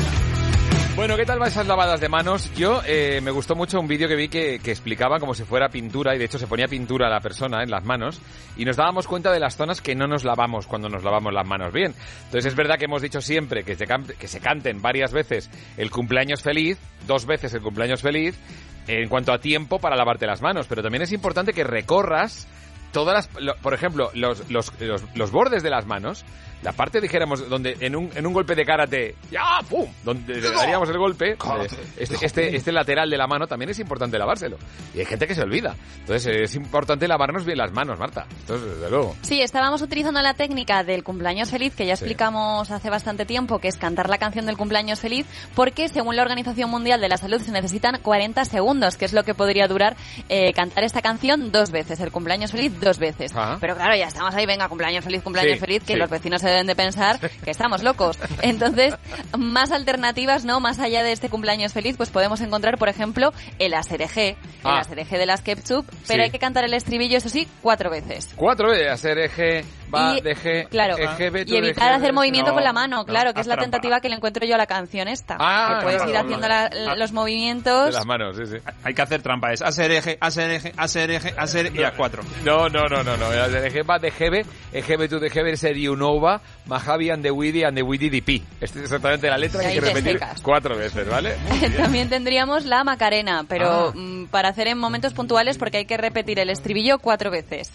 [0.94, 2.52] Bueno, ¿qué tal va esas lavadas de manos?
[2.55, 6.14] Yo eh, me gustó mucho un vídeo que vi que, explicaba como si fuera pintura
[6.14, 8.20] y de hecho se ponía pintura a la persona en las manos
[8.59, 11.47] y nos dábamos cuenta de las zonas que no nos lavamos cuando nos lavamos las
[11.47, 11.94] manos bien.
[12.27, 15.90] Entonces es verdad que hemos dicho siempre que se, que se canten varias veces el
[15.90, 18.39] cumpleaños feliz, dos veces el cumpleaños feliz,
[18.86, 22.47] en cuanto a tiempo para lavarte las manos, pero también es importante que recorras
[22.93, 24.73] todas las, por ejemplo, los, los,
[25.14, 26.24] los bordes de las manos,
[26.62, 29.60] la parte, dijéramos, donde en un, en un golpe de karate, ¡ya!
[29.68, 29.86] ¡pum!
[30.05, 31.66] Donde le daríamos el golpe, eh,
[31.97, 34.56] este, este, este lateral de la mano también es importante lavárselo.
[34.94, 35.74] Y hay gente que se olvida.
[36.01, 38.26] Entonces es importante lavarnos bien las manos, Marta.
[38.40, 39.16] Entonces, desde luego.
[39.22, 43.68] Sí, estábamos utilizando la técnica del cumpleaños feliz que ya explicamos hace bastante tiempo, que
[43.68, 47.40] es cantar la canción del cumpleaños feliz, porque según la Organización Mundial de la Salud
[47.40, 49.97] se necesitan 40 segundos, que es lo que podría durar
[50.28, 53.32] eh, cantar esta canción dos veces, el cumpleaños feliz dos veces.
[53.34, 53.56] Ah.
[53.60, 55.98] Pero claro, ya estamos ahí, venga, cumpleaños feliz, cumpleaños Sí, feliz, que sí.
[55.98, 58.18] los vecinos se deben de pensar que estamos locos.
[58.42, 58.94] Entonces,
[59.36, 60.60] más alternativas, ¿no?
[60.60, 64.78] Más allá de este cumpleaños feliz, pues podemos encontrar, por ejemplo, el aserejé, el Ah.
[64.80, 66.24] aserejé de las ketchup, pero Sí.
[66.24, 68.28] hay que cantar el estribillo, eso sí, cuatro veces.
[68.36, 69.64] Cuatro veces, hacer eje,
[69.94, 71.02] va, Y- deje, Claro, tú,
[71.47, 73.64] y evitar hacer movimiento no, con la mano, claro, que es la trampa.
[73.70, 75.36] tentativa que le encuentro yo a la canción esta.
[75.39, 76.74] Ah, que puedes ir haciendo claro.
[76.74, 76.97] la- Ah.
[76.97, 77.86] los movimientos.
[77.86, 78.56] De las manos, sí, sí.
[78.85, 82.23] Hay que hacer trampa, es hacer eje, hacer eje, hacer eje, hacer y a cuatro.
[82.44, 83.32] No, no, no, no, no.
[83.32, 87.64] El eje va de Gebe, Gebe tu de Gebe sería Unova, Mahavi and the Widi
[87.64, 88.43] and the Widi DP.
[88.60, 90.40] Esta es exactamente la letra que hay que repetir secas.
[90.43, 91.35] cuatro veces, ¿vale?
[91.77, 93.93] También tendríamos la Macarena, pero Ah.
[93.94, 97.70] mm, para hacer en momentos puntuales porque hay que repetir el estribillo cuatro veces.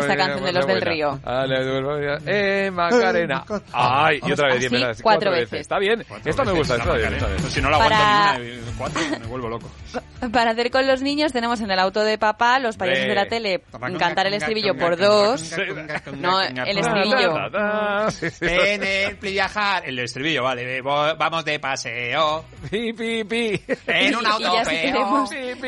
[0.00, 1.20] Esta canción de los del río.
[2.26, 3.44] Eh, Macarena.
[3.72, 5.60] Ay, y otra vez, veces, cuatro veces.
[5.60, 6.04] Está bien.
[6.24, 7.50] Esto me gusta, esto bien, está bien.
[7.50, 9.70] Si no la aguanto ni una, cuatro, me vuelvo loco.
[10.32, 13.26] Para hacer con los niños tenemos en el auto de papá, los payasos de la
[13.26, 13.62] tele,
[13.98, 15.54] cantar el estribillo por dos.
[16.16, 17.34] No, el estribillo.
[18.40, 19.82] En el viajar.
[19.88, 20.82] El estribillo, vale.
[20.82, 22.44] vo- Vamos de paseo.
[22.70, 23.60] Pi, pi, pi.
[23.86, 24.52] En un auto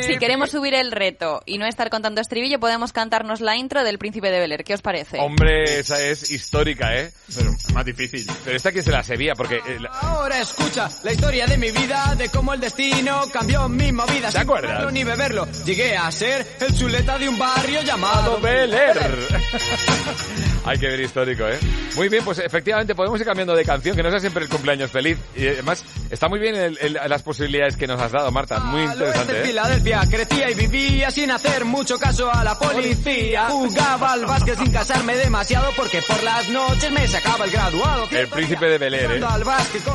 [0.03, 3.99] si queremos subir el reto y no estar contando estribillo, podemos cantarnos la intro del
[3.99, 4.65] Príncipe de Bel Air.
[4.65, 5.19] ¿Qué os parece?
[5.19, 7.11] Hombre, esa es histórica, ¿eh?
[7.35, 8.27] Pero más difícil.
[8.45, 9.57] Pero esta que se la sabía, porque...
[9.57, 13.93] eh, la- Ahora escucha la historia de mi vida, de cómo el destino cambió mi
[13.93, 14.27] movida.
[14.27, 14.71] ¿Te sin acuerdas?
[14.73, 15.49] comerlo ni beberlo.
[15.65, 18.99] Llegué a ser el chuleta de un barrio llamado Bel Air.
[20.65, 21.59] Hay que ver histórico, ¿eh?
[21.97, 24.91] Muy bien, pues efectivamente podemos ir cambiando de canción, que no sea siempre el cumpleaños
[24.91, 25.19] feliz.
[25.35, 28.61] Y además, está muy bien el- el- las posibilidades que nos has dado, Marta.
[28.61, 29.45] Muy interesante, ¿eh?
[29.47, 33.49] Filadelfia crecía y vivía sin hacer mucho caso a la policía.
[33.71, 38.09] Jugaba al básquet sin casarme demasiado porque por las noches me sacaba el graduado.
[38.11, 39.21] El príncipe de Bel Air, ¿eh?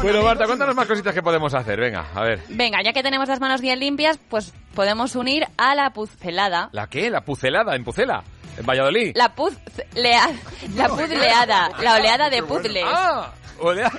[0.01, 1.77] Bueno, Marta, cuéntanos más cositas que podemos hacer.
[1.77, 2.39] Venga, a ver.
[2.47, 6.69] Venga, ya que tenemos las manos bien limpias, pues podemos unir a la puzcelada.
[6.71, 7.09] ¿La qué?
[7.09, 8.23] ¿La pucelada en Pucela?
[8.57, 9.11] ¿En Valladolid?
[9.13, 10.29] La puzlea,
[10.75, 12.85] la puzleada, la oleada de puzzles.
[12.87, 13.29] ¡Ah!
[13.59, 13.91] Olea.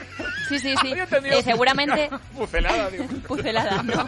[0.48, 0.92] Sí, sí, sí.
[1.24, 3.04] Eh, seguramente Pucelada, digo.
[3.28, 4.04] Pucelada, no.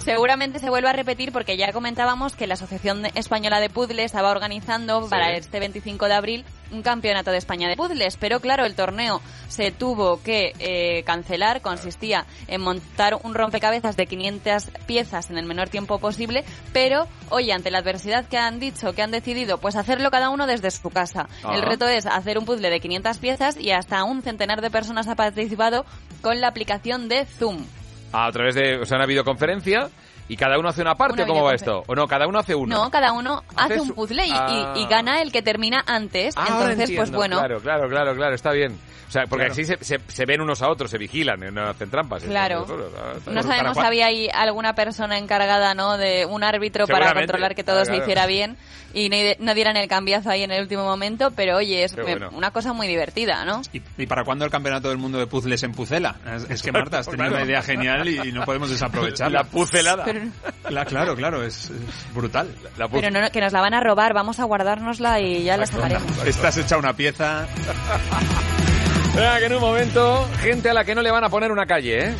[0.00, 4.30] Seguramente se vuelve a repetir porque ya comentábamos que la Asociación Española de Puzzles estaba
[4.30, 5.10] organizando Sí.
[5.10, 9.20] para este 25 de abril un campeonato de España de puzzles, pero claro, el torneo
[9.48, 15.46] se tuvo que eh, cancelar, consistía en montar un rompecabezas de 500 piezas en el
[15.46, 19.76] menor tiempo posible, pero oye, ante la adversidad que han dicho, que han decidido, pues
[19.76, 21.28] hacerlo cada uno desde su casa.
[21.52, 25.08] El reto es hacer un puzzle de 500 piezas y hasta un centenar de personas
[25.08, 25.84] ha participado
[26.20, 27.64] con la aplicación de Zoom.
[28.12, 29.88] A través de, o sea, una videoconferencia
[30.28, 31.82] y cada uno hace una parte, Una ¿cómo va esto?
[31.86, 32.06] ¿O no?
[32.06, 32.74] Cada uno hace uno.
[32.76, 34.74] No, cada uno hace Hace un puzzle y, y- Ah.
[34.76, 36.34] y gana el que termina antes.
[36.36, 37.18] Ah, Entonces, pues entiendo.
[37.18, 38.78] bueno, Claro, claro, claro, claro, está bien.
[39.08, 39.52] O sea, porque Claro.
[39.52, 42.22] así se, se, se ven unos a otros, se vigilan, no hacen trampas.
[42.24, 42.64] Claro.
[42.64, 45.98] Eso, no sabemos si había ahí alguna persona encargada, ¿no?
[45.98, 48.04] De un árbitro para controlar que todo Claro, se claro.
[48.04, 48.56] hiciera bien
[48.94, 52.30] y no, dieran el cambiazo ahí en el último momento, pero oye, es eh, bueno.
[52.32, 53.60] una cosa muy divertida, ¿no?
[53.72, 56.16] ¿Y, y para cuándo el campeonato del mundo de puzzles en Pucela?
[56.34, 57.42] Es, es que Marta, has tenido Claro.
[57.42, 59.40] una idea genial y, y no podemos desaprovecharla.
[59.40, 60.04] La pucelada.
[60.12, 60.30] Pero,
[60.68, 62.54] Claro, claro, claro, es, es brutal.
[62.76, 65.56] La pu- pero no, que nos la van a robar, vamos a guardárnosla y ya
[65.56, 66.02] la sacaremos.
[66.26, 67.46] Estás hecha una pieza.
[69.14, 71.66] Venga, que en un momento, gente a la que no le van a poner una
[71.66, 72.14] calle, ¿eh?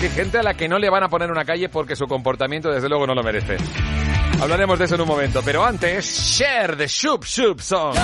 [0.00, 2.70] Que gente a la que no le van a poner una calle porque su comportamiento
[2.70, 3.56] desde luego no lo merece.
[4.40, 7.94] Hablaremos de eso en un momento, pero antes, share the Shoop Shoop Song.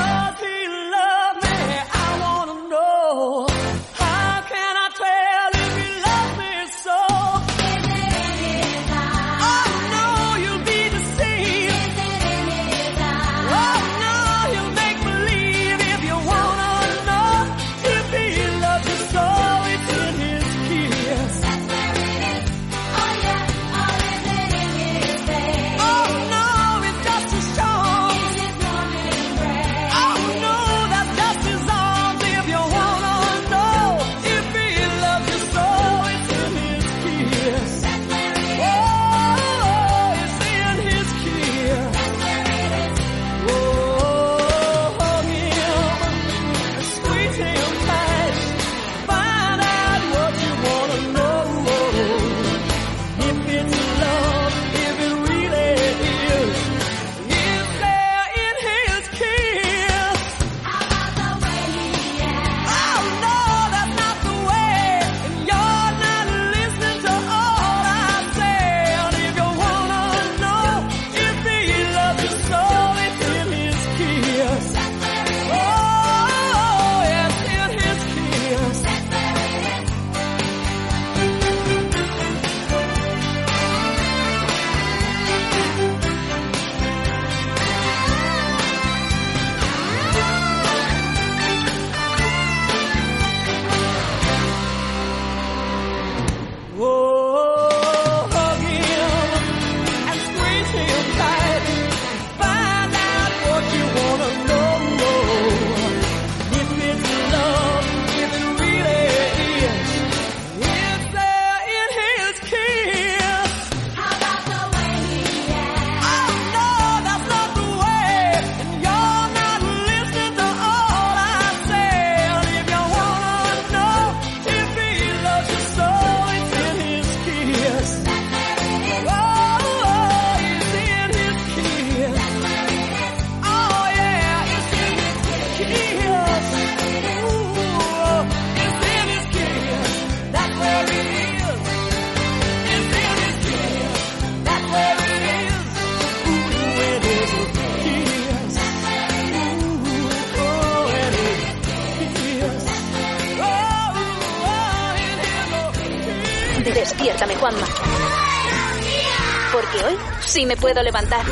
[160.60, 161.24] Puedo levantar.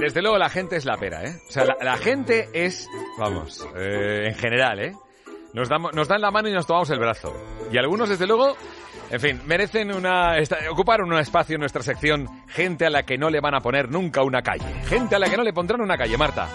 [0.00, 1.40] Desde luego la gente es la pera, ¿eh?
[1.48, 4.92] O sea, la, la gente es, vamos, eh, en general, ¿eh?
[5.54, 7.34] Nos, damos, nos dan la mano y nos tomamos el brazo.
[7.72, 8.54] Y algunos, desde luego,
[9.10, 13.16] en fin, merecen una, esta- ocupar un espacio en nuestra sección gente a la que
[13.16, 14.66] no le van a poner nunca una calle.
[14.86, 16.48] Gente a la que no le pondrán una calle, Marta.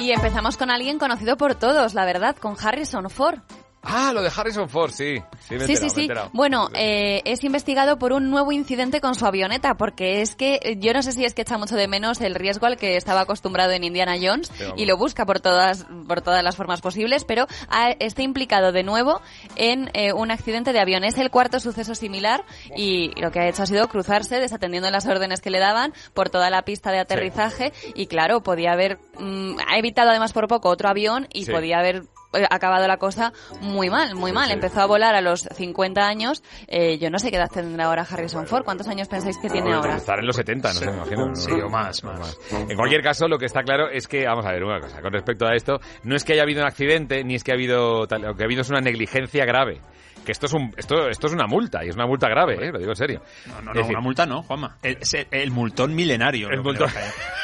[0.00, 3.40] Y empezamos con alguien conocido por todos, la verdad, con Harrison Ford.
[3.82, 5.22] Ah, lo de Harrison Ford, sí.
[5.48, 6.36] Sí, me Sí, enterado, sí.
[6.36, 10.76] Bueno, eh, es investigado por un nuevo incidente con su avioneta, porque es que eh,
[10.78, 13.20] yo no sé si es que echa mucho de menos el riesgo al que estaba
[13.20, 17.24] acostumbrado en Indiana Jones Sí, y lo busca por todas por todas las formas posibles,
[17.24, 19.20] pero ha- está implicado de nuevo
[19.56, 21.04] en eh, un accidente de avión.
[21.04, 22.44] Es el cuarto suceso similar
[22.76, 26.30] y lo que ha hecho ha sido cruzarse desatendiendo las órdenes que le daban por
[26.30, 30.68] toda la pista de aterrizaje y claro, podía haber mm, ha evitado además por poco
[30.68, 32.02] otro avión y podía haber
[32.50, 34.50] acabado la cosa muy mal, muy mal.
[34.50, 36.42] Empezó a volar a los 50 años.
[36.66, 38.64] Eh, yo no sé qué edad tendrá ahora Harrison Ford.
[38.64, 39.96] ¿Cuántos años pensáis que tiene Bueno, ahora?
[39.96, 41.26] Estar en los 70, no sé, me imagino.
[41.28, 41.36] ¿no?
[41.36, 42.38] Sí, o más, más.
[42.68, 45.12] En cualquier caso, lo que está claro es que, vamos a ver una cosa, con
[45.12, 48.06] respecto a esto, no es que haya habido un accidente, ni es que ha habido,
[48.06, 49.80] tal- lo que ha habido es una negligencia grave.
[50.28, 52.70] Que esto es un, esto, esto es una multa, y es una multa grave, ¿eh?
[52.70, 53.22] lo digo en serio.
[53.46, 54.76] No, no, Es no, decir, una multa no, Juanma.
[54.82, 56.50] El, es el- multón milenario.
[56.50, 56.90] El multón.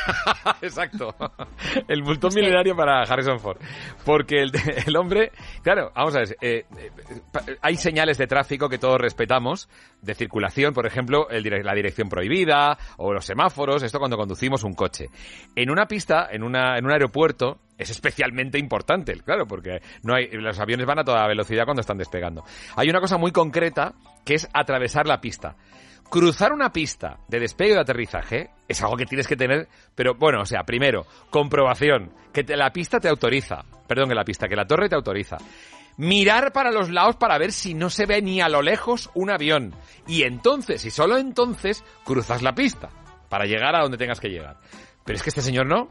[0.60, 1.14] Exacto.
[1.88, 3.56] El multón milenario para Harrison Ford.
[4.04, 4.52] Porque el,
[4.86, 5.32] el hombre,
[5.62, 9.66] claro, vamos a ver, eh, eh, hay señales de tráfico que todos respetamos,
[10.04, 14.74] de circulación, por ejemplo, el la dirección prohibida o los semáforos, esto cuando conducimos un
[14.74, 15.06] coche.
[15.54, 20.28] En una pista, en, una, en un aeropuerto, es especialmente importante, claro, porque no hay,
[20.32, 22.44] los aviones van a toda velocidad cuando están despegando.
[22.76, 23.94] Hay una cosa muy concreta
[24.24, 25.56] que es atravesar la pista.
[26.10, 30.14] Cruzar una pista de despegue o de aterrizaje es algo que tienes que tener, pero
[30.14, 34.46] bueno, o sea, primero, comprobación, que te- la pista te autoriza, perdón, que la pista,
[34.46, 35.38] que la torre te autoriza.
[35.96, 39.30] Mirar para los lados para ver si no se ve ni a lo lejos un
[39.30, 39.74] avión.
[40.06, 42.90] Y entonces, y solo entonces, cruzas la pista
[43.28, 44.58] para llegar a donde tengas que llegar.
[45.04, 45.88] Pero es que este señor no,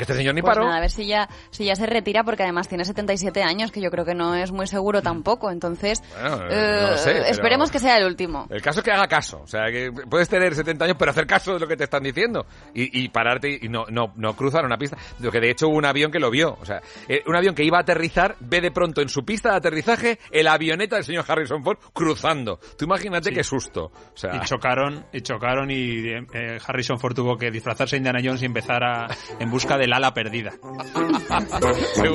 [0.00, 0.64] que este señor ni Pues paró.
[0.66, 3.80] nada, a ver si ya, si ya se retira, porque además tiene 77 años, que
[3.80, 5.50] yo creo que no es muy seguro tampoco.
[5.50, 6.82] Entonces, Bueno, eh, Mm.
[6.82, 8.46] no lo sé, pero- esperemos que sea el último.
[8.50, 9.40] El caso es que haga caso.
[9.42, 12.02] O sea, que puedes tener 70 años, pero hacer caso de lo que te están
[12.02, 12.46] diciendo.
[12.74, 14.96] Y, y pararte y no, no, no cruzar una pista.
[15.20, 16.56] Lo que de hecho hubo un avión que lo vio.
[16.60, 19.50] O sea, eh, un avión que iba a aterrizar, ve de pronto en su pista
[19.50, 22.58] de aterrizaje el avioneta del señor Harrison Ford cruzando.
[22.78, 23.92] Tú imagínate qué susto.
[24.14, 28.20] O sea, Y chocaron, y chocaron y eh, Harrison Ford tuvo que disfrazarse de Indiana
[28.22, 29.08] Jones y empezar a,
[29.38, 30.52] en busca del ala perdida.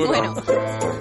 [0.06, 0.34] Bueno,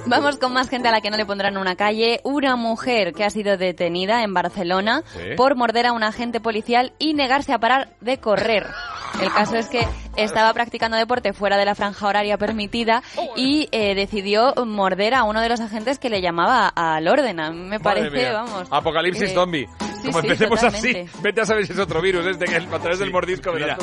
[0.05, 2.19] vamos con más gente a la que no le pondrán una calle.
[2.23, 5.35] Una mujer que ha sido detenida en Barcelona Sí.
[5.37, 8.65] por morder a un agente policial y negarse a parar de correr.
[9.21, 9.87] El caso es que
[10.17, 13.01] estaba practicando deporte fuera de la franja horaria permitida
[13.35, 17.39] y eh, decidió morder a uno de los agentes que le llamaba al orden.
[17.39, 18.33] A mí me madre parece, mía.
[18.33, 18.67] vamos.
[18.71, 19.67] Apocalipsis eh, zombie.
[20.05, 21.01] Sí, Como sí, empecemos totalmente.
[21.01, 23.77] así, vete a saber si es otro virus este que a través del mordisco Mira,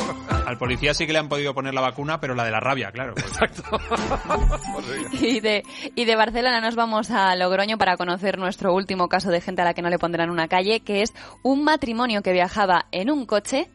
[0.47, 2.91] al policía sí que le han podido poner la vacuna, pero la de la rabia,
[2.93, 3.15] claro.
[5.13, 5.63] Y de,
[5.95, 9.65] y de Barcelona nos vamos a Logroño para conocer nuestro último caso de gente a
[9.65, 11.13] la que no le pondrán una calle, que es
[11.43, 13.69] un matrimonio que viajaba en un coche,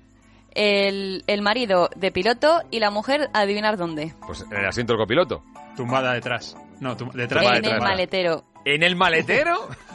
[0.53, 4.13] el, el marido de piloto y la mujer, adivinar dónde.
[4.25, 5.43] Pues en el asiento del copiloto.
[5.75, 6.57] Tumbada detrás.
[6.79, 7.43] No, tum- detrás.
[7.57, 8.43] en el maletero.
[8.65, 9.55] ¿En el maletero?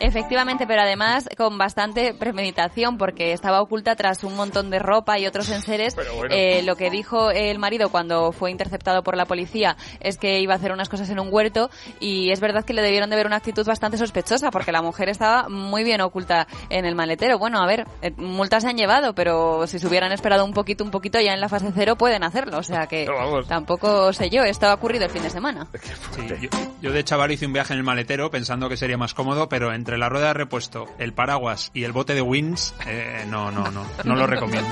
[0.00, 5.26] Efectivamente, pero además con bastante premeditación porque estaba oculta tras un montón de ropa y
[5.26, 5.94] otros enseres.
[5.94, 6.34] bueno.
[6.34, 10.54] Eh, lo que dijo el marido cuando fue interceptado por la policía es que iba
[10.54, 11.68] a hacer unas cosas en un huerto
[12.00, 15.10] y es verdad que le debieron de ver una actitud bastante sospechosa porque la mujer
[15.10, 17.38] estaba muy bien oculta en el maletero.
[17.38, 20.82] Bueno, a ver, eh, multas se han llevado, pero si se hubieran esperado un poquito,
[20.82, 22.56] un poquito ya en la fase cero pueden hacerlo.
[22.56, 23.06] O sea que
[23.46, 25.66] tampoco sé yo, esto ha ocurrido el fin de semana.
[26.12, 26.48] Sí, yo,
[26.80, 29.74] yo de chaval hice un viaje en el maletero pensando que sería más cómodo, pero
[29.74, 33.70] entre la rueda de repuesto, el paraguas y el bote de wins, eh, no, no,
[33.70, 34.68] no, no lo recomiendo.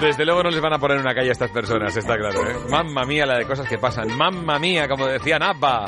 [0.00, 2.56] Desde luego no les van a poner una calle a estas personas, está claro, ¿eh?
[2.68, 4.16] Mamma mía la de cosas que pasan.
[4.16, 5.86] Mamma mía, como decía Napa.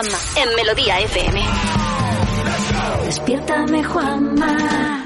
[0.00, 1.42] Juanma en Melodía FM.
[3.04, 5.04] Despiértame, Juanma.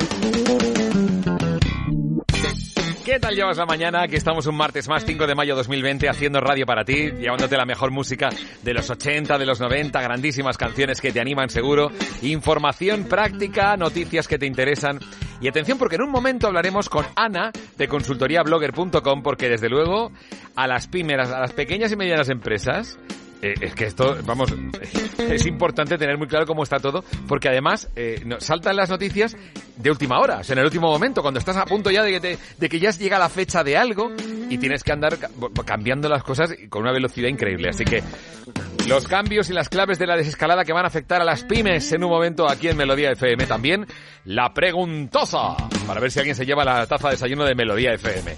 [3.05, 4.03] ¿Qué tal llevas la mañana?
[4.03, 7.65] Aquí estamos un martes más, 5 de mayo 2020, haciendo radio para ti, llevándote la
[7.67, 8.29] mejor música
[8.63, 11.91] de los 80, de los 90, grandísimas canciones que te animan seguro,
[12.23, 15.01] información práctica, noticias que te interesan.
[15.41, 20.13] Y atención porque en un momento hablaremos con Ana de consultoriablogger.com porque desde luego
[20.55, 22.97] a las pymes, a las pequeñas y medianas empresas,
[23.45, 24.53] eh, es que esto, vamos,
[25.19, 29.37] es importante tener muy claro cómo está todo, porque además eh, saltan las noticias
[29.77, 32.69] de última hora, en el último momento, cuando estás a punto ya de que, de
[32.69, 34.13] que ya llega la fecha de algo
[34.49, 35.31] y tienes que andar ca-
[35.65, 37.69] cambiando las cosas con una velocidad increíble.
[37.71, 38.03] Así que
[38.89, 41.91] los cambios y las claves de la desescalada que van a afectar a las pymes
[41.93, 43.47] en un momento aquí en Melodía FM.
[43.47, 43.87] También
[44.25, 45.57] la preguntosa,
[45.87, 48.37] para ver si alguien se lleva la taza de desayuno de Melodía FM.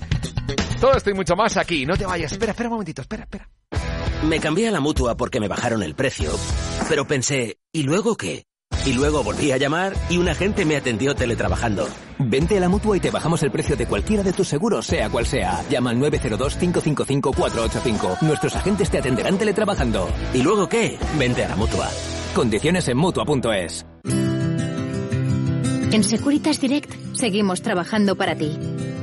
[0.81, 1.85] Todo esto y mucho más aquí.
[1.87, 2.33] No te vayas.
[2.33, 3.03] Espera, espera un momentito.
[3.03, 3.49] Espera, espera.
[4.23, 6.31] Me cambié a la mutua porque me bajaron el precio,
[6.89, 8.45] pero pensé, ¿y luego qué?
[8.87, 11.87] Y luego volví a llamar y un agente me atendió teletrabajando.
[12.19, 15.11] Vente a la mutua y te bajamos el precio de cualquiera de tus seguros, sea
[15.11, 15.63] cual sea.
[15.69, 18.23] Llama al 902-555-485.
[18.23, 20.09] Nuestros agentes te atenderán teletrabajando.
[20.33, 20.99] ¿Y luego qué?
[21.19, 21.91] Vente a la mutua.
[22.35, 23.85] Condiciones en mutua.es.
[25.93, 28.59] En Securitas Direct seguimos trabajando para ti.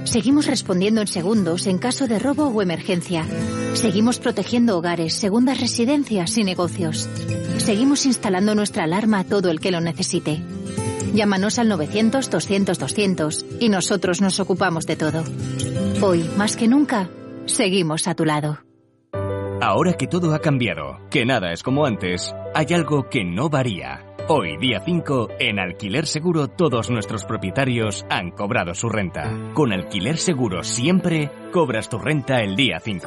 [0.05, 3.25] Seguimos respondiendo en segundos en caso de robo o emergencia.
[3.73, 7.09] Seguimos protegiendo hogares, segundas residencias y negocios.
[7.57, 10.41] Seguimos instalando nuestra alarma a todo el que lo necesite.
[11.13, 15.23] Llámanos al 900-200-200 y nosotros nos ocupamos de todo.
[16.01, 17.09] Hoy, más que nunca,
[17.45, 18.59] seguimos a tu lado.
[19.61, 24.12] Ahora que todo ha cambiado, que nada es como antes, hay algo que no varía.
[24.29, 29.51] Hoy, día 5, en Alquiler Seguro todos nuestros propietarios han cobrado su renta.
[29.53, 33.05] Con Alquiler Seguro siempre cobras tu renta el día 5.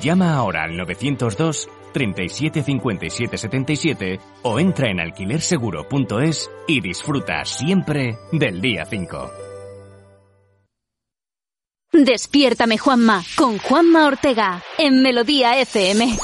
[0.00, 8.60] Llama ahora al 902 37 57 77 o entra en alquilerseguro.es y disfruta siempre del
[8.60, 9.30] día 5.
[11.92, 16.16] Despiértame Juanma con Juanma Ortega en Melodía FM.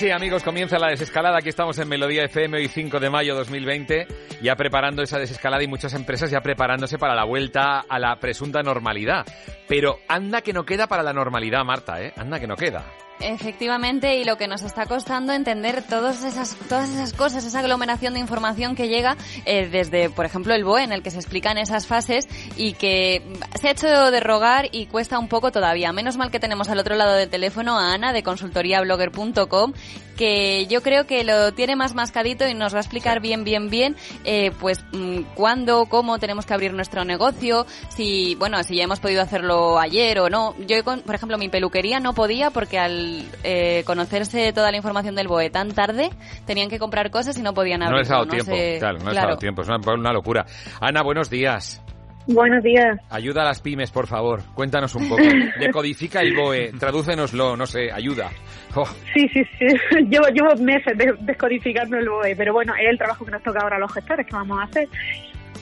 [0.00, 1.36] Sí, amigos, comienza la desescalada.
[1.36, 4.06] Aquí estamos en Melodía FM hoy 5 de mayo 2020,
[4.40, 8.62] ya preparando esa desescalada y muchas empresas ya preparándose para la vuelta a la presunta
[8.62, 9.26] normalidad.
[9.68, 12.14] Pero anda que no queda para la normalidad, Marta, ¿eh?
[12.16, 12.82] Anda que no queda.
[13.20, 18.14] Efectivamente, y lo que nos está costando entender todas esas, todas esas cosas, esa aglomeración
[18.14, 21.58] de información que llega eh, desde, por ejemplo, el BOE, en el que se explican
[21.58, 23.22] esas fases y que
[23.60, 25.92] se ha hecho de rogar y cuesta un poco todavía.
[25.92, 29.72] Menos mal que tenemos al otro lado del teléfono a Ana de consultoriablogger.com,
[30.20, 33.70] que yo creo que lo tiene más mascadito y nos va a explicar bien, bien,
[33.70, 38.84] bien, eh, pues mm, cuándo, cómo tenemos que abrir nuestro negocio, si, bueno, si ya
[38.84, 40.54] hemos podido hacerlo ayer o no.
[40.66, 45.26] Yo, por ejemplo, mi peluquería no podía porque al eh, conocerse toda la información del
[45.26, 46.10] BOE tan tarde,
[46.44, 47.94] tenían que comprar cosas y no podían abrir.
[47.96, 50.12] No les ha dado tiempo, sé- claro, no les ha dado tiempo, es una, una
[50.12, 50.44] locura.
[50.82, 51.80] Ana, buenos días.
[52.26, 52.98] Buenos días.
[53.10, 54.40] Ayuda a las pymes, por favor.
[54.54, 55.22] Cuéntanos un poco.
[55.60, 58.30] Decodifica el BOE, tradúcenoslo, no sé, ayuda.
[58.76, 58.84] Oh,
[59.14, 59.66] Sí, sí, sí.
[60.10, 63.60] Llevo, llevo meses de- descodificando el BOE, pero bueno, es el trabajo que nos toca
[63.62, 64.88] ahora a los gestores que vamos a hacer.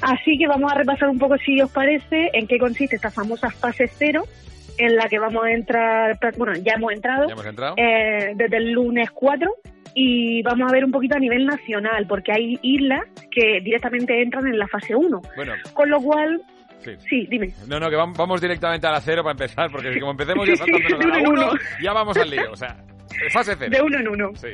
[0.02, 3.50] Así que vamos a repasar un poco, si os parece, en qué consiste esta famosa
[3.50, 4.24] fase cero,
[4.76, 7.74] en la que vamos a entrar, bueno, ya hemos entrado, ¿Ya hemos entrado?
[7.76, 9.50] eh, desde el lunes 4
[10.00, 13.02] y vamos a ver un poquito a nivel nacional, porque hay islas
[13.32, 15.20] que directamente entran en la fase 1.
[15.34, 16.40] Bueno, Con lo cual,
[16.84, 16.92] sí.
[17.08, 17.48] sí, dime.
[17.66, 20.54] No, no, que vam- vamos directamente a la cero para empezar, porque como empecemos ya
[20.56, 21.60] Sí, sí, saltándonos a la de uno, uno.
[21.82, 22.52] ya vamos al lío.
[22.52, 22.76] O sea,
[23.32, 23.70] fase cero.
[23.74, 24.30] De uno en uno.
[24.34, 24.48] Sí.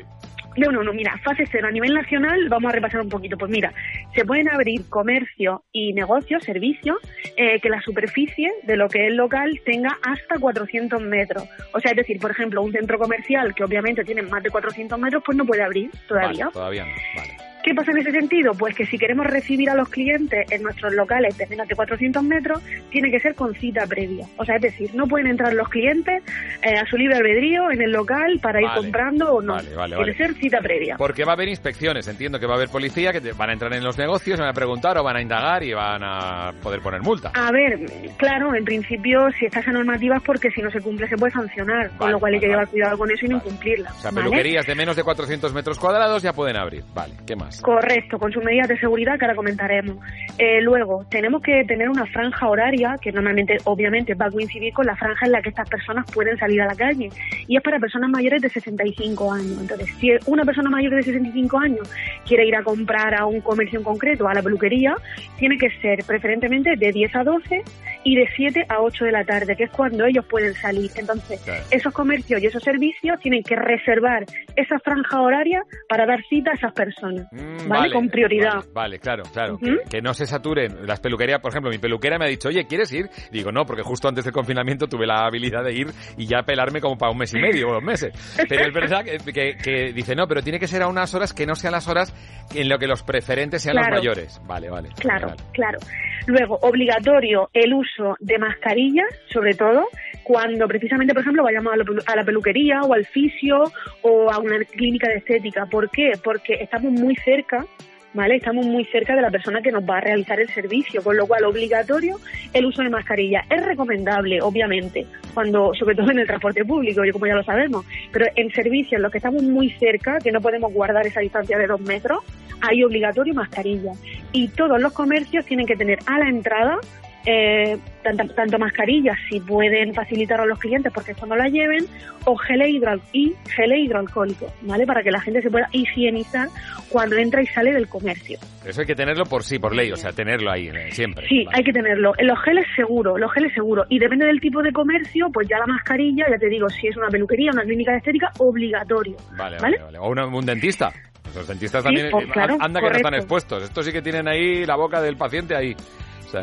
[0.56, 3.36] De uno, no, mira, fase cero a nivel nacional, vamos a repasar un poquito.
[3.36, 3.72] Pues mira,
[4.14, 6.98] se pueden abrir comercio y negocios, servicios,
[7.36, 11.44] eh, que la superficie de lo que es local tenga hasta 400 metros.
[11.72, 14.98] O sea, es decir, por ejemplo, un centro comercial que obviamente tiene más de 400
[14.98, 16.50] metros, pues no puede abrir todavía.
[16.52, 16.92] Todavía no.
[17.16, 17.53] Vale.
[17.64, 18.52] ¿Qué pasa en ese sentido?
[18.52, 22.22] Pues que si queremos recibir a los clientes en nuestros locales de menos de 400
[22.22, 24.26] metros, tiene que ser con cita previa.
[24.36, 26.22] O sea, es decir, no pueden entrar los clientes
[26.62, 29.54] eh, a su libre albedrío en el local para ir comprando o no.
[29.54, 30.96] Vale, vale, tiene que ser cita previa.
[30.98, 33.72] Porque va a haber inspecciones, entiendo que va a haber policía que van a entrar
[33.72, 37.00] en los negocios, van a preguntar o van a indagar y van a poder poner
[37.00, 37.32] multa.
[37.32, 37.80] A ver,
[38.18, 41.32] claro, en principio, si está esa normativa es porque si no se cumple se puede
[41.32, 43.90] sancionar, con lo cual hay que llevar cuidado con eso y no incumplirla.
[43.90, 46.84] O sea, peluquerías de menos de 400 metros cuadrados ya pueden abrir.
[46.94, 47.53] Vale, ¿qué más?
[47.62, 49.96] Correcto, con sus medidas de seguridad que ahora comentaremos.
[50.38, 54.86] Eh, luego, tenemos que tener una franja horaria que normalmente, obviamente, va a coincidir con
[54.86, 57.10] la franja en la que estas personas pueden salir a la calle.
[57.46, 59.58] Y es para personas mayores de 65 años.
[59.60, 61.90] Entonces, si una persona mayor de 65 años
[62.26, 64.96] quiere ir a comprar a un comercio en concreto, a la peluquería,
[65.38, 67.62] tiene que ser preferentemente de 10 a 12
[68.04, 70.90] y de 7 a 8 de la tarde, que es cuando ellos pueden salir.
[70.96, 74.24] Entonces, esos comercios y esos servicios tienen que reservar
[74.56, 77.26] esa franja horaria para dar cita a esas personas,
[77.66, 77.92] ¿vale?
[77.92, 78.56] Con prioridad.
[78.56, 79.58] Vale, vale, claro, claro.
[79.58, 81.40] Que, que no se saturen las peluquerías.
[81.40, 83.08] Por ejemplo, mi peluquera me ha dicho, oye, ¿quieres ir?
[83.32, 86.80] Digo, no, porque justo antes del confinamiento tuve la habilidad de ir y ya pelarme
[86.80, 88.12] como para un mes y medio o dos meses.
[88.48, 91.32] Pero es verdad que, que- que dice, no, pero tiene que ser a unas horas
[91.32, 92.12] que no sean las horas
[92.54, 93.94] en lo que los preferentes sean Claro.
[93.94, 94.40] los mayores.
[94.46, 94.88] Vale, vale.
[94.98, 95.42] Claro, vale.
[95.52, 95.78] claro.
[96.26, 99.88] Luego, obligatorio el uso de mascarillas, sobre todo
[100.22, 101.74] cuando precisamente, por ejemplo, vayamos
[102.06, 103.64] a la, peluquería o al fisio
[104.02, 105.66] o a una clínica de estética.
[105.66, 106.12] ¿Por qué?
[106.22, 107.66] Porque estamos muy cerca.
[108.14, 108.36] ¿Vale?
[108.36, 111.26] Estamos muy cerca de la persona que nos va a realizar el servicio, con lo
[111.26, 112.20] cual obligatorio
[112.52, 113.44] el uso de mascarilla.
[113.50, 118.26] Es recomendable, obviamente, cuando, sobre todo en el transporte público, como ya lo sabemos, pero
[118.36, 121.66] en servicios en los que estamos muy cerca, que no podemos guardar esa distancia de
[121.66, 122.20] dos metros,
[122.60, 123.92] hay obligatorio mascarilla.
[124.30, 126.78] Y todos los comercios tienen que tener a la entrada
[127.26, 131.86] eh, tanto, tanto mascarillas, si pueden facilitar a los clientes porque esto no la lleven,
[132.24, 134.86] o gel hidroal y gel hidroalcohólico, ¿vale?
[134.86, 136.48] Para que la gente se pueda higienizar
[136.90, 138.38] cuando entra y sale del comercio.
[138.64, 141.26] Eso hay que tenerlo por sí, por ley, o sea, tenerlo ahí eh, siempre.
[141.28, 141.58] Sí, Vale.
[141.58, 142.12] hay que tenerlo.
[142.18, 143.84] En los geles seguro, los geles seguro.
[143.88, 146.96] Y depende del tipo de comercio, pues ya la mascarilla, ya te digo, si es
[146.96, 149.16] una peluquería, una clínica de estética, obligatorio.
[149.36, 149.78] Vale, ¿Vale?
[149.78, 149.98] vale.
[149.98, 150.92] O una- un dentista.
[151.34, 153.62] Los dentistas Sí, también, pues, eh, claro, anda que no están expuestos.
[153.64, 155.74] Estos sí que tienen ahí la boca del paciente ahí.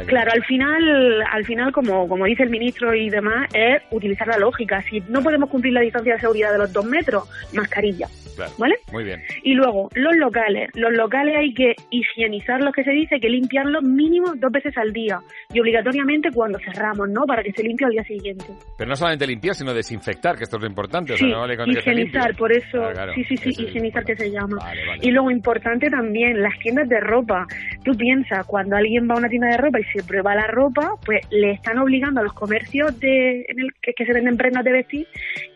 [0.06, 4.38] Claro, al final, al final como, como dice el ministro y demás, es utilizar la
[4.38, 4.82] lógica.
[4.90, 8.08] Si no podemos cumplir la distancia de seguridad de los dos metros, mascarilla.
[8.36, 8.52] Claro.
[8.58, 8.76] ¿Vale?
[8.92, 9.22] Muy bien.
[9.44, 10.70] Y luego, los locales.
[10.74, 15.20] Los locales hay que higienizarlos, que se dice, que limpiarlos mínimo dos veces al día.
[15.54, 17.26] Y obligatoriamente cuando cerramos, ¿no?
[17.26, 18.46] Para que se limpie al día siguiente.
[18.78, 21.14] Pero no solamente limpiar, sino desinfectar, que esto es lo importante.
[21.14, 22.92] O sea, no vale con higienizar, por eso.
[22.94, 23.14] Claro.
[23.14, 24.58] Sí, sí, sí, es higienizar que se llama.
[24.58, 25.00] Vale, vale.
[25.02, 27.46] Y luego, importante también, las tiendas de ropa.
[27.84, 30.96] Tú piensas, cuando alguien va a una tienda de ropa y se prueba la ropa,
[31.06, 34.64] pues le están obligando a los comercios de, en el que, que se venden prendas
[34.64, 35.08] de vestir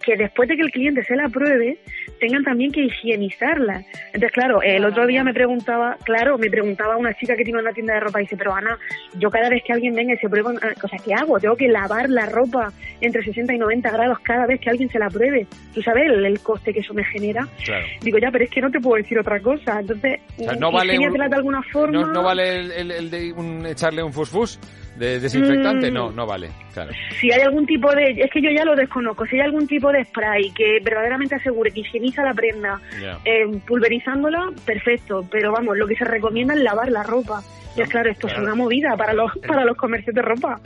[0.06, 1.77] que después de que el cliente se la pruebe,
[2.19, 3.84] tengan también que higienizarla.
[4.08, 7.74] Entonces, claro, el otro día me preguntaba, claro, me preguntaba una chica que tiene una
[7.74, 8.77] tienda de ropa y dice, pero Ana,
[9.17, 11.40] yo cada vez que alguien venga y se prueba, una cosa, ¿qué hago?
[11.40, 15.00] Tengo que lavar la ropa entre 60 y 90 grados cada vez que alguien se
[15.00, 15.48] la pruebe.
[15.74, 17.48] ¿Tú sabes el, el coste que eso me genera?
[17.64, 17.85] Claro.
[18.01, 19.80] Digo, ya, pero es que no te puedo decir otra cosa.
[19.80, 22.01] Entonces, O sea, no vale, un- de alguna forma.
[22.01, 24.59] no, no vale el, el- el de un- echarle un fusfus
[24.95, 25.91] de desinfectante.
[25.91, 25.93] Mm.
[25.93, 26.49] No, no vale.
[26.74, 26.91] Claro.
[27.19, 28.11] Si hay algún tipo de...
[28.11, 29.25] Es que yo ya lo desconozco.
[29.25, 32.80] Si hay algún tipo de spray que verdaderamente asegure que higieniza la prenda
[33.24, 35.25] eh, pulverizándola, perfecto.
[35.30, 37.41] Pero vamos, lo que se recomienda es lavar la ropa.
[37.75, 40.59] Ya claro, esto es una movida para los, para los comercios de ropa.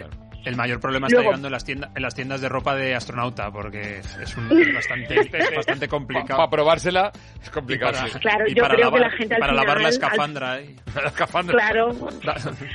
[0.46, 2.96] El mayor problema está Luego- llegando en las, tiendas, en las tiendas de ropa de
[2.96, 6.38] astronauta, porque es, un, es bastante, es bastante complicado.
[6.38, 7.12] Para probársela
[7.42, 7.92] es complicado.
[7.94, 8.20] Y para-.
[8.20, 9.94] Claro, y yo para creo que lavar- la gente al para lavar la final, al-
[9.94, 10.60] escafandra.
[10.60, 10.76] ¿eh?
[10.96, 11.56] La escafandra.
[11.58, 11.96] Claro,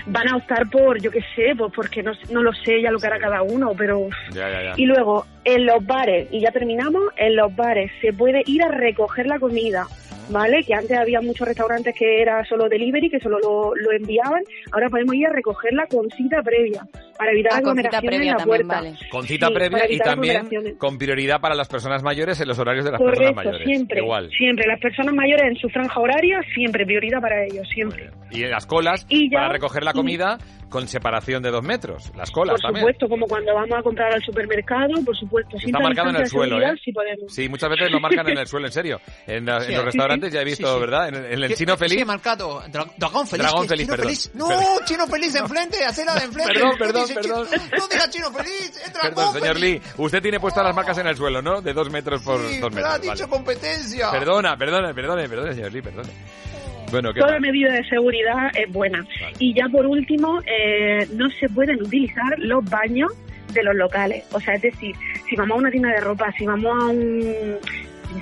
[0.07, 2.99] van a optar por, yo qué sé, pues porque no, no lo sé ya lo
[2.99, 4.09] que hará cada uno, pero...
[4.33, 4.73] Ya, ya, ya.
[4.77, 8.69] Y luego, en los bares, y ya terminamos, en los bares se puede ir a
[8.69, 9.87] recoger la comida,
[10.31, 10.63] ¿vale?
[10.65, 14.89] Que antes había muchos restaurantes que era solo delivery, que solo lo, lo enviaban, ahora
[14.91, 16.87] podemos ir a recogerla con cita previa,
[17.19, 18.75] para evitar Ah, con cita aglomeraciones previa en la también, puerta.
[18.83, 19.11] vale.
[19.11, 22.85] Con cita Sí, previa y también con prioridad para las personas mayores en los horarios
[22.85, 23.65] de las personas mayores.
[23.67, 24.31] siempre, Igual.
[24.31, 24.67] siempre.
[24.67, 28.11] Las personas mayores en su franja horaria, siempre, prioridad para ellos, siempre.
[28.31, 30.39] Y en las colas Y ya- para recoger la comida
[30.75, 32.11] con separación de dos metros.
[32.17, 32.83] Las colas Por también.
[32.83, 35.57] supuesto, como cuando vamos a comprar al supermercado, por supuesto.
[35.57, 36.75] Está marcado en el suelo, ¿eh?
[36.85, 37.33] si podemos.
[37.33, 39.01] Sí, muchas veces lo marcan en el suelo, en serio.
[39.25, 40.35] En, la- en Sí, los sí, restaurantes sí.
[40.35, 40.81] ya he visto, Sí, sí.
[40.81, 41.09] ¿verdad?
[41.11, 41.99] En, en el ¿Qué- chino feliz.
[42.01, 42.61] Sí, marcado.
[42.65, 43.47] Dra- Dragón feliz.
[43.47, 44.07] Dragón feliz, Chino perdón.
[44.07, 44.31] feliz.
[44.35, 44.49] No,
[44.85, 46.53] chino feliz de enfrente, hacela de enfrente.
[46.55, 47.47] Perdón, perdón, perdón.
[47.79, 49.83] No diga chino feliz, es dragón Perdón, señor feliz.
[49.85, 49.93] Lee.
[49.99, 51.63] Usted tiene puestas las marcas en el suelo, ¿no?
[51.63, 53.01] De dos metros por Sí, dos pero ha metros.
[53.13, 53.31] dicho vale.
[53.31, 54.11] competencia.
[54.11, 56.09] Perdona, perdone, perdone, perdone, señor Lee, perdone.
[56.95, 59.05] Bueno, ¿qué Toda medida de seguridad es buena.
[59.41, 63.11] Y ya por último, eh, no se pueden utilizar los baños
[63.53, 64.25] de los locales.
[64.33, 64.95] O sea, es decir,
[65.29, 67.59] si vamos a una tienda de ropa, si vamos a un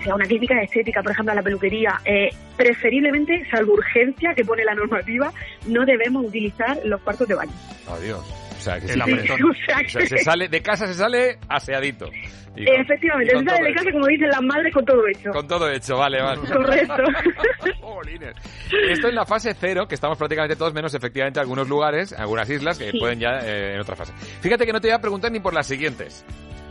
[0.03, 4.43] sea una clínica de estética, por ejemplo, a la peluquería, eh, preferiblemente, salvo urgencia que
[4.43, 5.31] pone la normativa,
[5.67, 7.53] no debemos utilizar los cuartos de baño.
[7.89, 8.42] Adiós.
[8.63, 9.39] O sea, que El sí, apretón.
[9.51, 12.07] o sea, se sale, de casa se sale aseadito.
[12.55, 15.31] Y con- Efectivamente, se sale de casa, como dicen las madres, con todo hecho.
[15.31, 16.41] Con todo hecho, vale, vale.
[16.49, 16.95] Correcto.
[18.91, 22.79] Esto es la fase cero, que estamos prácticamente todos, menos efectivamente algunos lugares, algunas islas
[22.79, 22.99] que Sí.
[22.99, 24.13] pueden ya eh, en otra fase.
[24.41, 26.25] Fíjate que no te voy a preguntar ni por las siguientes.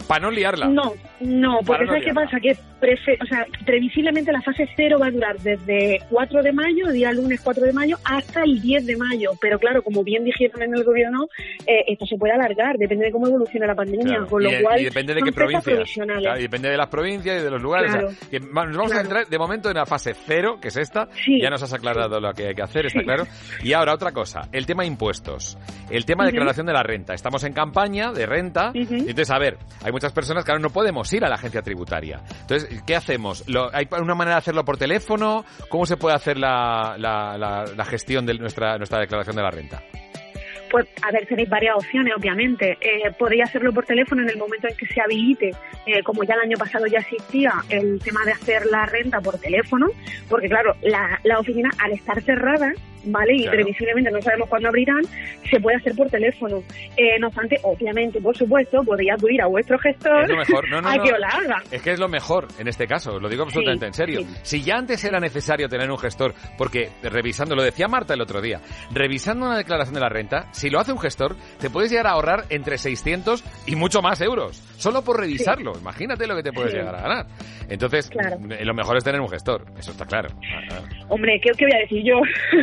[0.07, 0.67] Para no liarla.
[0.67, 2.25] No, no, porque no ¿sabes qué liarla.
[2.25, 2.39] pasa?
[2.39, 6.88] Que prefe- o sea, previsiblemente la fase cero va a durar desde 4 de mayo,
[6.91, 9.31] día lunes 4 de mayo, hasta el 10 de mayo.
[9.39, 11.27] Pero claro, como bien dijeron en el gobierno,
[11.67, 14.27] eh, esto se puede alargar, depende de cómo evolucione la pandemia, Claro.
[14.27, 15.63] con lo y, cual y depende de qué provincias.
[15.75, 16.23] provisionales.
[16.23, 17.91] Claro, y depende de las provincias y de los lugares.
[17.91, 18.07] Claro.
[18.07, 20.77] O sea, que nos vamos a entrar de momento en la fase cero, que es
[20.77, 21.07] esta.
[21.23, 21.39] Sí.
[21.41, 23.05] Ya nos has aclarado lo que hay que hacer, está Sí.
[23.05, 23.25] claro.
[23.63, 25.57] Y ahora otra cosa, el tema impuestos.
[25.89, 26.35] El tema de Ujú.
[26.35, 27.13] declaración de la renta.
[27.13, 28.71] Estamos en campaña de renta.
[28.73, 32.21] y entonces, a ver, hay muchas personas que no podemos ir a la agencia tributaria.
[32.41, 33.43] Entonces, ¿qué hacemos?
[33.73, 35.45] ¿Hay una manera de hacerlo por teléfono?
[35.69, 39.81] ¿Cómo se puede hacer la- la- la gestión de nuestra, nuestra declaración de la renta?
[40.72, 42.77] Pues, a ver, tenéis varias opciones, obviamente.
[42.80, 45.50] Eh, podéis hacerlo por teléfono en el momento en que se habilite,
[45.85, 49.38] eh, como ya el año pasado ya existía, el tema de hacer la renta por
[49.38, 49.88] teléfono,
[50.30, 52.72] porque claro, la, la oficina al estar cerrada,
[53.03, 53.33] ¿vale?
[53.35, 53.58] Y Claro.
[53.58, 55.01] previsiblemente no sabemos cuándo abrirán,
[55.50, 56.64] se puede hacer por teléfono.
[56.95, 60.69] Eh, no obstante, obviamente, por supuesto, podéis acudir a vuestro gestor Es lo mejor.
[60.69, 61.03] No, no, a no.
[61.03, 61.64] que os la haga.
[61.72, 64.19] Es que es lo mejor en este caso, lo digo absolutamente Sí, en serio.
[64.43, 68.40] Si ya antes era necesario tener un gestor, porque revisando, lo decía Marta el otro
[68.41, 68.61] día,
[68.93, 72.11] revisando una declaración de la renta, si lo hace un gestor, te puedes llegar a
[72.11, 75.73] ahorrar entre 600 y mucho más euros, solo por revisarlo.
[75.77, 76.77] Imagínate lo que te puedes Sí.
[76.77, 77.25] llegar a ganar.
[77.69, 78.09] Entonces,
[78.49, 80.30] eh, lo mejor es tener un gestor, eso está claro.
[80.43, 81.06] Ah, ah.
[81.09, 82.15] Hombre, ¿qué, qué voy a decir yo?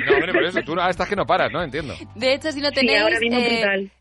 [0.07, 1.63] No, hombre, por eso tú no, ah, estás que no paras, ¿no?
[1.63, 1.95] Entiendo.
[2.15, 3.01] De hecho, si no Sí, tenéis...
[3.01, 3.93] ahora mismo eh, brutal.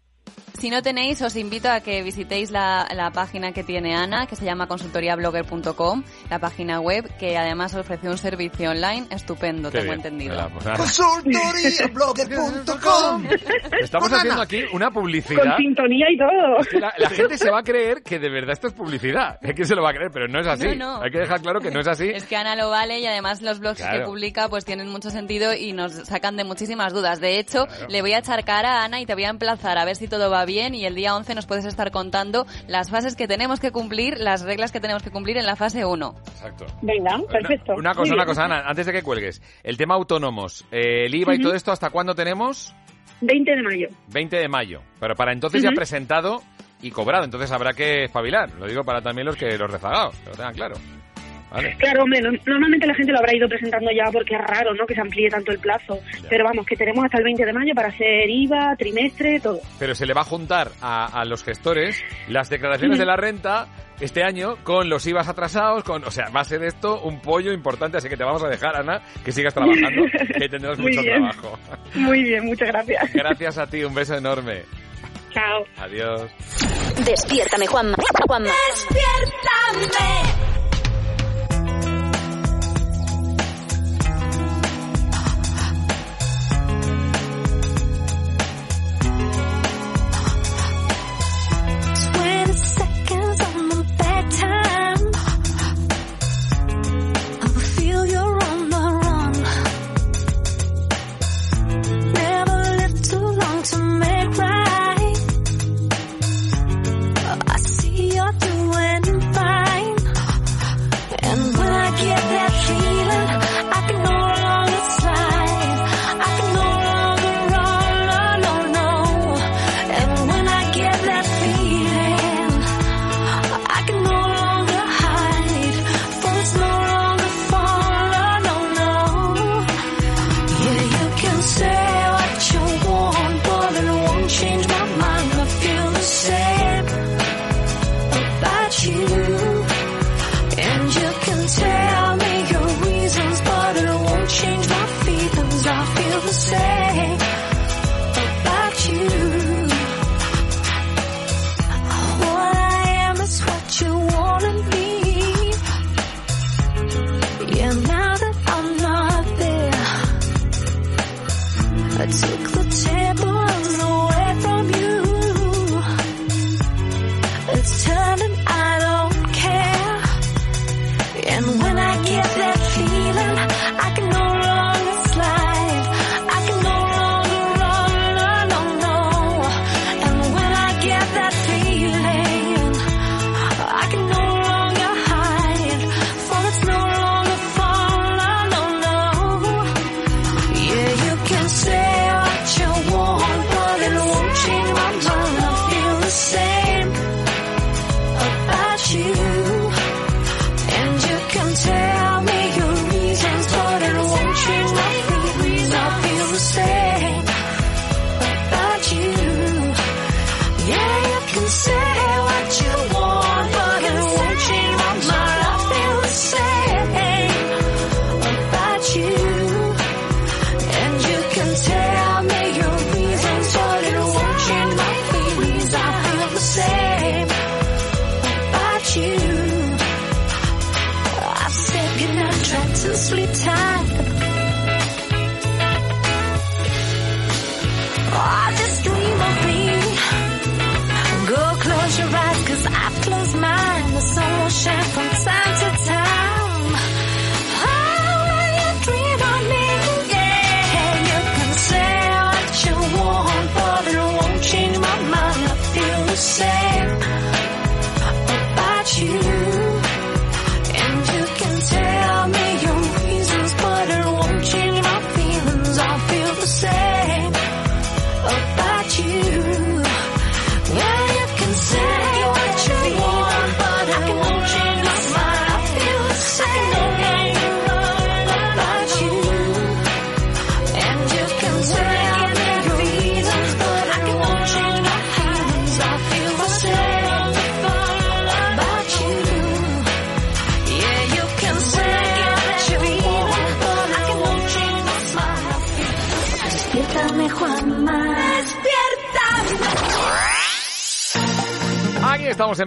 [0.60, 4.36] Si no tenéis, os invito a que visitéis la, la página que tiene Ana, que
[4.36, 9.92] se llama consultoriablogger.com, la página web, que además ofrece un servicio online estupendo, Qué tengo
[9.92, 10.00] bien.
[10.00, 10.36] entendido.
[10.36, 10.66] Mira, pues.
[10.77, 13.26] Consultoriablogger.com
[13.82, 14.44] Estamos Con haciendo Ana.
[14.44, 15.44] aquí una publicidad.
[15.44, 16.60] Con sintonía y todo.
[16.60, 19.38] Es que la, la gente se va a creer que de verdad esto es publicidad.
[19.42, 20.68] Es que se lo va a creer, pero no es así.
[20.76, 21.02] No, no.
[21.03, 22.10] Hay que dejar claro que no es así.
[22.10, 24.00] Es que Ana lo vale y además los blogs Claro.
[24.00, 27.19] que publica pues tienen mucho sentido y nos sacan de muchísimas dudas.
[27.19, 29.86] De hecho, le voy a echar cara a Ana y te voy a emplazar a
[29.86, 33.16] ver si todo va bien y el día 11 nos puedes estar contando las fases
[33.16, 36.16] que tenemos que cumplir, las reglas que tenemos que cumplir en la fase 1.
[36.17, 36.66] Exacto.
[36.82, 37.74] Venga, perfecto.
[37.77, 39.43] Una cosa, una cosa, Ana, antes de que cuelgues.
[39.61, 42.74] El tema autónomos, eh, el IVA y todo esto, ¿hasta cuándo tenemos?
[43.22, 43.88] 20 de mayo.
[44.08, 44.82] 20 de mayo.
[45.00, 46.42] Pero para entonces ya presentado
[46.82, 47.26] y cobrado.
[47.26, 48.51] Entonces habrá que espabilar.
[48.56, 50.76] Lo digo para también los que los rezagados, que lo tengan claro.
[51.50, 51.76] ¿Vale?
[51.77, 54.85] Claro, hombre, no- normalmente la gente lo habrá ido presentando ya porque es raro, ¿no?
[54.85, 56.00] Que se amplíe tanto el plazo.
[56.30, 59.59] Pero vamos, que tenemos hasta el 20 de mayo para hacer IVA, trimestre, todo.
[59.80, 63.00] Pero se le va a juntar a, a los gestores las declaraciones Ujú.
[63.00, 63.67] de la renta
[64.01, 67.51] este año con los IVAs atrasados, con, o sea, va a ser esto un pollo
[67.53, 70.03] importante, así que te vamos a dejar, Ana, que sigas trabajando,
[70.38, 71.16] que tendrás mucho bien.
[71.16, 71.58] trabajo.
[71.95, 73.14] Muy bien, muchas gracias.
[73.14, 74.64] Gracias a ti, un beso enorme.
[75.32, 75.64] Chao.
[75.77, 76.30] Adiós.
[77.06, 77.95] Despiértame, Juanma.
[78.27, 78.51] Juanma.
[78.90, 80.67] Twenty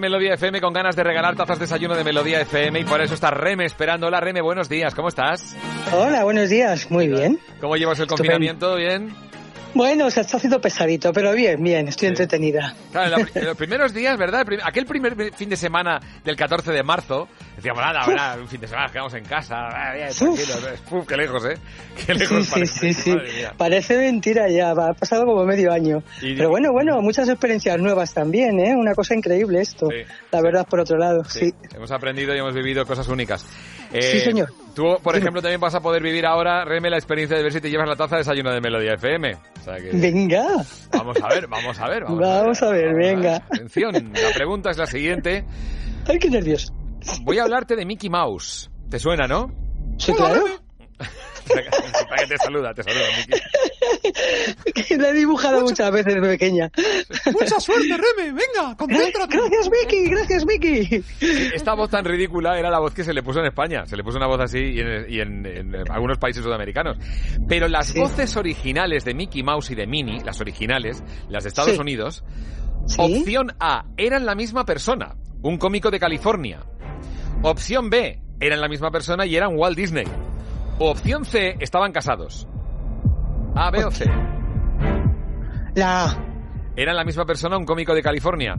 [0.01, 3.03] en Melodía FM con ganas de regalar tazas de desayuno de Melodía FM y por
[3.03, 4.07] eso está Reme esperando.
[4.07, 5.55] Hola Reme, buenos días, ¿cómo estás?
[5.93, 6.91] Hola, buenos días.
[6.91, 7.39] Muy bien.
[7.61, 8.33] ¿Cómo llevas el Estupendo.
[8.33, 8.77] confinamiento?
[8.77, 9.15] ¿Bien?
[9.73, 11.87] Bueno, se está haciendo pesadito, pero bien, bien.
[11.87, 12.75] Estoy entretenida.
[12.91, 14.45] Claro, en, la- en los primeros días, ¿verdad?
[14.47, 18.67] Prim- aquel primer fin de semana del 14 de marzo, decíamos, nada, un fin de
[18.67, 20.79] semana, quedamos en casa, ah, bien, tranquilos, eh.
[20.91, 21.55] Uf, qué lejos, ¿eh?
[22.13, 23.11] Qué lejos Sí, parece, sí, sí.
[23.11, 23.55] mía.
[23.57, 24.71] Parece mentira ya.
[24.71, 26.03] Ha pasado como medio año.
[26.23, 28.75] Y- Pero bueno, bueno, muchas experiencias nuevas también, ¿eh?
[28.77, 29.89] Una cosa increíble esto.
[30.31, 31.53] La verdad, por otro lado, sí.
[31.75, 33.45] Hemos aprendido y hemos vivido cosas únicas.
[33.93, 34.49] Eh, Sí, señor.
[34.75, 37.61] Tú, por ejemplo, también vas a poder vivir ahora, Reme, la experiencia de ver si
[37.61, 39.35] te llevas la taza de desayuno de Melodía FM.
[39.35, 39.91] O sea que...
[39.93, 40.47] Venga.
[40.93, 42.05] Vamos a ver, vamos a ver.
[42.05, 43.37] Vamos, Vamos a ver, venga.
[43.37, 45.45] Atención, la pregunta es la siguiente.
[46.07, 46.73] Ay, qué nervios.
[47.23, 48.71] Voy a hablarte de Mickey Mouse.
[48.89, 49.51] ¿Te suena, no?
[49.99, 50.45] Sí, claro.
[51.47, 54.97] Que te saluda, te saluda, Mickey.
[54.99, 56.71] La he dibujado muchas veces de pequeña.
[57.33, 58.33] Mucha suerte, Reme.
[58.33, 59.37] Venga, concéntrate.
[59.37, 60.09] Gracias, Vicky.
[60.11, 61.05] Gracias, Vicky.
[61.55, 63.87] Esta voz tan ridícula era la voz que se le puso en España.
[63.87, 66.97] Se le puso una voz así y en, y en- en algunos países sudamericanos.
[67.49, 71.73] Pero las voces originales de Mickey Mouse y de Minnie, las originales, las de Estados
[71.73, 71.79] Sí.
[71.81, 72.25] Unidos,
[72.99, 76.61] opción A, eran la misma persona, un cómico de California.
[77.43, 80.05] Opción B, eran la misma persona y eran Walt Disney.
[80.83, 82.49] Opción C, estaban casados.
[83.55, 84.11] A, B o C.
[85.75, 86.25] La A.
[86.75, 88.59] Eran la misma persona, un cómico de California.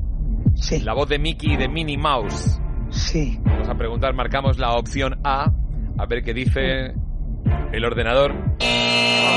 [0.53, 0.81] Sí.
[0.81, 2.61] La voz de Mickey y de Minnie Mouse.
[2.89, 3.39] Sí.
[3.43, 5.51] Vamos a preguntar, marcamos la opción A,
[5.97, 6.93] a ver qué dice
[7.71, 8.33] el ordenador.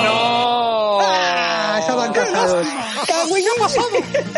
[0.04, 1.00] ¡No!
[1.00, 2.66] Ah, estaban casados.
[3.06, 3.88] ¿Qué ha pasado?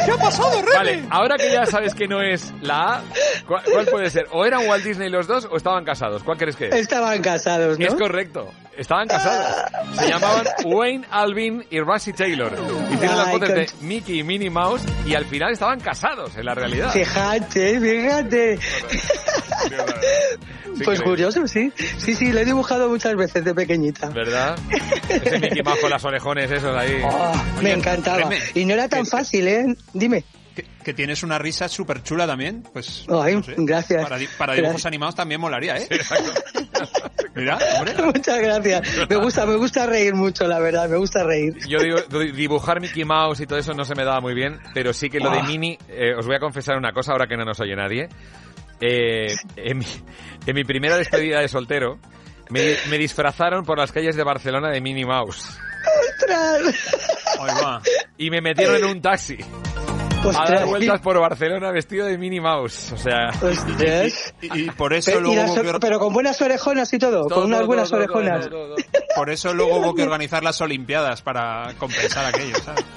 [0.04, 0.74] ¿Qué ha pasado, Reme?
[0.74, 3.02] Vale, ahora que ya sabes que no es la A,
[3.46, 4.26] ¿cuál, cuál puede ser?
[4.32, 6.22] ¿O eran Walt Disney los dos o estaban casados?
[6.22, 6.74] ¿Cuál crees que es?
[6.74, 7.86] Estaban casados, ¿no?
[7.86, 9.46] Es correcto, estaban casados.
[9.98, 12.52] Se llamaban Wayne Alvin y Rusty Taylor.
[12.92, 16.54] Hicieron las con- de Mickey y Minnie Mouse y al final estaban casados en la
[16.54, 16.90] realidad.
[16.92, 18.58] Fíjate, fíjate.
[20.84, 21.72] Pues curioso, sí.
[21.98, 24.10] Sí, sí, lo he dibujado muchas veces de pequeñita.
[24.10, 24.58] ¿Verdad?
[25.08, 27.00] Ese Mickey Mouse con las orejones esos ahí.
[27.02, 27.32] Oh,
[27.62, 28.28] me encantaba.
[28.54, 29.64] Y no era tan fácil, ¿eh?
[29.94, 30.24] Dime.
[30.56, 33.04] Que, que tienes una risa súper chula también, pues...
[33.10, 34.02] Ay, no sé, gracias.
[34.02, 34.86] Para, di- para dibujos Gracias.
[34.86, 35.86] animados también molaría, ¿eh?
[37.34, 37.94] Mira, hombre.
[38.04, 39.08] Muchas gracias.
[39.10, 40.88] Me gusta, me gusta reír mucho, la verdad.
[40.88, 41.54] Me gusta reír.
[41.68, 44.58] Yo digo, di- dibujar Mickey Mouse y todo eso no se me daba muy bien,
[44.72, 45.46] pero sí que lo de Ah.
[45.46, 48.08] Minnie, eh, os voy a confesar una cosa ahora que no nos oye nadie.
[48.80, 49.86] Eh, en, mi,
[50.46, 51.98] en mi primera despedida de soltero,
[52.48, 55.58] me, me disfrazaron por las calles de Barcelona de Minnie Mouse.
[56.22, 56.74] ¡Ostras!
[58.16, 59.36] Y me metieron en un taxi.
[60.24, 62.90] A Ostras, dar vueltas por Barcelona vestido de Minnie Mouse.
[62.92, 63.28] O sea...
[63.28, 64.34] Ostras.
[64.42, 67.34] Y, y por eso Pero, luego las- que pero con buenas orejonas y todo, Todo,
[67.36, 68.48] con unas todo, buenas todo, orejonas.
[68.48, 68.76] todo, todo,
[69.16, 72.84] por eso luego hubo que organizar las Olimpiadas para compensar aquello, ¿sabes?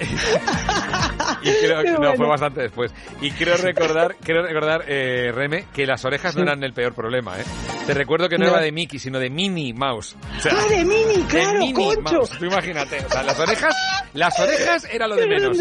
[1.42, 2.14] Y creo Qué que no, bueno.
[2.16, 2.92] fue bastante después.
[3.20, 7.38] Y creo recordar, creo recordar, eh, Reme, que las orejas no eran el peor problema,
[7.38, 7.44] ¿eh?
[7.86, 8.52] Te recuerdo que no, No.
[8.52, 10.16] era de Mickey, sino de Minnie Mouse.
[10.36, 11.22] O sea, ¡Ah, de Mini!
[11.22, 12.14] de ¡Claro, Minnie concho!
[12.16, 12.30] Mouse.
[12.38, 13.74] Tú imagínate, o sea, las orejas,
[14.14, 15.58] las orejas era lo de menos.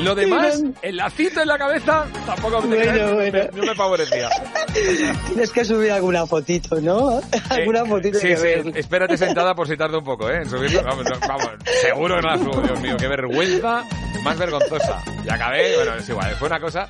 [0.00, 3.38] Lo demás, el lacito en la cabeza, tampoco me, Bueno, bueno.
[3.54, 4.28] no me favorecía.
[5.28, 7.20] Tienes que subir alguna fotito, ¿no?
[7.50, 8.76] alguna fotito Eh, Sí, que sí, ver.
[8.76, 10.38] espérate sentada por si tarda un poco, ¿eh?
[10.42, 10.82] En subirlo.
[10.82, 11.48] Vamos, vamos,
[11.80, 13.84] seguro que no la subo, Dios mío, qué vergüenza
[14.24, 15.00] más vergonzosa.
[15.24, 16.88] Y acabé, bueno, es igual, fue una cosa.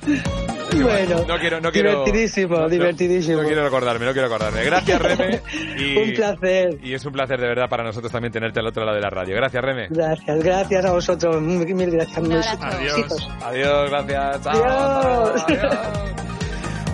[0.83, 1.89] Bueno, no quiero, no quiero.
[2.03, 3.41] divertidísimo, no- divertidísimo.
[3.41, 4.63] No, quiero recordarme, no quiero acordarme.
[4.63, 5.41] Gracias, Reme.
[5.77, 6.77] Y, Un placer.
[6.83, 9.09] Y es un placer de verdad para nosotros también tenerte al otro lado de la
[9.09, 9.35] radio.
[9.35, 9.87] Gracias, Reme.
[9.89, 11.41] Gracias, gracias a vosotros.
[11.41, 12.17] Mil gracias.
[12.17, 12.95] Adiós.
[12.95, 13.29] besitos.
[13.43, 14.41] Adiós, gracias.
[14.43, 15.25] Chao.
[15.25, 15.43] Adiós.
[15.47, 15.75] Adiós.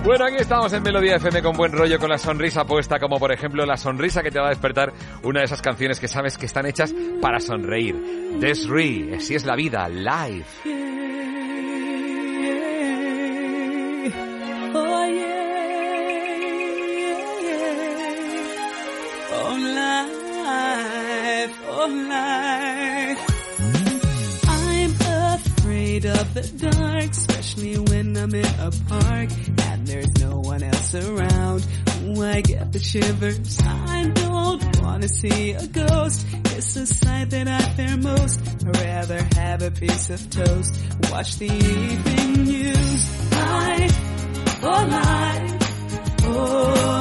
[0.04, 3.32] Bueno, aquí estamos en Melodía FM con buen rollo, con la sonrisa puesta, como por
[3.32, 6.48] ejemplo la sonrisa que te va a despertar una de esas canciones que sabes que
[6.48, 7.96] están hechas para sonreír.
[8.40, 10.46] Desri, así es la vida, live.
[14.74, 15.52] Oh yeah,
[19.34, 19.56] oh
[20.46, 23.20] life, oh life.
[24.48, 24.94] I'm
[25.36, 29.30] afraid of the dark, especially when I'm in a park
[29.62, 31.68] and there's no one else around.
[32.22, 33.60] I get the shivers.
[33.62, 36.26] I don't wanna see a ghost.
[36.46, 38.40] It's a sight that I fear most.
[38.48, 40.74] I'd rather have a piece of toast.
[41.12, 43.32] Watch the evening news.
[43.32, 44.21] Life,
[44.64, 47.01] oh life, oh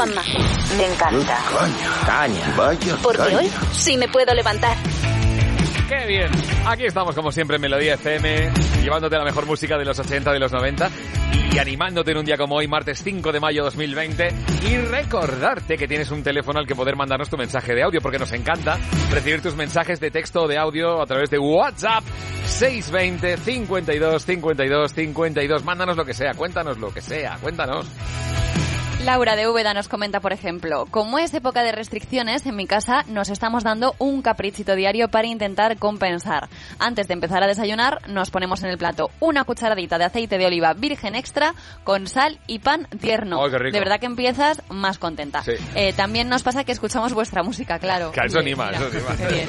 [0.00, 0.22] Juanma.
[0.78, 1.38] Me encanta.
[2.06, 2.54] Caña.
[2.56, 3.36] Vaya Porque caña.
[3.36, 4.74] hoy sí me puedo levantar.
[5.90, 6.30] ¡Qué bien!
[6.64, 8.50] Aquí estamos como siempre en Melodía FM,
[8.82, 10.88] llevándote la mejor música de los 80, de los 90
[11.52, 14.28] y animándote en un día como hoy, martes 5 de mayo 2020
[14.70, 18.18] y recordarte que tienes un teléfono al que poder mandarnos tu mensaje de audio porque
[18.18, 18.78] nos encanta
[19.10, 22.04] recibir tus mensajes de texto o de audio a través de WhatsApp
[22.46, 25.62] 620 52 52 52.
[25.62, 27.86] Mándanos lo que sea, cuéntanos lo que sea, cuéntanos.
[29.04, 33.02] Laura de Úbeda nos comenta, por ejemplo, como es época de restricciones, en mi casa
[33.08, 36.48] nos estamos dando un caprichito diario para intentar compensar.
[36.78, 40.44] Antes de empezar a desayunar, nos ponemos en el plato una cucharadita de aceite de
[40.46, 43.42] oliva virgen extra con sal y pan tierno.
[43.42, 43.72] ¡Ay, qué rico!
[43.72, 45.42] De verdad que empiezas más contenta.
[45.42, 45.52] Sí.
[45.74, 48.12] Eh, también nos pasa que escuchamos vuestra música, claro.
[48.12, 49.46] Que eso anima, eso anima.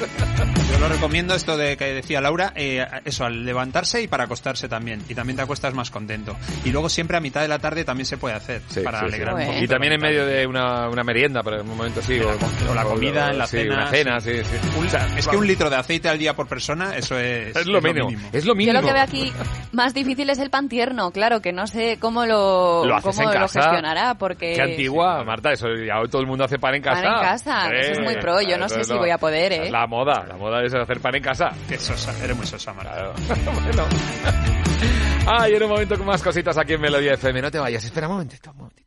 [0.72, 4.68] Yo lo recomiendo esto de que decía Laura, eh, eso, al levantarse y para acostarse
[4.68, 5.04] también.
[5.10, 6.34] Y también te acuestas más contento.
[6.64, 9.06] Y luego siempre a mitad de la tarde también se puede hacer Sí, para sí,
[9.08, 9.14] sí.
[9.14, 12.18] alegrar Y también en medio de una, una merienda, pero en un momento sí.
[12.20, 14.78] o la comida, en la sí, cena, Una cena, sí, sí.
[14.78, 14.86] Un-
[15.18, 18.08] es que un litro de aceite al día por persona, eso es, Es lo mínimo.
[18.32, 18.80] Es lo Yo mínimo.
[18.80, 19.32] lo que veo aquí
[19.72, 23.60] más difícil es el pan tierno, claro, que no sé cómo lo, cómo lo casa.
[23.62, 24.54] gestionará, porque...
[24.54, 27.02] Qué antigua, Marta, eso ya todo el mundo hace pan en casa.
[27.02, 29.52] Pan en casa, eso es muy pro, yo no sé es si voy a poder,
[29.52, 29.70] ¿eh?
[29.70, 31.50] La moda, la moda es hacer pan en casa.
[31.68, 33.12] Qué sosa, eres muy sosa, Marta.
[33.44, 33.84] bueno.
[35.26, 37.40] Ay, en un momento con más cositas aquí en Melodía FM.
[37.42, 38.50] No te vayas, espera un momentito.
[38.50, 38.81] un momentito.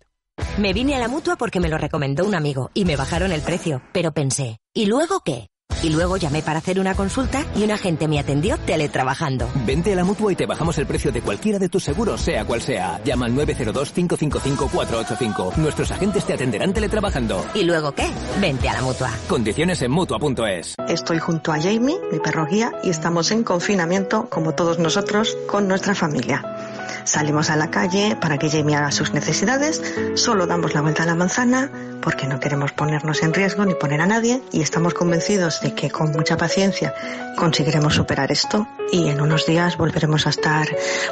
[0.57, 3.41] Me vine a la mutua porque me lo recomendó un amigo y me bajaron el
[3.41, 5.49] precio, pero pensé, ¿y luego qué?
[5.83, 9.49] Y luego llamé para hacer una consulta y un agente me atendió teletrabajando.
[9.65, 12.45] Vente a la mutua y te bajamos el precio de cualquiera de tus seguros, sea
[12.45, 13.01] cual sea.
[13.03, 15.57] Llama al 902-555-485.
[15.57, 17.45] Nuestros agentes te atenderán teletrabajando.
[17.53, 18.09] ¿Y luego qué?
[18.39, 19.11] Vente a la mutua.
[19.27, 20.75] Condiciones en mutua.es.
[20.87, 25.67] Estoy junto a Jamie, mi perro guía, y estamos en confinamiento, como todos nosotros, con
[25.67, 26.54] nuestra familia.
[27.03, 29.81] Salimos a la calle para que Jamie haga sus necesidades,
[30.15, 31.69] solo damos la vuelta a la manzana
[32.01, 35.89] porque no queremos ponernos en riesgo ni poner a nadie y estamos convencidos de que
[35.89, 36.93] con mucha paciencia
[37.37, 40.67] conseguiremos superar esto y en unos días volveremos a estar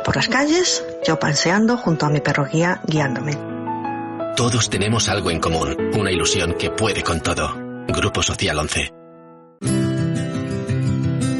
[0.06, 3.38] por las calles, yo panseando junto a mi perro guía guiándome.
[4.36, 7.56] Todos tenemos algo en común, una ilusión que puede con todo.
[7.88, 9.03] Grupo Social 11.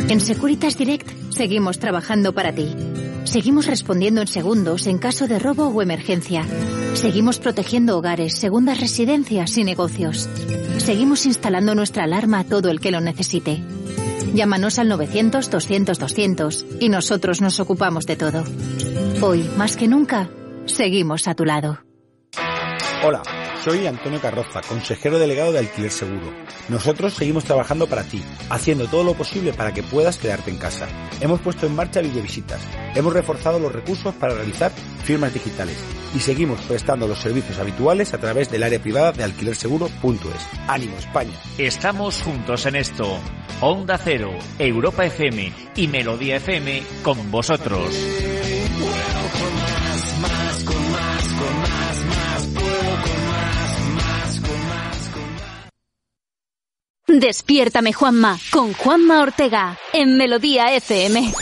[0.10, 2.76] En Securitas Direct seguimos trabajando para ti.
[3.24, 6.46] Seguimos respondiendo en segundos en caso de robo o emergencia.
[6.94, 10.30] Seguimos protegiendo hogares, segundas residencias y negocios.
[10.78, 13.64] Seguimos instalando nuestra alarma a todo el que lo necesite.
[14.34, 18.44] Llámanos al 900-200-200 y nosotros nos ocupamos de todo.
[19.22, 20.30] Hoy, más que nunca,
[20.66, 21.80] seguimos a tu lado.
[23.06, 23.22] Hola,
[23.64, 26.34] Soy Antonio Carroza, consejero delegado de Alquiler Seguro.
[26.68, 30.86] Nosotros seguimos trabajando para ti, haciendo todo lo posible para que puedas quedarte en casa.
[31.22, 32.60] Hemos puesto en marcha videovisitas,
[32.94, 34.70] hemos reforzado los recursos para realizar
[35.06, 35.78] firmas digitales
[36.14, 40.50] y seguimos prestando los servicios habituales a través del área privada de alquilerseguro.es.
[40.68, 41.32] ¡Ánimo España!
[41.58, 43.18] Estamos juntos en esto.
[43.62, 47.96] Onda Cero, Europa FM y Melodía FM con vosotros.
[57.08, 61.34] Despiértame Juanma con Juanma Ortega en Melodía FM.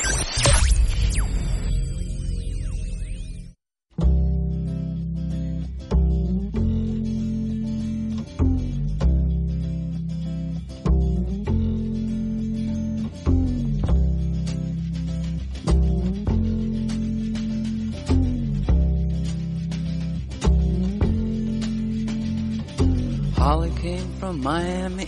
[23.37, 25.07] Holly came from Miami,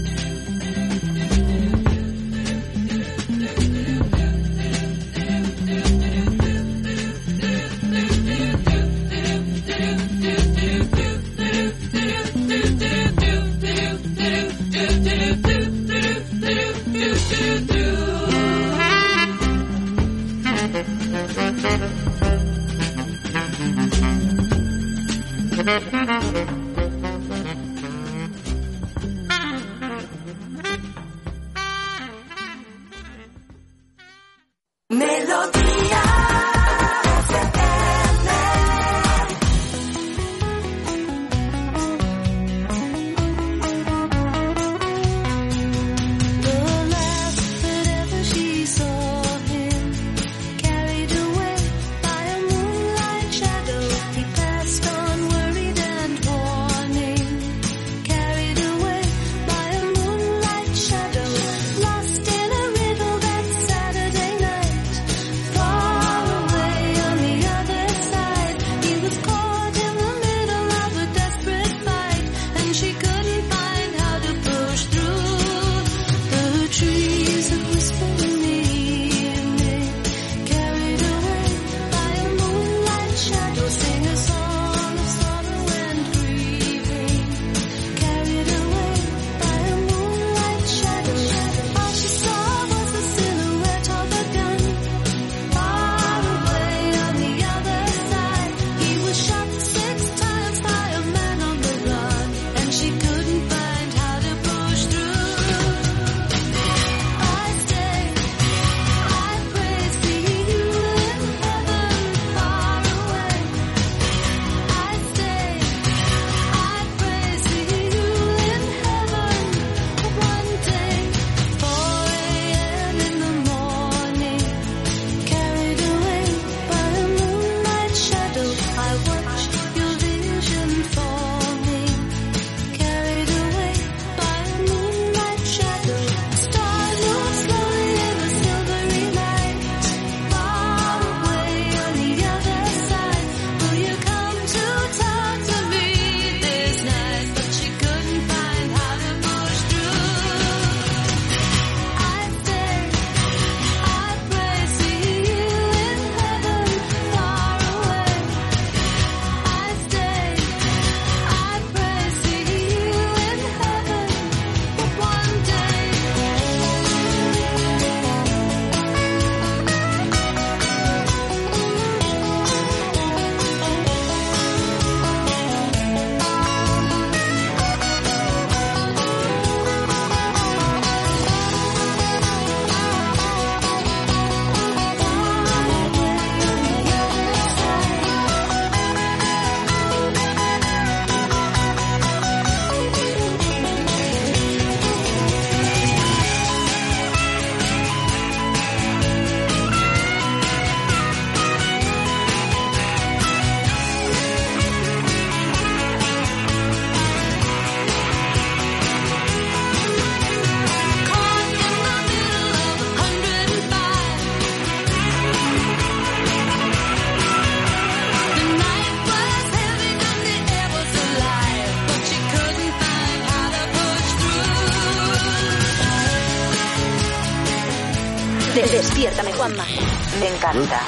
[230.53, 230.79] Encanta.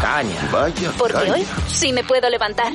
[0.00, 0.48] Caña.
[0.52, 1.34] Vaya Porque caña.
[1.34, 2.72] hoy sí me puedo levantar.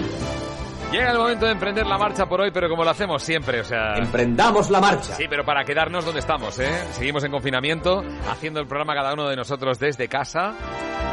[0.92, 3.64] Llega el momento de emprender la marcha por hoy, pero como lo hacemos siempre, o
[3.64, 3.94] sea...
[3.96, 5.14] Emprendamos la marcha.
[5.16, 6.72] Sí, pero para quedarnos donde estamos, ¿eh?
[6.94, 10.56] Seguimos en confinamiento, haciendo el programa cada uno de nosotros desde casa,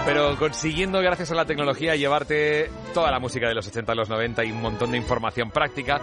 [0.06, 4.08] pero consiguiendo, gracias a la tecnología, llevarte toda la música de los 80 a los
[4.08, 6.00] 90 y un montón de información práctica.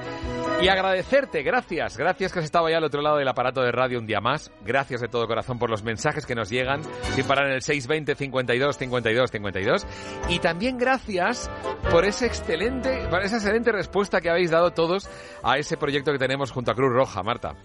[0.61, 3.99] Y agradecerte, gracias, gracias que has estado ahí al otro lado del aparato de radio
[3.99, 4.51] un día más.
[4.63, 6.81] Gracias de todo corazón por los mensajes que nos llegan,
[7.15, 9.85] sin parar en el 620 52 52 52.
[10.29, 11.51] Y también gracias
[11.91, 15.09] por ese excelente, por esa excelente respuesta que habéis dado todos
[15.43, 17.55] a ese proyecto que tenemos junto a Cruz Roja, Marta.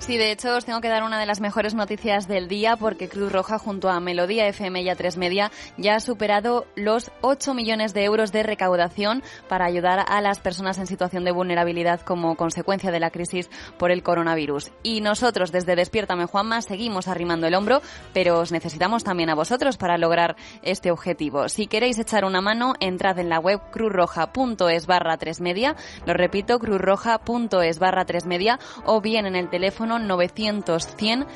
[0.00, 3.10] Sí, de hecho os tengo que dar una de las mejores noticias del día porque
[3.10, 7.52] Cruz Roja junto a Melodía FM y a 3 Media ya ha superado los 8
[7.52, 12.34] millones de euros de recaudación para ayudar a las personas en situación de vulnerabilidad como
[12.36, 14.72] consecuencia de la crisis por el coronavirus.
[14.82, 17.82] Y nosotros desde Despiértame Juanma seguimos arrimando el hombro,
[18.14, 21.50] pero os necesitamos también a vosotros para lograr este objetivo.
[21.50, 26.58] Si queréis echar una mano, entrad en la web cruzroja.es barra 3 media, lo repito,
[26.58, 31.26] cruzroja.es barra 3 media o bien en el teléfono 900 100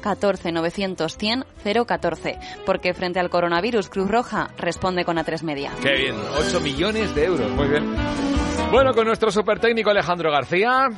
[0.00, 1.44] 014 900 100
[1.86, 5.72] 014 porque frente al coronavirus Cruz Roja responde con A3 Media.
[5.82, 7.84] Qué bien, 8 millones de euros, muy bien.
[8.70, 10.88] Bueno, con nuestro super técnico Alejandro García.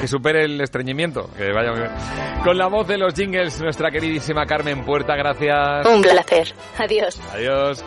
[0.00, 1.92] Que supere el estreñimiento, que vaya muy bien.
[2.42, 5.86] Con la voz de los jingles, nuestra queridísima Carmen Puerta, gracias.
[5.86, 6.52] Un placer.
[6.76, 7.20] Adiós.
[7.32, 7.84] Adiós.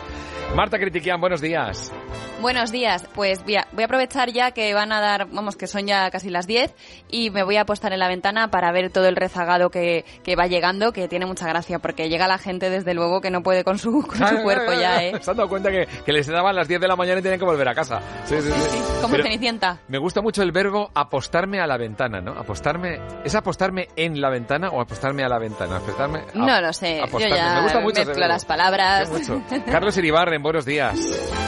[0.54, 1.92] Marta Critiquian, buenos días.
[2.40, 5.66] Buenos días, pues voy a, voy a aprovechar ya que van a dar, vamos, que
[5.66, 6.74] son ya casi las 10
[7.10, 10.36] y me voy a apostar en la ventana para ver todo el rezagado que, que
[10.36, 13.64] va llegando, que tiene mucha gracia porque llega la gente desde luego que no puede
[13.64, 15.12] con su, con su cuerpo ya, ¿eh?
[15.20, 17.40] Se han dado cuenta que, que les daban las 10 de la mañana y tienen
[17.40, 18.00] que volver a casa.
[18.26, 18.78] Sí, sí, sí.
[19.00, 19.78] Como Pero Cenicienta.
[19.88, 22.32] me gusta mucho el verbo apostarme a la ventana, ¿no?
[22.32, 25.76] Apostarme, ¿es apostarme en la ventana o apostarme a la ventana?
[25.78, 27.36] Apostarme, a- No lo sé, yo apostarme.
[27.36, 29.10] ya me gusta mucho mezclo las palabras.
[29.10, 29.42] Mucho.
[29.70, 30.98] Carlos Iribarren, buenos días.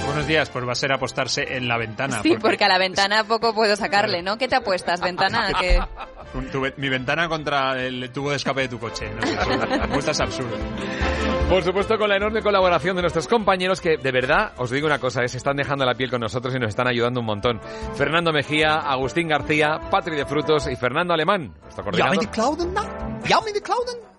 [0.07, 2.23] Buenos días, pues va a ser apostarse en la ventana.
[2.23, 4.39] Sí, porque a la ventana poco puedo sacarle, ¿no?
[4.39, 5.53] ¿Qué te apuestas, ventana?
[5.61, 5.81] Que...
[6.77, 9.11] Mi ventana contra el tubo de escape de tu coche.
[9.11, 9.35] No sé,
[9.81, 10.61] apuestas absurdas.
[11.49, 14.99] Por supuesto, con la enorme colaboración de nuestros compañeros que, de verdad, os digo una
[14.99, 17.61] cosa, eh, se están dejando la piel con nosotros y nos están ayudando un montón.
[17.95, 21.55] Fernando Mejía, Agustín García, Patri de Frutos y Fernando Alemán.
[21.63, 22.29] Nuestro coordinador.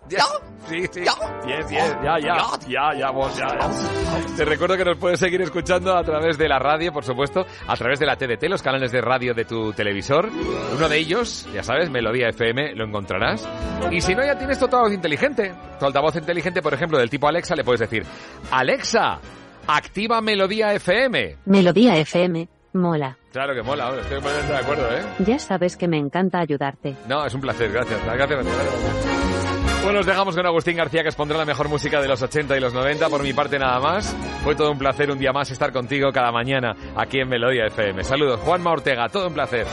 [0.09, 0.17] Clouden?
[0.17, 0.49] ¿Ya me de Clouden?
[0.49, 0.49] ¿Ya?
[0.69, 0.99] Sí, sí.
[1.47, 4.35] Yes, yes, ya, ya, ya, ya, vos, ya, ya.
[4.35, 7.75] Te recuerdo que nos puedes seguir escuchando a través de la radio, por supuesto, a
[7.75, 10.29] través de la TDT, los canales de radio de tu televisor.
[10.75, 13.47] Uno de ellos, ya sabes, Melodía FM, lo encontrarás.
[13.91, 15.53] Y si no, ya tienes tu altavoz inteligente.
[15.79, 18.05] Tu altavoz inteligente, por ejemplo, del tipo Alexa, le puedes decir,
[18.51, 19.19] Alexa,
[19.67, 21.38] activa Melodía FM.
[21.45, 23.17] Melodía FM, mola.
[23.31, 25.01] Claro que mola, hombre, estoy completamente de acuerdo, ¿eh?
[25.19, 26.95] Ya sabes que me encanta ayudarte.
[27.07, 28.03] No, es un placer, gracias.
[28.03, 29.39] Gracias, gracias.
[29.82, 32.59] Bueno, nos dejamos con Agustín García, que expondrá la mejor música de los 80 y
[32.59, 33.09] los 90.
[33.09, 34.16] Por mi parte, nada más.
[34.43, 38.03] Fue todo un placer un día más estar contigo cada mañana aquí en Melodía FM.
[38.03, 39.66] Saludos, Juanma Ortega, todo un placer.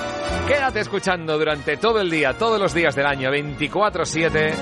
[0.47, 4.55] Quédate escuchando durante todo el día, todos los días del año, 24-7,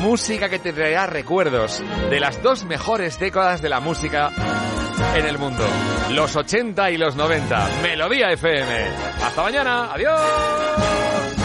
[0.00, 4.30] música que te traerá recuerdos de las dos mejores décadas de la música
[5.16, 5.64] en el mundo.
[6.10, 7.68] Los 80 y los 90.
[7.82, 8.86] Melodía FM.
[9.22, 9.92] Hasta mañana.
[9.92, 11.43] Adiós.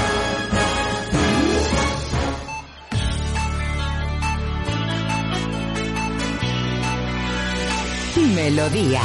[8.28, 9.02] Melodía.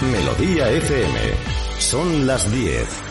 [0.00, 1.20] Melodía FM.
[1.78, 3.05] Son las 10.